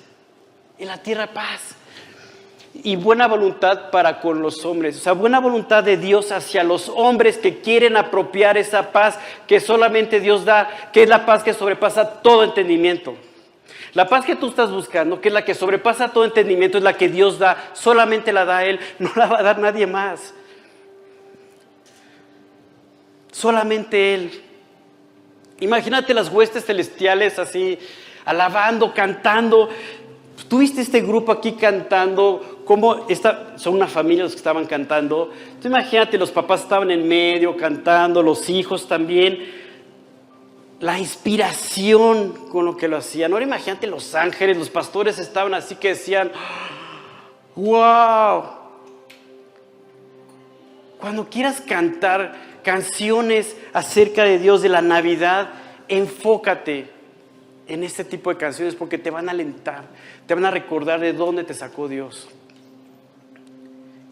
En 0.78 0.86
la 0.86 1.02
tierra 1.02 1.26
paz 1.32 1.74
y 2.82 2.96
buena 2.96 3.26
voluntad 3.26 3.90
para 3.90 4.20
con 4.20 4.42
los 4.42 4.64
hombres. 4.64 4.96
O 4.96 5.00
sea, 5.00 5.12
buena 5.12 5.40
voluntad 5.40 5.82
de 5.82 5.96
Dios 5.96 6.32
hacia 6.32 6.62
los 6.62 6.90
hombres 6.94 7.38
que 7.38 7.60
quieren 7.60 7.96
apropiar 7.96 8.56
esa 8.56 8.92
paz 8.92 9.18
que 9.46 9.60
solamente 9.60 10.20
Dios 10.20 10.44
da, 10.44 10.90
que 10.92 11.02
es 11.02 11.08
la 11.08 11.26
paz 11.26 11.42
que 11.42 11.54
sobrepasa 11.54 12.22
todo 12.22 12.44
entendimiento. 12.44 13.16
La 13.94 14.08
paz 14.08 14.24
que 14.24 14.36
tú 14.36 14.48
estás 14.48 14.70
buscando, 14.70 15.20
que 15.20 15.28
es 15.28 15.34
la 15.34 15.44
que 15.44 15.54
sobrepasa 15.54 16.12
todo 16.12 16.24
entendimiento, 16.24 16.78
es 16.78 16.84
la 16.84 16.96
que 16.96 17.08
Dios 17.08 17.38
da, 17.38 17.70
solamente 17.72 18.32
la 18.32 18.44
da 18.44 18.64
Él, 18.64 18.78
no 18.98 19.10
la 19.16 19.26
va 19.26 19.38
a 19.38 19.42
dar 19.42 19.58
nadie 19.58 19.86
más. 19.86 20.34
Solamente 23.32 24.14
Él. 24.14 24.42
Imagínate 25.60 26.14
las 26.14 26.28
huestes 26.28 26.64
celestiales 26.64 27.38
así, 27.38 27.78
alabando, 28.24 28.92
cantando. 28.94 29.68
Tuviste 30.48 30.80
este 30.80 31.00
grupo 31.00 31.32
aquí 31.32 31.52
cantando, 31.52 32.62
como 32.64 33.06
esta, 33.08 33.58
son 33.58 33.74
una 33.74 33.88
familia 33.88 34.22
los 34.22 34.32
que 34.32 34.38
estaban 34.38 34.66
cantando. 34.66 35.32
Tú 35.60 35.68
imagínate, 35.68 36.16
los 36.16 36.30
papás 36.30 36.62
estaban 36.62 36.90
en 36.90 37.06
medio 37.08 37.56
cantando, 37.56 38.22
los 38.22 38.48
hijos 38.48 38.86
también. 38.86 39.57
La 40.80 40.98
inspiración 40.98 42.32
con 42.50 42.64
lo 42.64 42.76
que 42.76 42.88
lo 42.88 42.98
hacían. 42.98 43.32
Ahora 43.32 43.44
imagínate 43.44 43.86
los 43.86 44.14
ángeles, 44.14 44.56
los 44.56 44.70
pastores 44.70 45.18
estaban 45.18 45.54
así 45.54 45.74
que 45.74 45.88
decían, 45.88 46.30
wow. 47.56 48.44
Cuando 51.00 51.28
quieras 51.28 51.60
cantar 51.60 52.34
canciones 52.62 53.56
acerca 53.72 54.24
de 54.24 54.38
Dios, 54.38 54.62
de 54.62 54.68
la 54.68 54.82
Navidad, 54.82 55.50
enfócate 55.88 56.90
en 57.66 57.84
este 57.84 58.04
tipo 58.04 58.30
de 58.30 58.36
canciones 58.36 58.74
porque 58.74 58.98
te 58.98 59.10
van 59.10 59.28
a 59.28 59.32
alentar, 59.32 59.84
te 60.26 60.34
van 60.34 60.44
a 60.44 60.50
recordar 60.50 61.00
de 61.00 61.12
dónde 61.12 61.44
te 61.44 61.54
sacó 61.54 61.88
Dios. 61.88 62.28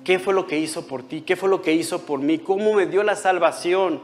¿Qué 0.04 0.18
fue 0.18 0.34
lo 0.34 0.46
que 0.46 0.58
hizo 0.58 0.86
por 0.86 1.02
ti? 1.02 1.22
¿Qué 1.22 1.34
fue 1.34 1.48
lo 1.48 1.62
que 1.62 1.72
hizo 1.72 2.06
por 2.06 2.20
mí? 2.20 2.38
¿Cómo 2.38 2.74
me 2.74 2.86
dio 2.86 3.02
la 3.02 3.16
salvación? 3.16 4.00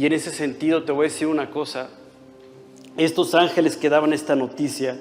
Y 0.00 0.06
en 0.06 0.14
ese 0.14 0.30
sentido 0.30 0.84
te 0.84 0.92
voy 0.92 1.04
a 1.04 1.08
decir 1.10 1.26
una 1.26 1.50
cosa. 1.50 1.90
Estos 2.96 3.34
ángeles 3.34 3.76
que 3.76 3.90
daban 3.90 4.14
esta 4.14 4.34
noticia, 4.34 4.98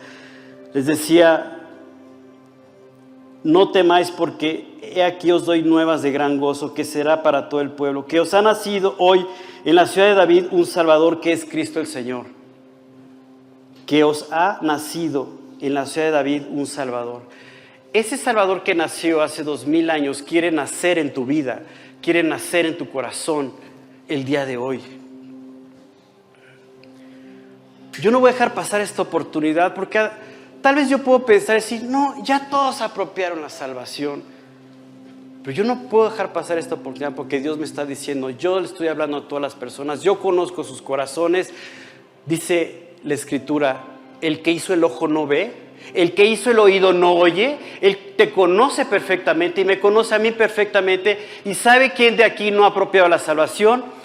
les 0.73 0.87
decía, 0.87 1.57
no 3.45 3.71
temáis 3.71 4.11
porque 4.11 4.77
he 4.81 5.01
aquí 5.01 5.31
os 5.31 5.45
doy 5.45 5.63
nuevas 5.63 6.01
de 6.01 6.11
gran 6.11 6.37
gozo 6.37 6.73
que 6.73 6.83
será 6.83 7.23
para 7.23 7.47
todo 7.47 7.61
el 7.61 7.71
pueblo, 7.71 8.07
que 8.07 8.19
os 8.19 8.33
ha 8.33 8.41
nacido 8.41 8.95
hoy 8.97 9.25
en 9.63 9.75
la 9.75 9.87
ciudad 9.87 10.09
de 10.09 10.15
David 10.15 10.47
un 10.51 10.65
Salvador 10.65 11.21
que 11.21 11.31
es 11.31 11.45
Cristo 11.45 11.79
el 11.79 11.87
Señor. 11.87 12.25
Que 13.85 14.03
os 14.03 14.27
ha 14.33 14.59
nacido 14.61 15.29
en 15.61 15.75
la 15.75 15.85
ciudad 15.85 16.07
de 16.07 16.13
David 16.13 16.41
un 16.51 16.67
Salvador. 16.67 17.21
Ese 17.93 18.17
Salvador 18.17 18.63
que 18.63 18.75
nació 18.75 19.21
hace 19.21 19.45
dos 19.45 19.65
mil 19.65 19.91
años 19.91 20.21
quiere 20.21 20.51
nacer 20.51 20.99
en 20.99 21.13
tu 21.13 21.25
vida, 21.25 21.61
quiere 22.01 22.21
nacer 22.21 22.65
en 22.65 22.77
tu 22.77 22.89
corazón 22.89 23.53
el 24.09 24.25
día 24.25 24.45
de 24.45 24.57
hoy. 24.57 24.81
Yo 28.01 28.11
no 28.11 28.19
voy 28.19 28.29
a 28.29 28.33
dejar 28.33 28.53
pasar 28.53 28.81
esta 28.81 29.03
oportunidad 29.03 29.73
porque 29.73 30.09
tal 30.61 30.75
vez 30.75 30.89
yo 30.89 30.99
puedo 30.99 31.25
pensar 31.25 31.57
y 31.57 31.61
decir, 31.61 31.83
no, 31.83 32.15
ya 32.23 32.49
todos 32.49 32.81
apropiaron 32.81 33.41
la 33.41 33.49
salvación. 33.49 34.23
Pero 35.43 35.55
yo 35.55 35.63
no 35.63 35.83
puedo 35.83 36.09
dejar 36.09 36.33
pasar 36.33 36.57
esta 36.57 36.75
oportunidad 36.75 37.13
porque 37.13 37.39
Dios 37.39 37.57
me 37.57 37.65
está 37.65 37.85
diciendo, 37.85 38.29
yo 38.29 38.59
le 38.59 38.65
estoy 38.65 38.87
hablando 38.87 39.17
a 39.17 39.27
todas 39.27 39.41
las 39.41 39.55
personas, 39.55 40.01
yo 40.01 40.19
conozco 40.19 40.63
sus 40.63 40.81
corazones. 40.81 41.53
Dice 42.25 42.89
la 43.03 43.13
escritura, 43.13 43.83
el 44.21 44.41
que 44.41 44.51
hizo 44.51 44.73
el 44.73 44.83
ojo 44.83 45.07
no 45.07 45.27
ve, 45.27 45.53
el 45.93 46.13
que 46.13 46.25
hizo 46.25 46.51
el 46.51 46.59
oído 46.59 46.93
no 46.93 47.13
oye, 47.13 47.57
Él 47.81 48.13
te 48.17 48.31
conoce 48.31 48.85
perfectamente 48.85 49.61
y 49.61 49.65
me 49.65 49.79
conoce 49.79 50.15
a 50.15 50.19
mí 50.19 50.31
perfectamente 50.31 51.17
y 51.45 51.53
sabe 51.53 51.91
quién 51.91 52.17
de 52.17 52.23
aquí 52.23 52.51
no 52.51 52.65
ha 52.65 52.67
apropiado 52.67 53.07
la 53.07 53.19
salvación 53.19 53.98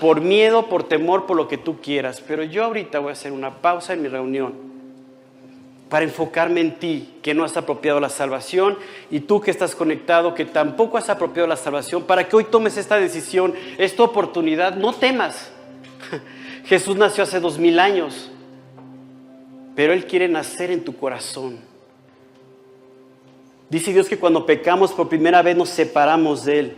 por 0.00 0.20
miedo, 0.20 0.66
por 0.66 0.84
temor, 0.84 1.26
por 1.26 1.36
lo 1.36 1.46
que 1.46 1.58
tú 1.58 1.80
quieras. 1.80 2.22
Pero 2.26 2.42
yo 2.42 2.64
ahorita 2.64 2.98
voy 2.98 3.10
a 3.10 3.12
hacer 3.12 3.32
una 3.32 3.56
pausa 3.56 3.92
en 3.92 4.02
mi 4.02 4.08
reunión 4.08 4.70
para 5.90 6.04
enfocarme 6.04 6.60
en 6.60 6.76
ti, 6.76 7.14
que 7.20 7.34
no 7.34 7.44
has 7.44 7.56
apropiado 7.56 7.98
la 7.98 8.08
salvación, 8.08 8.78
y 9.10 9.20
tú 9.20 9.40
que 9.40 9.50
estás 9.50 9.74
conectado, 9.74 10.34
que 10.34 10.44
tampoco 10.44 10.96
has 10.96 11.10
apropiado 11.10 11.48
la 11.48 11.56
salvación, 11.56 12.04
para 12.04 12.28
que 12.28 12.36
hoy 12.36 12.44
tomes 12.44 12.76
esta 12.76 12.96
decisión, 12.96 13.54
esta 13.76 14.04
oportunidad, 14.04 14.76
no 14.76 14.92
temas. 14.92 15.50
Jesús 16.64 16.96
nació 16.96 17.24
hace 17.24 17.40
dos 17.40 17.58
mil 17.58 17.80
años, 17.80 18.30
pero 19.74 19.92
Él 19.92 20.06
quiere 20.06 20.28
nacer 20.28 20.70
en 20.70 20.84
tu 20.84 20.96
corazón. 20.96 21.58
Dice 23.68 23.92
Dios 23.92 24.08
que 24.08 24.18
cuando 24.18 24.46
pecamos 24.46 24.92
por 24.92 25.08
primera 25.08 25.42
vez 25.42 25.56
nos 25.56 25.70
separamos 25.70 26.44
de 26.44 26.58
Él. 26.60 26.76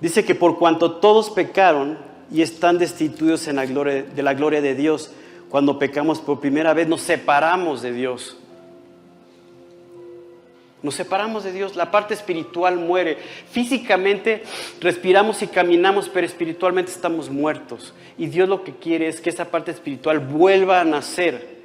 Dice 0.00 0.24
que 0.24 0.34
por 0.34 0.58
cuanto 0.58 0.96
todos 0.96 1.30
pecaron 1.30 1.96
y 2.32 2.42
están 2.42 2.78
destituidos 2.78 3.46
en 3.48 3.56
la 3.56 3.66
gloria, 3.66 4.02
de 4.02 4.22
la 4.22 4.34
gloria 4.34 4.62
de 4.62 4.74
Dios, 4.74 5.10
cuando 5.50 5.78
pecamos 5.78 6.18
por 6.18 6.40
primera 6.40 6.72
vez 6.72 6.88
nos 6.88 7.02
separamos 7.02 7.82
de 7.82 7.92
Dios. 7.92 8.36
Nos 10.82 10.94
separamos 10.94 11.44
de 11.44 11.52
Dios, 11.52 11.76
la 11.76 11.90
parte 11.90 12.14
espiritual 12.14 12.76
muere. 12.76 13.18
Físicamente 13.50 14.42
respiramos 14.80 15.42
y 15.42 15.46
caminamos, 15.46 16.08
pero 16.08 16.26
espiritualmente 16.26 16.90
estamos 16.90 17.30
muertos. 17.30 17.92
Y 18.18 18.26
Dios 18.26 18.48
lo 18.48 18.64
que 18.64 18.72
quiere 18.72 19.06
es 19.06 19.20
que 19.20 19.30
esa 19.30 19.44
parte 19.44 19.70
espiritual 19.70 20.18
vuelva 20.18 20.80
a 20.80 20.84
nacer, 20.84 21.60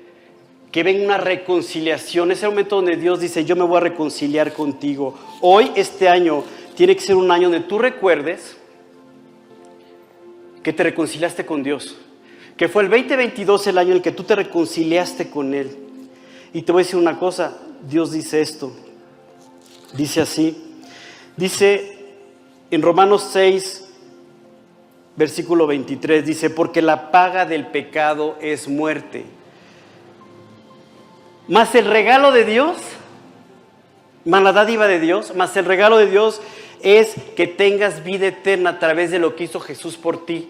que 0.72 0.84
venga 0.84 1.06
una 1.06 1.18
reconciliación. 1.18 2.32
Ese 2.32 2.48
momento 2.48 2.76
donde 2.76 2.98
Dios 2.98 3.22
dice, 3.22 3.46
yo 3.46 3.56
me 3.56 3.64
voy 3.64 3.78
a 3.78 3.82
reconciliar 3.82 4.54
contigo. 4.54 5.18
Hoy, 5.42 5.72
este 5.76 6.10
año, 6.10 6.44
tiene 6.76 6.96
que 6.96 7.02
ser 7.02 7.16
un 7.16 7.32
año 7.32 7.50
donde 7.50 7.68
tú 7.68 7.80
recuerdes 7.80 8.57
que 10.68 10.74
te 10.74 10.84
reconciliaste 10.84 11.46
con 11.46 11.64
Dios. 11.64 11.96
Que 12.58 12.68
fue 12.68 12.84
el 12.84 12.90
2022 12.90 13.68
el 13.68 13.78
año 13.78 13.92
en 13.92 13.96
el 13.96 14.02
que 14.02 14.12
tú 14.12 14.26
te 14.26 14.36
reconciliaste 14.36 15.30
con 15.30 15.54
Él. 15.54 15.78
Y 16.52 16.64
te 16.64 16.74
voy 16.74 16.82
a 16.82 16.84
decir 16.84 17.00
una 17.00 17.18
cosa, 17.18 17.58
Dios 17.88 18.12
dice 18.12 18.42
esto. 18.42 18.74
Dice 19.94 20.20
así. 20.20 20.82
Dice 21.38 21.98
en 22.70 22.82
Romanos 22.82 23.30
6, 23.32 23.88
versículo 25.16 25.68
23, 25.68 26.26
dice, 26.26 26.50
porque 26.50 26.82
la 26.82 27.12
paga 27.12 27.46
del 27.46 27.68
pecado 27.68 28.36
es 28.42 28.68
muerte. 28.68 29.24
Más 31.48 31.76
el 31.76 31.86
regalo 31.86 32.34
de 32.34 32.44
Dios, 32.44 32.76
más 34.26 34.44
dádiva 34.54 34.88
de 34.88 35.00
Dios, 35.00 35.34
más 35.34 35.56
el 35.56 35.64
regalo 35.64 35.98
de 35.98 36.08
Dios 36.08 36.42
es 36.82 37.16
que 37.38 37.48
tengas 37.48 38.04
vida 38.04 38.28
eterna 38.28 38.72
a 38.72 38.80
través 38.80 39.12
de 39.12 39.20
lo 39.20 39.34
que 39.38 39.46
hizo 39.46 39.62
Jesús 39.62 39.96
por 39.96 40.26
ti. 40.26 40.50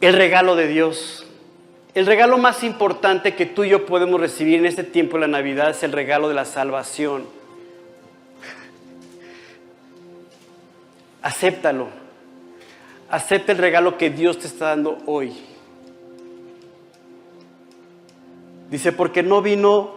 El 0.00 0.14
regalo 0.14 0.56
de 0.56 0.68
Dios. 0.68 1.26
El 1.94 2.04
regalo 2.04 2.36
más 2.36 2.62
importante 2.62 3.34
que 3.34 3.46
tú 3.46 3.64
y 3.64 3.70
yo 3.70 3.86
podemos 3.86 4.20
recibir 4.20 4.58
en 4.58 4.66
este 4.66 4.84
tiempo 4.84 5.16
de 5.16 5.22
la 5.22 5.28
Navidad 5.28 5.70
es 5.70 5.82
el 5.82 5.92
regalo 5.92 6.28
de 6.28 6.34
la 6.34 6.44
salvación. 6.44 7.24
Acéptalo. 11.22 11.88
Acepta 13.08 13.52
el 13.52 13.58
regalo 13.58 13.96
que 13.96 14.10
Dios 14.10 14.38
te 14.38 14.46
está 14.46 14.66
dando 14.66 14.98
hoy. 15.06 15.34
Dice, 18.70 18.92
porque 18.92 19.22
no 19.22 19.40
vino 19.40 19.94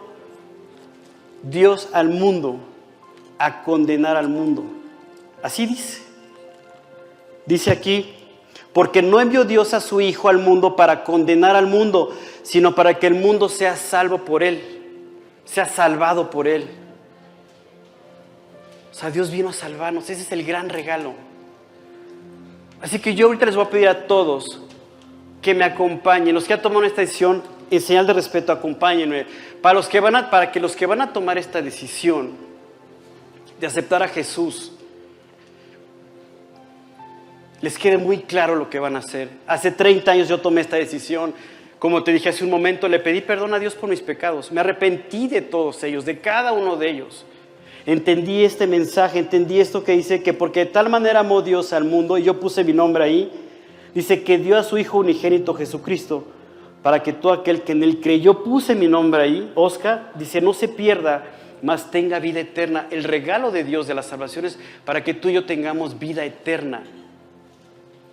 Dios 1.42 1.90
al 1.92 2.08
mundo 2.08 2.60
a 3.38 3.62
condenar 3.62 4.16
al 4.16 4.28
mundo. 4.28 4.64
Así 5.42 5.66
dice. 5.66 6.02
Dice 7.44 7.70
aquí, 7.70 8.14
porque 8.72 9.02
no 9.02 9.20
envió 9.20 9.44
Dios 9.44 9.74
a 9.74 9.80
su 9.80 10.00
Hijo 10.00 10.28
al 10.28 10.38
mundo 10.38 10.76
para 10.76 11.02
condenar 11.02 11.56
al 11.56 11.66
mundo, 11.66 12.16
sino 12.42 12.74
para 12.74 12.98
que 12.98 13.06
el 13.06 13.14
mundo 13.14 13.48
sea 13.48 13.76
salvo 13.76 14.24
por 14.24 14.42
Él, 14.42 14.62
sea 15.44 15.66
salvado 15.66 16.30
por 16.30 16.46
Él. 16.46 16.68
O 18.90 18.94
sea, 18.94 19.10
Dios 19.10 19.30
vino 19.30 19.48
a 19.48 19.52
salvarnos, 19.52 20.08
ese 20.10 20.22
es 20.22 20.32
el 20.32 20.44
gran 20.44 20.68
regalo. 20.68 21.14
Así 22.80 22.98
que 22.98 23.14
yo 23.14 23.26
ahorita 23.26 23.46
les 23.46 23.56
voy 23.56 23.64
a 23.64 23.70
pedir 23.70 23.88
a 23.88 24.06
todos 24.06 24.62
que 25.42 25.54
me 25.54 25.64
acompañen, 25.64 26.34
los 26.34 26.44
que 26.44 26.54
han 26.54 26.62
tomado 26.62 26.84
esta 26.84 27.00
decisión, 27.00 27.42
en 27.70 27.80
señal 27.80 28.06
de 28.06 28.12
respeto, 28.12 28.52
acompáñenme. 28.52 29.26
Para, 29.62 29.74
los 29.74 29.88
que 29.88 30.00
van 30.00 30.16
a, 30.16 30.30
para 30.30 30.50
que 30.52 30.60
los 30.60 30.76
que 30.76 30.86
van 30.86 31.00
a 31.00 31.12
tomar 31.12 31.38
esta 31.38 31.62
decisión 31.62 32.32
de 33.58 33.66
aceptar 33.66 34.02
a 34.02 34.08
Jesús, 34.08 34.72
les 37.62 37.76
quede 37.78 37.98
muy 37.98 38.18
claro 38.18 38.56
lo 38.56 38.70
que 38.70 38.78
van 38.78 38.96
a 38.96 39.00
hacer. 39.00 39.28
Hace 39.46 39.70
30 39.70 40.10
años 40.10 40.28
yo 40.28 40.38
tomé 40.38 40.62
esta 40.62 40.76
decisión. 40.76 41.34
Como 41.78 42.02
te 42.02 42.12
dije 42.12 42.28
hace 42.28 42.44
un 42.44 42.50
momento, 42.50 42.88
le 42.88 42.98
pedí 42.98 43.20
perdón 43.20 43.54
a 43.54 43.58
Dios 43.58 43.74
por 43.74 43.88
mis 43.88 44.00
pecados. 44.00 44.50
Me 44.52 44.60
arrepentí 44.60 45.28
de 45.28 45.42
todos 45.42 45.82
ellos, 45.82 46.04
de 46.04 46.18
cada 46.18 46.52
uno 46.52 46.76
de 46.76 46.90
ellos. 46.90 47.24
Entendí 47.86 48.44
este 48.44 48.66
mensaje, 48.66 49.18
entendí 49.18 49.60
esto 49.60 49.82
que 49.84 49.92
dice 49.92 50.22
que 50.22 50.34
porque 50.34 50.60
de 50.60 50.66
tal 50.66 50.90
manera 50.90 51.20
amó 51.20 51.42
Dios 51.42 51.72
al 51.72 51.84
mundo, 51.84 52.18
y 52.18 52.22
yo 52.22 52.38
puse 52.38 52.62
mi 52.62 52.74
nombre 52.74 53.04
ahí, 53.04 53.30
dice 53.94 54.22
que 54.22 54.38
dio 54.38 54.58
a 54.58 54.62
su 54.62 54.76
Hijo 54.76 54.98
unigénito 54.98 55.54
Jesucristo, 55.54 56.24
para 56.82 57.02
que 57.02 57.14
todo 57.14 57.32
aquel 57.32 57.62
que 57.62 57.72
en 57.72 57.82
él 57.82 58.00
creyó, 58.00 58.44
puse 58.44 58.74
mi 58.74 58.86
nombre 58.86 59.22
ahí, 59.22 59.50
Oscar, 59.54 60.12
dice, 60.14 60.40
no 60.40 60.52
se 60.52 60.68
pierda, 60.68 61.24
mas 61.62 61.90
tenga 61.90 62.18
vida 62.18 62.40
eterna. 62.40 62.86
El 62.90 63.04
regalo 63.04 63.50
de 63.50 63.64
Dios 63.64 63.86
de 63.86 63.94
las 63.94 64.06
salvaciones 64.06 64.58
para 64.84 65.02
que 65.02 65.14
tú 65.14 65.28
y 65.28 65.34
yo 65.34 65.44
tengamos 65.44 65.98
vida 65.98 66.24
eterna. 66.24 66.84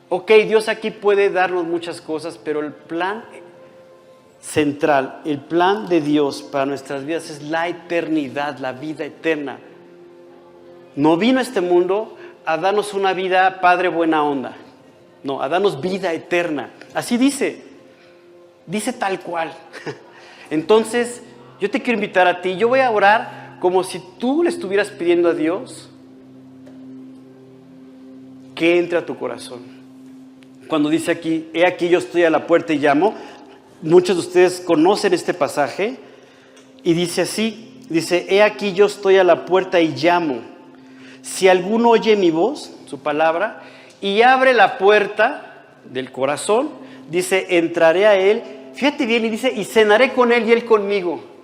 Ok, 0.09 0.31
Dios 0.47 0.69
aquí 0.69 0.89
puede 0.91 1.29
darnos 1.29 1.65
muchas 1.65 1.99
cosas, 1.99 2.39
pero 2.41 2.61
el 2.61 2.71
plan 2.71 3.25
central, 4.39 5.21
el 5.25 5.39
plan 5.39 5.87
de 5.89 5.99
Dios 5.99 6.41
para 6.43 6.65
nuestras 6.65 7.03
vidas 7.05 7.29
es 7.29 7.43
la 7.43 7.67
eternidad, 7.67 8.57
la 8.59 8.71
vida 8.71 9.03
eterna. 9.03 9.59
No 10.95 11.17
vino 11.17 11.41
este 11.41 11.59
mundo 11.59 12.17
a 12.45 12.55
darnos 12.55 12.93
una 12.93 13.11
vida 13.11 13.59
padre 13.59 13.89
buena 13.89 14.23
onda, 14.23 14.55
no, 15.23 15.41
a 15.41 15.49
darnos 15.49 15.81
vida 15.81 16.13
eterna. 16.13 16.69
Así 16.93 17.17
dice, 17.17 17.63
dice 18.65 18.93
tal 18.93 19.19
cual. 19.19 19.53
Entonces, 20.49 21.21
yo 21.59 21.69
te 21.69 21.81
quiero 21.81 21.97
invitar 21.97 22.27
a 22.27 22.39
ti, 22.41 22.55
yo 22.55 22.69
voy 22.69 22.79
a 22.79 22.91
orar 22.91 23.57
como 23.59 23.83
si 23.83 24.01
tú 24.17 24.41
le 24.43 24.49
estuvieras 24.49 24.89
pidiendo 24.89 25.27
a 25.27 25.33
Dios 25.33 25.89
que 28.55 28.79
entre 28.79 28.99
a 28.99 29.05
tu 29.05 29.17
corazón 29.17 29.76
cuando 30.67 30.89
dice 30.89 31.11
aquí, 31.11 31.49
he 31.53 31.65
aquí 31.65 31.89
yo 31.89 31.99
estoy 31.99 32.23
a 32.23 32.29
la 32.29 32.47
puerta 32.47 32.73
y 32.73 32.79
llamo, 32.79 33.15
muchos 33.81 34.15
de 34.15 34.21
ustedes 34.21 34.59
conocen 34.59 35.13
este 35.13 35.33
pasaje 35.33 35.97
y 36.83 36.93
dice 36.93 37.21
así, 37.21 37.81
dice, 37.89 38.25
he 38.29 38.41
aquí 38.41 38.73
yo 38.73 38.85
estoy 38.85 39.17
a 39.17 39.23
la 39.23 39.45
puerta 39.45 39.79
y 39.79 39.89
llamo. 39.89 40.41
Si 41.21 41.47
alguno 41.47 41.89
oye 41.89 42.15
mi 42.15 42.31
voz, 42.31 42.73
su 42.85 42.99
palabra, 42.99 43.63
y 44.01 44.21
abre 44.21 44.53
la 44.53 44.77
puerta 44.77 45.65
del 45.85 46.11
corazón, 46.11 46.69
dice, 47.09 47.57
entraré 47.57 48.05
a 48.05 48.15
él, 48.15 48.43
fíjate 48.73 49.05
bien, 49.05 49.25
y 49.25 49.29
dice, 49.29 49.51
y 49.55 49.65
cenaré 49.65 50.13
con 50.13 50.31
él 50.31 50.47
y 50.47 50.51
él 50.51 50.65
conmigo. 50.65 51.36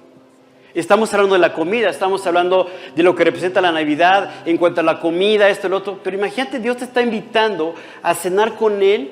Estamos 0.74 1.14
hablando 1.14 1.36
de 1.36 1.40
la 1.40 1.54
comida, 1.54 1.90
estamos 1.90 2.26
hablando 2.26 2.68
de 2.96 3.04
lo 3.04 3.16
que 3.16 3.24
representa 3.24 3.62
la 3.62 3.72
Navidad 3.72 4.42
en 4.46 4.58
cuanto 4.58 4.82
a 4.82 4.84
la 4.84 5.00
comida, 5.00 5.50
esto, 5.50 5.68
el 5.68 5.74
otro. 5.74 6.00
Pero 6.04 6.18
imagínate, 6.18 6.60
Dios 6.60 6.78
te 6.78 6.86
está 6.86 7.02
invitando 7.02 7.76
a 8.02 8.16
cenar 8.16 8.56
con 8.56 8.82
Él 8.82 9.12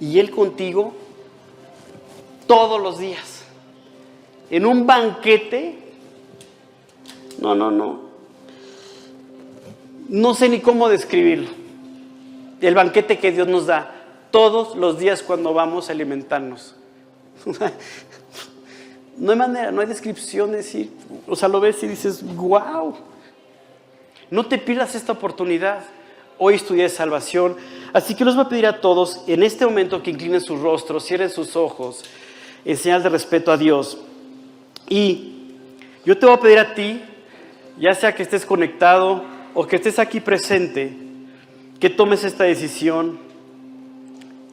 y 0.00 0.18
Él 0.18 0.30
contigo 0.30 0.94
todos 2.46 2.80
los 2.80 2.98
días. 2.98 3.44
En 4.50 4.64
un 4.64 4.86
banquete. 4.86 5.78
No, 7.38 7.54
no, 7.54 7.70
no. 7.70 8.08
No 10.08 10.34
sé 10.34 10.48
ni 10.48 10.60
cómo 10.60 10.88
describirlo. 10.88 11.50
El 12.62 12.74
banquete 12.74 13.18
que 13.18 13.30
Dios 13.30 13.46
nos 13.46 13.66
da 13.66 13.94
todos 14.30 14.74
los 14.74 14.98
días 14.98 15.22
cuando 15.22 15.52
vamos 15.52 15.90
a 15.90 15.92
alimentarnos. 15.92 16.74
No 19.18 19.32
hay 19.32 19.38
manera, 19.38 19.72
no 19.72 19.80
hay 19.80 19.86
descripción 19.86 20.52
de 20.52 20.58
decir, 20.58 20.92
o 21.26 21.34
sea, 21.34 21.48
lo 21.48 21.60
ves 21.60 21.82
y 21.82 21.88
dices, 21.88 22.22
wow. 22.36 22.94
No 24.30 24.46
te 24.46 24.58
pierdas 24.58 24.94
esta 24.94 25.12
oportunidad. 25.12 25.80
Hoy 26.38 26.54
estudié 26.54 26.88
salvación. 26.88 27.56
Así 27.92 28.14
que 28.14 28.24
los 28.24 28.36
voy 28.36 28.44
a 28.44 28.48
pedir 28.48 28.66
a 28.66 28.80
todos 28.80 29.22
en 29.26 29.42
este 29.42 29.64
momento 29.64 30.02
que 30.02 30.10
inclinen 30.10 30.40
sus 30.40 30.60
rostros, 30.60 31.04
cierren 31.04 31.30
sus 31.30 31.56
ojos, 31.56 32.04
en 32.64 32.76
señal 32.76 33.02
de 33.02 33.08
respeto 33.08 33.50
a 33.50 33.56
Dios. 33.56 33.98
Y 34.88 35.34
yo 36.04 36.16
te 36.16 36.26
voy 36.26 36.36
a 36.36 36.40
pedir 36.40 36.58
a 36.58 36.74
ti, 36.74 37.02
ya 37.78 37.94
sea 37.94 38.14
que 38.14 38.22
estés 38.22 38.46
conectado 38.46 39.24
o 39.54 39.66
que 39.66 39.76
estés 39.76 39.98
aquí 39.98 40.20
presente, 40.20 40.96
que 41.80 41.90
tomes 41.90 42.22
esta 42.22 42.44
decisión 42.44 43.18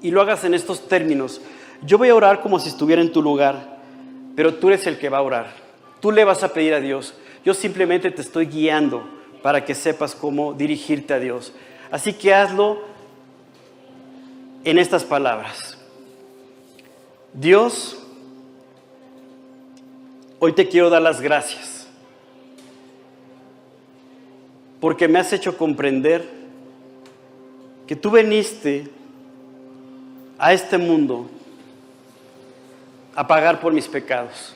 y 0.01 0.11
lo 0.11 0.21
hagas 0.21 0.43
en 0.43 0.53
estos 0.53 0.87
términos. 0.87 1.41
Yo 1.83 1.97
voy 1.97 2.09
a 2.09 2.15
orar 2.15 2.41
como 2.41 2.59
si 2.59 2.69
estuviera 2.69 3.01
en 3.01 3.11
tu 3.11 3.21
lugar. 3.21 3.74
Pero 4.35 4.55
tú 4.55 4.69
eres 4.69 4.85
el 4.87 4.97
que 4.97 5.09
va 5.09 5.19
a 5.19 5.21
orar. 5.21 5.53
Tú 6.01 6.11
le 6.11 6.23
vas 6.23 6.43
a 6.43 6.53
pedir 6.53 6.73
a 6.73 6.79
Dios. 6.79 7.13
Yo 7.43 7.53
simplemente 7.53 8.11
te 8.11 8.21
estoy 8.21 8.45
guiando 8.45 9.07
para 9.41 9.63
que 9.63 9.75
sepas 9.75 10.15
cómo 10.15 10.53
dirigirte 10.53 11.13
a 11.13 11.19
Dios. 11.19 11.53
Así 11.91 12.13
que 12.13 12.33
hazlo 12.33 12.81
en 14.63 14.79
estas 14.79 15.03
palabras. 15.03 15.77
Dios, 17.33 17.97
hoy 20.39 20.53
te 20.53 20.67
quiero 20.67 20.89
dar 20.89 21.01
las 21.01 21.21
gracias 21.21 21.75
porque 24.79 25.07
me 25.07 25.17
has 25.17 25.33
hecho 25.33 25.57
comprender 25.57 26.29
que 27.87 27.95
tú 27.95 28.11
veniste 28.11 28.87
a 30.37 30.53
este 30.53 30.77
mundo 30.77 31.27
a 33.15 33.25
pagar 33.25 33.59
por 33.59 33.73
mis 33.73 33.87
pecados. 33.87 34.53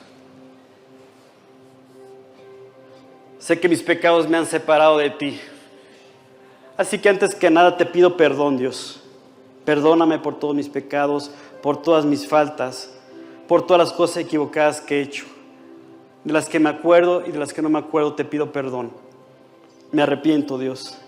Sé 3.38 3.58
que 3.58 3.68
mis 3.68 3.82
pecados 3.82 4.28
me 4.28 4.36
han 4.36 4.46
separado 4.46 4.98
de 4.98 5.10
ti. 5.10 5.40
Así 6.76 6.98
que 6.98 7.08
antes 7.08 7.34
que 7.34 7.50
nada 7.50 7.76
te 7.76 7.86
pido 7.86 8.16
perdón, 8.16 8.58
Dios. 8.58 9.02
Perdóname 9.64 10.18
por 10.18 10.38
todos 10.38 10.54
mis 10.54 10.68
pecados, 10.68 11.30
por 11.62 11.80
todas 11.80 12.04
mis 12.04 12.26
faltas, 12.26 12.92
por 13.48 13.66
todas 13.66 13.88
las 13.88 13.92
cosas 13.92 14.18
equivocadas 14.18 14.80
que 14.80 14.98
he 14.98 15.02
hecho. 15.02 15.24
De 16.24 16.32
las 16.32 16.48
que 16.48 16.60
me 16.60 16.68
acuerdo 16.68 17.24
y 17.26 17.32
de 17.32 17.38
las 17.38 17.54
que 17.54 17.62
no 17.62 17.70
me 17.70 17.78
acuerdo 17.78 18.14
te 18.14 18.24
pido 18.26 18.52
perdón. 18.52 18.90
Me 19.90 20.02
arrepiento, 20.02 20.58
Dios. 20.58 20.98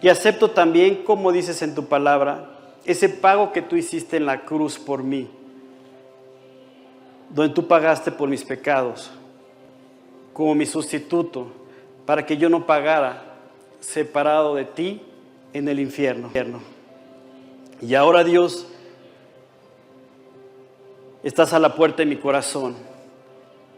Y 0.00 0.08
acepto 0.08 0.50
también, 0.50 1.04
como 1.04 1.32
dices 1.32 1.60
en 1.62 1.74
tu 1.74 1.84
palabra, 1.84 2.50
ese 2.84 3.08
pago 3.08 3.52
que 3.52 3.62
tú 3.62 3.76
hiciste 3.76 4.16
en 4.16 4.26
la 4.26 4.44
cruz 4.44 4.78
por 4.78 5.02
mí, 5.02 5.28
donde 7.30 7.54
tú 7.54 7.66
pagaste 7.66 8.10
por 8.10 8.28
mis 8.28 8.44
pecados, 8.44 9.10
como 10.32 10.54
mi 10.54 10.66
sustituto, 10.66 11.48
para 12.06 12.24
que 12.24 12.36
yo 12.36 12.48
no 12.48 12.66
pagara 12.66 13.22
separado 13.80 14.54
de 14.54 14.64
ti 14.64 15.02
en 15.52 15.68
el 15.68 15.80
infierno. 15.80 16.30
Y 17.80 17.94
ahora 17.94 18.24
Dios, 18.24 18.66
estás 21.22 21.52
a 21.52 21.58
la 21.58 21.74
puerta 21.74 21.98
de 21.98 22.06
mi 22.06 22.16
corazón. 22.16 22.76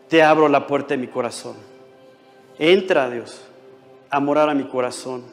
Te 0.09 0.22
abro 0.22 0.48
la 0.48 0.66
puerta 0.66 0.94
de 0.94 0.98
mi 0.98 1.07
corazón. 1.07 1.57
Entra, 2.59 3.09
Dios, 3.11 3.42
a 4.09 4.20
morar 4.20 4.48
a 4.48 4.55
mi 4.55 4.64
corazón. 4.64 5.24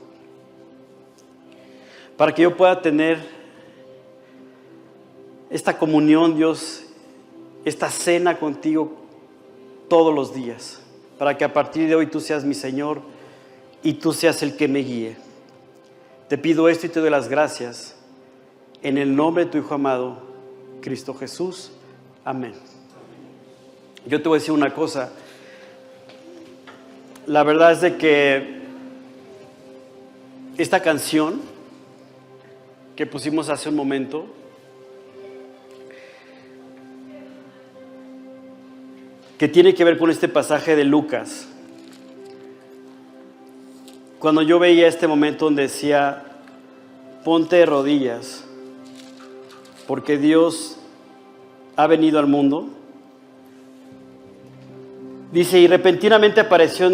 Para 2.15 2.33
que 2.33 2.43
yo 2.43 2.55
pueda 2.57 2.81
tener 2.81 3.19
esta 5.49 5.77
comunión, 5.77 6.35
Dios, 6.35 6.86
esta 7.67 7.91
cena 7.91 8.39
contigo 8.39 8.93
todos 9.89 10.15
los 10.15 10.33
días. 10.33 10.79
Para 11.17 11.37
que 11.37 11.43
a 11.43 11.51
partir 11.51 11.89
de 11.89 11.95
hoy 11.95 12.07
tú 12.07 12.21
seas 12.21 12.45
mi 12.45 12.53
Señor 12.53 13.01
y 13.83 13.93
tú 13.93 14.13
seas 14.13 14.41
el 14.41 14.55
que 14.55 14.69
me 14.69 14.79
guíe. 14.79 15.17
Te 16.29 16.37
pido 16.37 16.69
esto 16.69 16.85
y 16.85 16.89
te 16.89 17.01
doy 17.01 17.09
las 17.09 17.27
gracias. 17.27 17.95
En 18.83 18.97
el 18.97 19.15
nombre 19.15 19.45
de 19.45 19.51
tu 19.51 19.57
Hijo 19.57 19.73
amado, 19.73 20.19
Cristo 20.81 21.13
Jesús. 21.13 21.71
Amén. 22.23 22.53
Yo 24.05 24.21
te 24.21 24.29
voy 24.29 24.37
a 24.37 24.39
decir 24.39 24.53
una 24.53 24.73
cosa. 24.73 25.11
La 27.25 27.43
verdad 27.43 27.73
es 27.73 27.81
de 27.81 27.97
que 27.97 28.61
esta 30.57 30.81
canción 30.81 31.41
que 32.95 33.05
pusimos 33.05 33.49
hace 33.49 33.67
un 33.67 33.75
momento, 33.75 34.27
que 39.37 39.47
tiene 39.47 39.73
que 39.73 39.83
ver 39.83 39.97
con 39.97 40.09
este 40.09 40.27
pasaje 40.27 40.75
de 40.75 40.83
Lucas, 40.83 41.47
cuando 44.19 44.41
yo 44.41 44.57
veía 44.57 44.87
este 44.87 45.07
momento 45.07 45.45
donde 45.45 45.63
decía, 45.63 46.23
ponte 47.23 47.57
de 47.57 47.65
rodillas, 47.67 48.43
porque 49.85 50.17
Dios 50.17 50.77
ha 51.75 51.85
venido 51.85 52.17
al 52.17 52.25
mundo, 52.25 52.67
dice, 55.31 55.59
y 55.59 55.67
repentinamente 55.67 56.39
apareció 56.39 56.89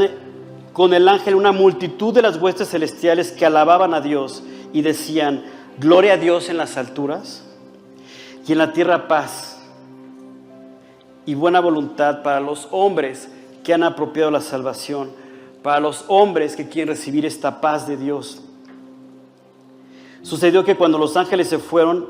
con 0.73 0.93
el 0.93 1.07
ángel 1.07 1.35
una 1.35 1.53
multitud 1.53 2.13
de 2.13 2.21
las 2.21 2.37
huestes 2.37 2.69
celestiales 2.69 3.31
que 3.31 3.45
alababan 3.45 3.93
a 3.93 4.01
Dios 4.01 4.43
y 4.73 4.81
decían, 4.81 5.45
gloria 5.77 6.13
a 6.13 6.17
Dios 6.17 6.49
en 6.49 6.57
las 6.57 6.75
alturas 6.75 7.45
y 8.45 8.51
en 8.51 8.57
la 8.57 8.73
tierra 8.73 9.07
paz 9.07 9.52
y 11.25 11.35
buena 11.35 11.59
voluntad 11.59 12.23
para 12.23 12.39
los 12.39 12.67
hombres 12.71 13.29
que 13.63 13.73
han 13.73 13.83
apropiado 13.83 14.29
la 14.31 14.41
salvación, 14.41 15.11
para 15.61 15.79
los 15.79 16.05
hombres 16.07 16.55
que 16.55 16.67
quieren 16.67 16.95
recibir 16.95 17.25
esta 17.25 17.61
paz 17.61 17.87
de 17.87 17.97
Dios. 17.97 18.41
Sucedió 20.21 20.63
que 20.63 20.75
cuando 20.75 20.97
los 20.97 21.17
ángeles 21.17 21.49
se 21.49 21.59
fueron 21.59 22.07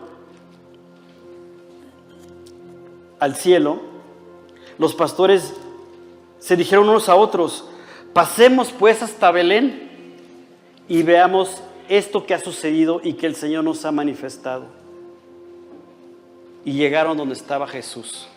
al 3.20 3.36
cielo, 3.36 3.80
los 4.78 4.94
pastores 4.94 5.54
se 6.40 6.56
dijeron 6.56 6.90
unos 6.90 7.10
a 7.10 7.16
otros, 7.16 7.70
pasemos 8.14 8.72
pues 8.72 9.02
hasta 9.02 9.32
Belén 9.32 9.90
y 10.88 11.04
veamos 11.04 11.62
esto 11.90 12.26
que 12.26 12.34
ha 12.34 12.40
sucedido 12.40 13.02
y 13.04 13.14
que 13.14 13.28
el 13.28 13.36
Señor 13.36 13.64
nos 13.64 13.86
ha 13.86 13.92
manifestado. 13.92 14.66
Y 16.66 16.74
llegaron 16.74 17.18
donde 17.18 17.36
estaba 17.36 17.68
Jesús. 17.68 18.28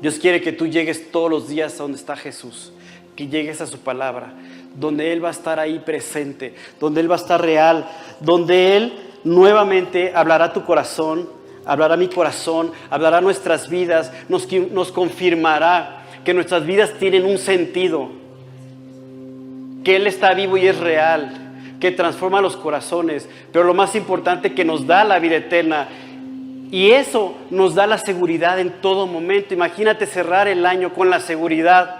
Dios 0.00 0.18
quiere 0.18 0.40
que 0.40 0.52
tú 0.52 0.66
llegues 0.66 1.10
todos 1.10 1.30
los 1.30 1.48
días 1.48 1.74
a 1.74 1.82
donde 1.82 1.98
está 1.98 2.16
Jesús, 2.16 2.72
que 3.14 3.28
llegues 3.28 3.60
a 3.60 3.66
su 3.66 3.78
palabra, 3.78 4.32
donde 4.74 5.12
Él 5.12 5.22
va 5.22 5.28
a 5.28 5.32
estar 5.32 5.58
ahí 5.58 5.78
presente, 5.80 6.54
donde 6.78 7.00
Él 7.00 7.10
va 7.10 7.16
a 7.16 7.18
estar 7.18 7.40
real, 7.40 7.86
donde 8.20 8.76
Él 8.76 8.92
nuevamente 9.24 10.12
hablará 10.14 10.52
tu 10.52 10.64
corazón, 10.64 11.28
hablará 11.66 11.96
mi 11.96 12.08
corazón, 12.08 12.72
hablará 12.88 13.20
nuestras 13.20 13.68
vidas, 13.68 14.10
nos, 14.28 14.50
nos 14.52 14.90
confirmará 14.90 16.04
que 16.24 16.32
nuestras 16.32 16.64
vidas 16.64 16.94
tienen 16.98 17.24
un 17.24 17.36
sentido, 17.36 18.08
que 19.84 19.96
Él 19.96 20.06
está 20.06 20.32
vivo 20.32 20.56
y 20.56 20.66
es 20.66 20.78
real, 20.78 21.36
que 21.78 21.90
transforma 21.90 22.40
los 22.40 22.56
corazones, 22.56 23.28
pero 23.52 23.64
lo 23.64 23.74
más 23.74 23.94
importante 23.94 24.54
que 24.54 24.64
nos 24.64 24.86
da 24.86 25.04
la 25.04 25.18
vida 25.18 25.36
eterna 25.36 25.88
y 26.70 26.92
eso 26.92 27.34
nos 27.50 27.74
da 27.74 27.86
la 27.86 27.98
seguridad 27.98 28.60
en 28.60 28.80
todo 28.80 29.06
momento. 29.06 29.54
Imagínate 29.54 30.06
cerrar 30.06 30.46
el 30.46 30.64
año 30.64 30.94
con 30.94 31.10
la 31.10 31.20
seguridad 31.20 31.96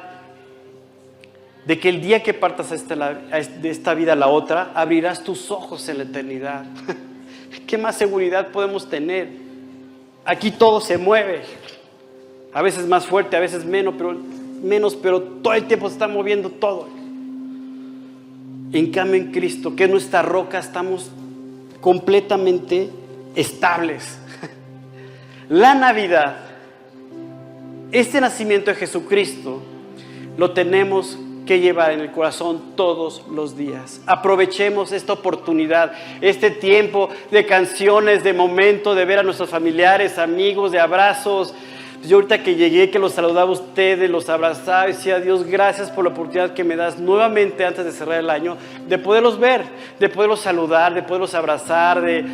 de 1.66 1.79
que 1.79 1.89
el 1.89 2.01
día 2.01 2.23
que 2.23 2.35
partas 2.35 2.71
de 2.71 3.71
esta 3.71 3.95
vida 3.95 4.12
a 4.12 4.16
la 4.16 4.29
otra, 4.29 4.71
abrirás 4.75 5.23
tus 5.25 5.51
ojos 5.51 5.89
en 5.89 5.99
la 5.99 6.05
eternidad. 6.05 6.64
¿Qué 7.66 7.79
más 7.79 7.97
seguridad 7.97 8.49
podemos 8.49 8.89
tener? 8.89 9.29
Aquí 10.25 10.51
todo 10.51 10.81
se 10.81 10.99
mueve. 10.99 11.43
A 12.53 12.62
veces 12.62 12.87
más 12.87 13.07
fuerte, 13.07 13.37
a 13.37 13.41
veces 13.41 13.64
menos, 13.64 13.95
pero, 13.97 14.16
menos, 14.62 14.97
pero 14.97 15.21
todo 15.21 15.55
el 15.55 15.66
tiempo 15.66 15.89
se 15.89 15.95
está 15.95 16.09
moviendo 16.09 16.51
todo. 16.51 16.89
En 18.73 18.93
cambio 18.93 19.21
en 19.21 19.33
Cristo, 19.33 19.75
que 19.75 19.85
es 19.85 19.91
nuestra 19.91 20.23
roca, 20.23 20.59
estamos 20.59 21.11
completamente 21.81 22.89
estables. 23.35 24.20
La 25.51 25.74
Navidad, 25.74 26.36
este 27.90 28.20
nacimiento 28.20 28.70
de 28.70 28.76
Jesucristo, 28.76 29.61
lo 30.36 30.53
tenemos 30.53 31.18
que 31.44 31.59
llevar 31.59 31.90
en 31.90 31.98
el 31.98 32.12
corazón 32.12 32.76
todos 32.76 33.24
los 33.28 33.57
días. 33.57 34.01
Aprovechemos 34.07 34.92
esta 34.92 35.12
oportunidad, 35.12 35.90
este 36.20 36.53
tiempo 36.53 37.09
de 37.32 37.46
canciones, 37.46 38.22
de 38.22 38.32
momento, 38.32 38.94
de 38.94 39.05
ver 39.05 39.18
a 39.18 39.22
nuestros 39.24 39.51
familiares, 39.51 40.18
amigos, 40.18 40.70
de 40.70 40.78
abrazos. 40.78 41.53
Yo 42.07 42.18
ahorita 42.18 42.44
que 42.44 42.55
llegué, 42.55 42.88
que 42.90 43.01
los 43.01 43.14
saludaba 43.14 43.48
a 43.48 43.53
ustedes, 43.53 44.09
los 44.09 44.28
abrazaba 44.28 44.86
decía, 44.86 45.18
Dios, 45.18 45.42
gracias 45.42 45.90
por 45.90 46.05
la 46.05 46.12
oportunidad 46.12 46.55
que 46.55 46.62
me 46.62 46.76
das 46.76 47.01
nuevamente 47.01 47.64
antes 47.64 47.84
de 47.84 47.90
cerrar 47.90 48.20
el 48.20 48.30
año, 48.30 48.57
de 48.86 48.98
poderlos 48.98 49.40
ver, 49.40 49.64
de 49.98 50.09
poderlos 50.09 50.42
saludar, 50.42 50.94
de 50.94 51.03
poderlos 51.03 51.34
abrazar, 51.34 52.03
de 52.03 52.24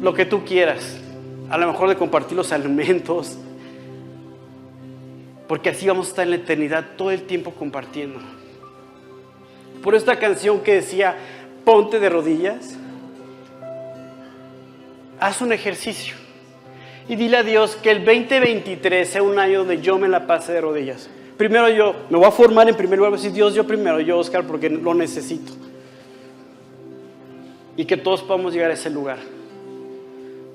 lo 0.00 0.14
que 0.14 0.24
tú 0.24 0.44
quieras 0.44 1.00
a 1.50 1.58
lo 1.58 1.66
mejor 1.66 1.88
de 1.88 1.96
compartir 1.96 2.36
los 2.36 2.52
alimentos, 2.52 3.38
porque 5.46 5.70
así 5.70 5.86
vamos 5.86 6.06
a 6.06 6.10
estar 6.10 6.24
en 6.24 6.30
la 6.30 6.36
eternidad 6.36 6.84
todo 6.96 7.10
el 7.10 7.22
tiempo 7.22 7.52
compartiendo. 7.52 8.18
Por 9.82 9.94
esta 9.94 10.18
canción 10.18 10.60
que 10.60 10.74
decía, 10.74 11.16
ponte 11.64 12.00
de 12.00 12.08
rodillas, 12.08 12.76
haz 15.20 15.40
un 15.42 15.52
ejercicio 15.52 16.16
y 17.08 17.16
dile 17.16 17.36
a 17.36 17.42
Dios 17.42 17.76
que 17.76 17.90
el 17.90 18.04
2023 18.04 19.08
sea 19.08 19.22
un 19.22 19.38
año 19.38 19.60
donde 19.60 19.80
yo 19.80 19.98
me 19.98 20.08
la 20.08 20.26
pase 20.26 20.52
de 20.52 20.60
rodillas. 20.60 21.10
Primero 21.36 21.68
yo, 21.68 21.94
me 22.10 22.16
voy 22.16 22.26
a 22.26 22.30
formar 22.30 22.68
en 22.68 22.76
primer 22.76 22.98
lugar, 22.98 23.10
voy 23.10 23.18
a 23.18 23.20
decir 23.20 23.34
Dios, 23.34 23.54
yo 23.54 23.66
primero, 23.66 24.00
yo 24.00 24.18
Oscar, 24.18 24.44
porque 24.46 24.70
lo 24.70 24.94
necesito. 24.94 25.52
Y 27.76 27.84
que 27.84 27.96
todos 27.96 28.22
podamos 28.22 28.54
llegar 28.54 28.70
a 28.70 28.74
ese 28.74 28.88
lugar. 28.88 29.18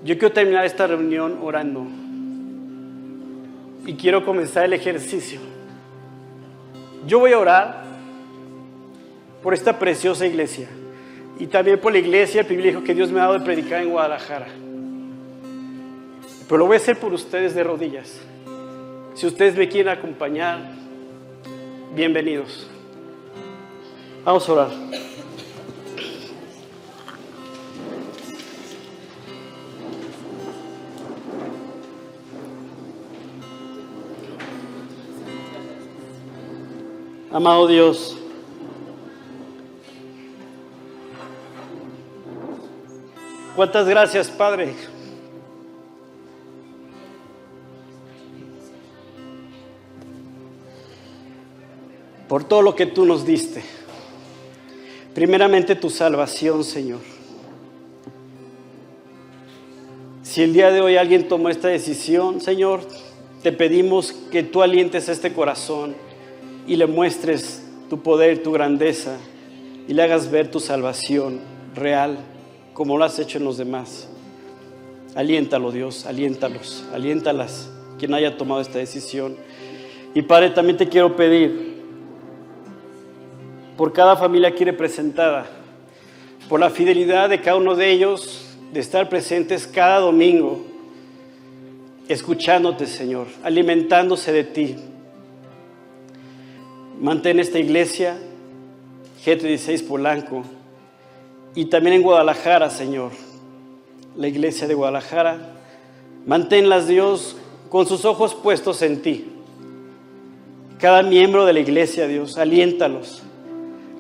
Yo 0.04 0.18
quiero 0.18 0.32
terminar 0.32 0.66
esta 0.66 0.88
reunión 0.88 1.40
orando 1.42 1.86
y 3.86 3.96
quiero 3.96 4.24
comenzar 4.24 4.66
el 4.66 4.74
ejercicio. 4.74 5.40
Yo 7.06 7.20
voy 7.20 7.34
a 7.34 7.40
orar 7.40 7.84
por 9.44 9.54
esta 9.54 9.78
preciosa 9.78 10.26
iglesia 10.26 10.70
y 11.38 11.48
también 11.48 11.80
por 11.80 11.92
la 11.92 12.00
iglesia, 12.00 12.42
el 12.42 12.48
privilegio 12.48 12.84
que 12.84 12.94
Dios 12.94 13.12
me 13.12 13.20
ha 13.20 13.24
dado 13.24 13.40
de 13.40 13.46
predicar 13.46 13.82
en 13.82 13.90
Guadalajara. 13.90 14.48
Pero 16.48 16.58
lo 16.58 16.66
voy 16.66 16.76
a 16.76 16.78
hacer 16.78 16.98
por 16.98 17.14
ustedes 17.14 17.54
de 17.54 17.64
rodillas. 17.64 18.20
Si 19.16 19.28
ustedes 19.28 19.56
me 19.56 19.68
quieren 19.68 19.92
acompañar, 19.92 20.60
bienvenidos. 21.94 22.70
Vamos 24.24 24.48
a 24.48 24.54
orar. 24.54 25.09
Amado 37.32 37.68
Dios, 37.68 38.18
cuántas 43.56 43.88
gracias, 43.88 44.30
Padre. 44.32 44.74
Por 52.28 52.46
todo 52.46 52.64
lo 52.64 52.76
que 52.76 52.88
tú 52.88 53.06
nos 53.06 53.24
diste. 53.28 53.64
Primeramente 55.14 55.76
tu 55.76 55.92
salvación, 55.92 56.64
Señor. 56.64 57.02
Si 60.24 60.42
el 60.42 60.54
día 60.54 60.72
de 60.72 60.82
hoy 60.82 60.98
alguien 60.98 61.28
tomó 61.28 61.50
esta 61.50 61.68
decisión, 61.68 62.42
Señor, 62.42 62.82
te 63.44 63.52
pedimos 63.52 64.14
que 64.32 64.42
tú 64.42 64.64
alientes 64.64 65.10
este 65.10 65.32
corazón 65.32 66.09
y 66.70 66.76
le 66.76 66.86
muestres 66.86 67.64
tu 67.90 68.04
poder, 68.04 68.44
tu 68.44 68.52
grandeza 68.52 69.18
y 69.88 69.94
le 69.94 70.04
hagas 70.04 70.30
ver 70.30 70.52
tu 70.52 70.60
salvación 70.60 71.40
real 71.76 72.20
como 72.76 72.96
lo 72.96 73.04
has 73.04 73.18
hecho 73.18 73.40
en 73.40 73.44
los 73.44 73.58
demás. 73.58 74.08
Aliéntalo, 75.16 75.72
Dios, 75.72 76.06
aliéntalos, 76.06 76.86
aliéntalas, 76.94 77.72
quien 77.98 78.14
haya 78.14 78.38
tomado 78.38 78.62
esta 78.62 78.78
decisión. 78.78 79.36
Y 80.14 80.22
Padre, 80.22 80.52
también 80.52 80.78
te 80.78 80.88
quiero 80.88 81.16
pedir 81.16 81.80
por 83.76 83.92
cada 83.92 84.16
familia 84.16 84.50
aquí 84.50 84.64
representada, 84.64 85.48
por 86.48 86.60
la 86.60 86.70
fidelidad 86.70 87.30
de 87.30 87.42
cada 87.42 87.58
uno 87.58 87.74
de 87.74 87.90
ellos, 87.90 88.56
de 88.72 88.80
estar 88.80 89.10
presentes 89.10 89.66
cada 89.66 90.00
domingo, 90.00 90.64
escuchándote, 92.08 92.86
Señor, 92.86 93.26
alimentándose 93.44 94.32
de 94.32 94.44
ti. 94.44 94.76
Mantén 97.00 97.40
esta 97.40 97.60
iglesia, 97.60 98.18
G36 99.24 99.88
Polanco, 99.88 100.44
y 101.56 101.66
también 101.66 101.96
en 101.96 102.02
Guadalajara, 102.02 102.70
Señor, 102.70 103.12
la 104.18 104.28
iglesia 104.28 104.68
de 104.68 104.74
Guadalajara. 104.74 105.56
Manténlas, 106.26 106.90
Dios, 106.90 107.38
con 107.70 107.88
sus 107.88 108.04
ojos 108.04 108.36
puestos 108.36 108.82
en 108.82 109.02
ti. 109.02 109.28
Cada 110.78 111.02
miembro 111.02 111.46
de 111.46 111.54
la 111.54 111.62
iglesia, 111.62 112.06
Dios, 112.06 112.38
aliéntalos. 112.38 113.24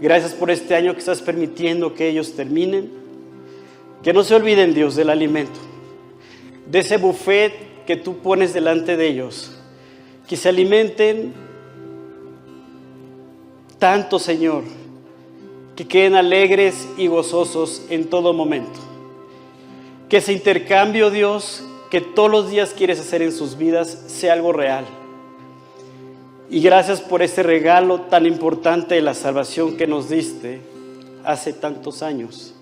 Gracias 0.01 0.33
por 0.33 0.51
este 0.51 0.75
año 0.75 0.93
que 0.93 0.99
estás 0.99 1.21
permitiendo 1.21 1.93
que 1.93 2.09
ellos 2.09 2.35
terminen. 2.35 2.91
Que 4.03 4.11
no 4.11 4.25
se 4.25 4.35
olviden, 4.35 4.73
Dios, 4.73 4.97
del 4.97 5.09
alimento, 5.09 5.59
de 6.69 6.79
ese 6.79 6.97
buffet 6.97 7.85
que 7.85 7.95
tú 7.95 8.17
pones 8.17 8.53
delante 8.53 8.97
de 8.97 9.07
ellos. 9.07 9.57
Que 10.27 10.35
se 10.35 10.49
alimenten 10.49 11.33
tanto, 13.79 14.19
Señor, 14.19 14.63
que 15.75 15.87
queden 15.87 16.15
alegres 16.15 16.87
y 16.97 17.07
gozosos 17.07 17.83
en 17.89 18.09
todo 18.09 18.33
momento. 18.33 18.79
Que 20.09 20.17
ese 20.17 20.33
intercambio, 20.33 21.09
Dios, 21.09 21.63
que 21.89 22.01
todos 22.01 22.29
los 22.29 22.49
días 22.51 22.73
quieres 22.77 22.99
hacer 22.99 23.21
en 23.21 23.31
sus 23.31 23.57
vidas, 23.57 24.03
sea 24.07 24.33
algo 24.33 24.51
real. 24.51 24.85
Y 26.49 26.61
gracias 26.61 26.99
por 26.99 27.21
ese 27.21 27.43
regalo 27.43 28.01
tan 28.01 28.25
importante 28.25 28.95
de 28.95 29.01
la 29.01 29.13
salvación 29.13 29.77
que 29.77 29.87
nos 29.87 30.09
diste 30.09 30.61
hace 31.23 31.53
tantos 31.53 32.03
años. 32.03 32.53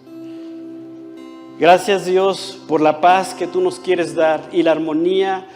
Gracias 1.59 2.05
Dios 2.05 2.59
por 2.67 2.81
la 2.81 3.01
paz 3.01 3.33
que 3.33 3.47
tú 3.47 3.61
nos 3.61 3.79
quieres 3.79 4.13
dar 4.13 4.47
y 4.51 4.61
la 4.61 4.73
armonía 4.73 5.47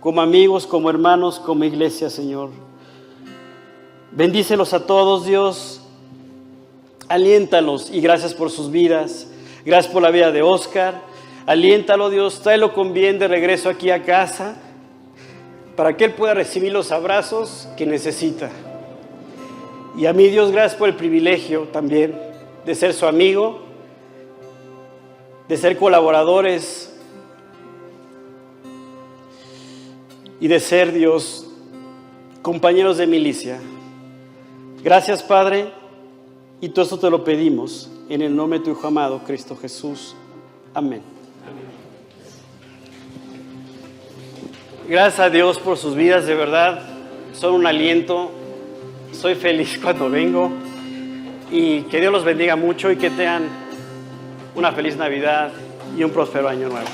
como 0.00 0.20
amigos, 0.20 0.66
como 0.66 0.90
hermanos, 0.90 1.38
como 1.38 1.64
iglesia, 1.64 2.10
Señor. 2.10 2.63
Bendícelos 4.16 4.72
a 4.74 4.86
todos, 4.86 5.26
Dios. 5.26 5.80
Aliéntalos 7.08 7.90
y 7.90 8.00
gracias 8.00 8.32
por 8.32 8.48
sus 8.48 8.70
vidas. 8.70 9.26
Gracias 9.64 9.92
por 9.92 10.02
la 10.02 10.12
vida 10.12 10.30
de 10.30 10.40
Oscar. 10.40 11.02
Aliéntalo, 11.46 12.10
Dios. 12.10 12.40
Tráelo 12.40 12.74
con 12.74 12.92
bien 12.92 13.18
de 13.18 13.26
regreso 13.26 13.68
aquí 13.68 13.90
a 13.90 14.04
casa 14.04 14.54
para 15.74 15.96
que 15.96 16.04
Él 16.04 16.12
pueda 16.12 16.32
recibir 16.32 16.72
los 16.72 16.92
abrazos 16.92 17.68
que 17.76 17.86
necesita. 17.86 18.50
Y 19.96 20.06
a 20.06 20.12
mí, 20.12 20.28
Dios, 20.28 20.52
gracias 20.52 20.78
por 20.78 20.88
el 20.88 20.94
privilegio 20.94 21.62
también 21.72 22.16
de 22.64 22.74
ser 22.76 22.94
su 22.94 23.06
amigo, 23.06 23.62
de 25.48 25.56
ser 25.56 25.76
colaboradores 25.76 26.94
y 30.38 30.46
de 30.46 30.60
ser, 30.60 30.92
Dios, 30.92 31.48
compañeros 32.42 32.96
de 32.96 33.08
milicia. 33.08 33.58
Gracias, 34.84 35.22
Padre, 35.22 35.72
y 36.60 36.68
todo 36.68 36.84
esto 36.84 36.98
te 36.98 37.08
lo 37.08 37.24
pedimos 37.24 37.90
en 38.10 38.20
el 38.20 38.36
nombre 38.36 38.58
de 38.58 38.66
tu 38.66 38.72
Hijo 38.72 38.86
amado, 38.86 39.22
Cristo 39.26 39.56
Jesús. 39.56 40.14
Amén. 40.74 41.00
Gracias 44.86 45.20
a 45.20 45.30
Dios 45.30 45.58
por 45.58 45.78
sus 45.78 45.94
vidas, 45.94 46.26
de 46.26 46.34
verdad, 46.34 46.82
son 47.32 47.54
un 47.54 47.66
aliento. 47.66 48.30
Soy 49.12 49.36
feliz 49.36 49.78
cuando 49.82 50.10
vengo 50.10 50.50
y 51.50 51.80
que 51.84 51.98
Dios 51.98 52.12
los 52.12 52.24
bendiga 52.24 52.54
mucho 52.54 52.90
y 52.90 52.96
que 52.96 53.08
tengan 53.08 53.48
una 54.54 54.72
feliz 54.72 54.98
Navidad 54.98 55.50
y 55.96 56.04
un 56.04 56.10
próspero 56.10 56.46
año 56.46 56.68
nuevo. 56.68 56.88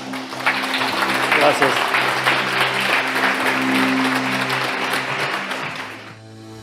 Gracias. 1.37 1.90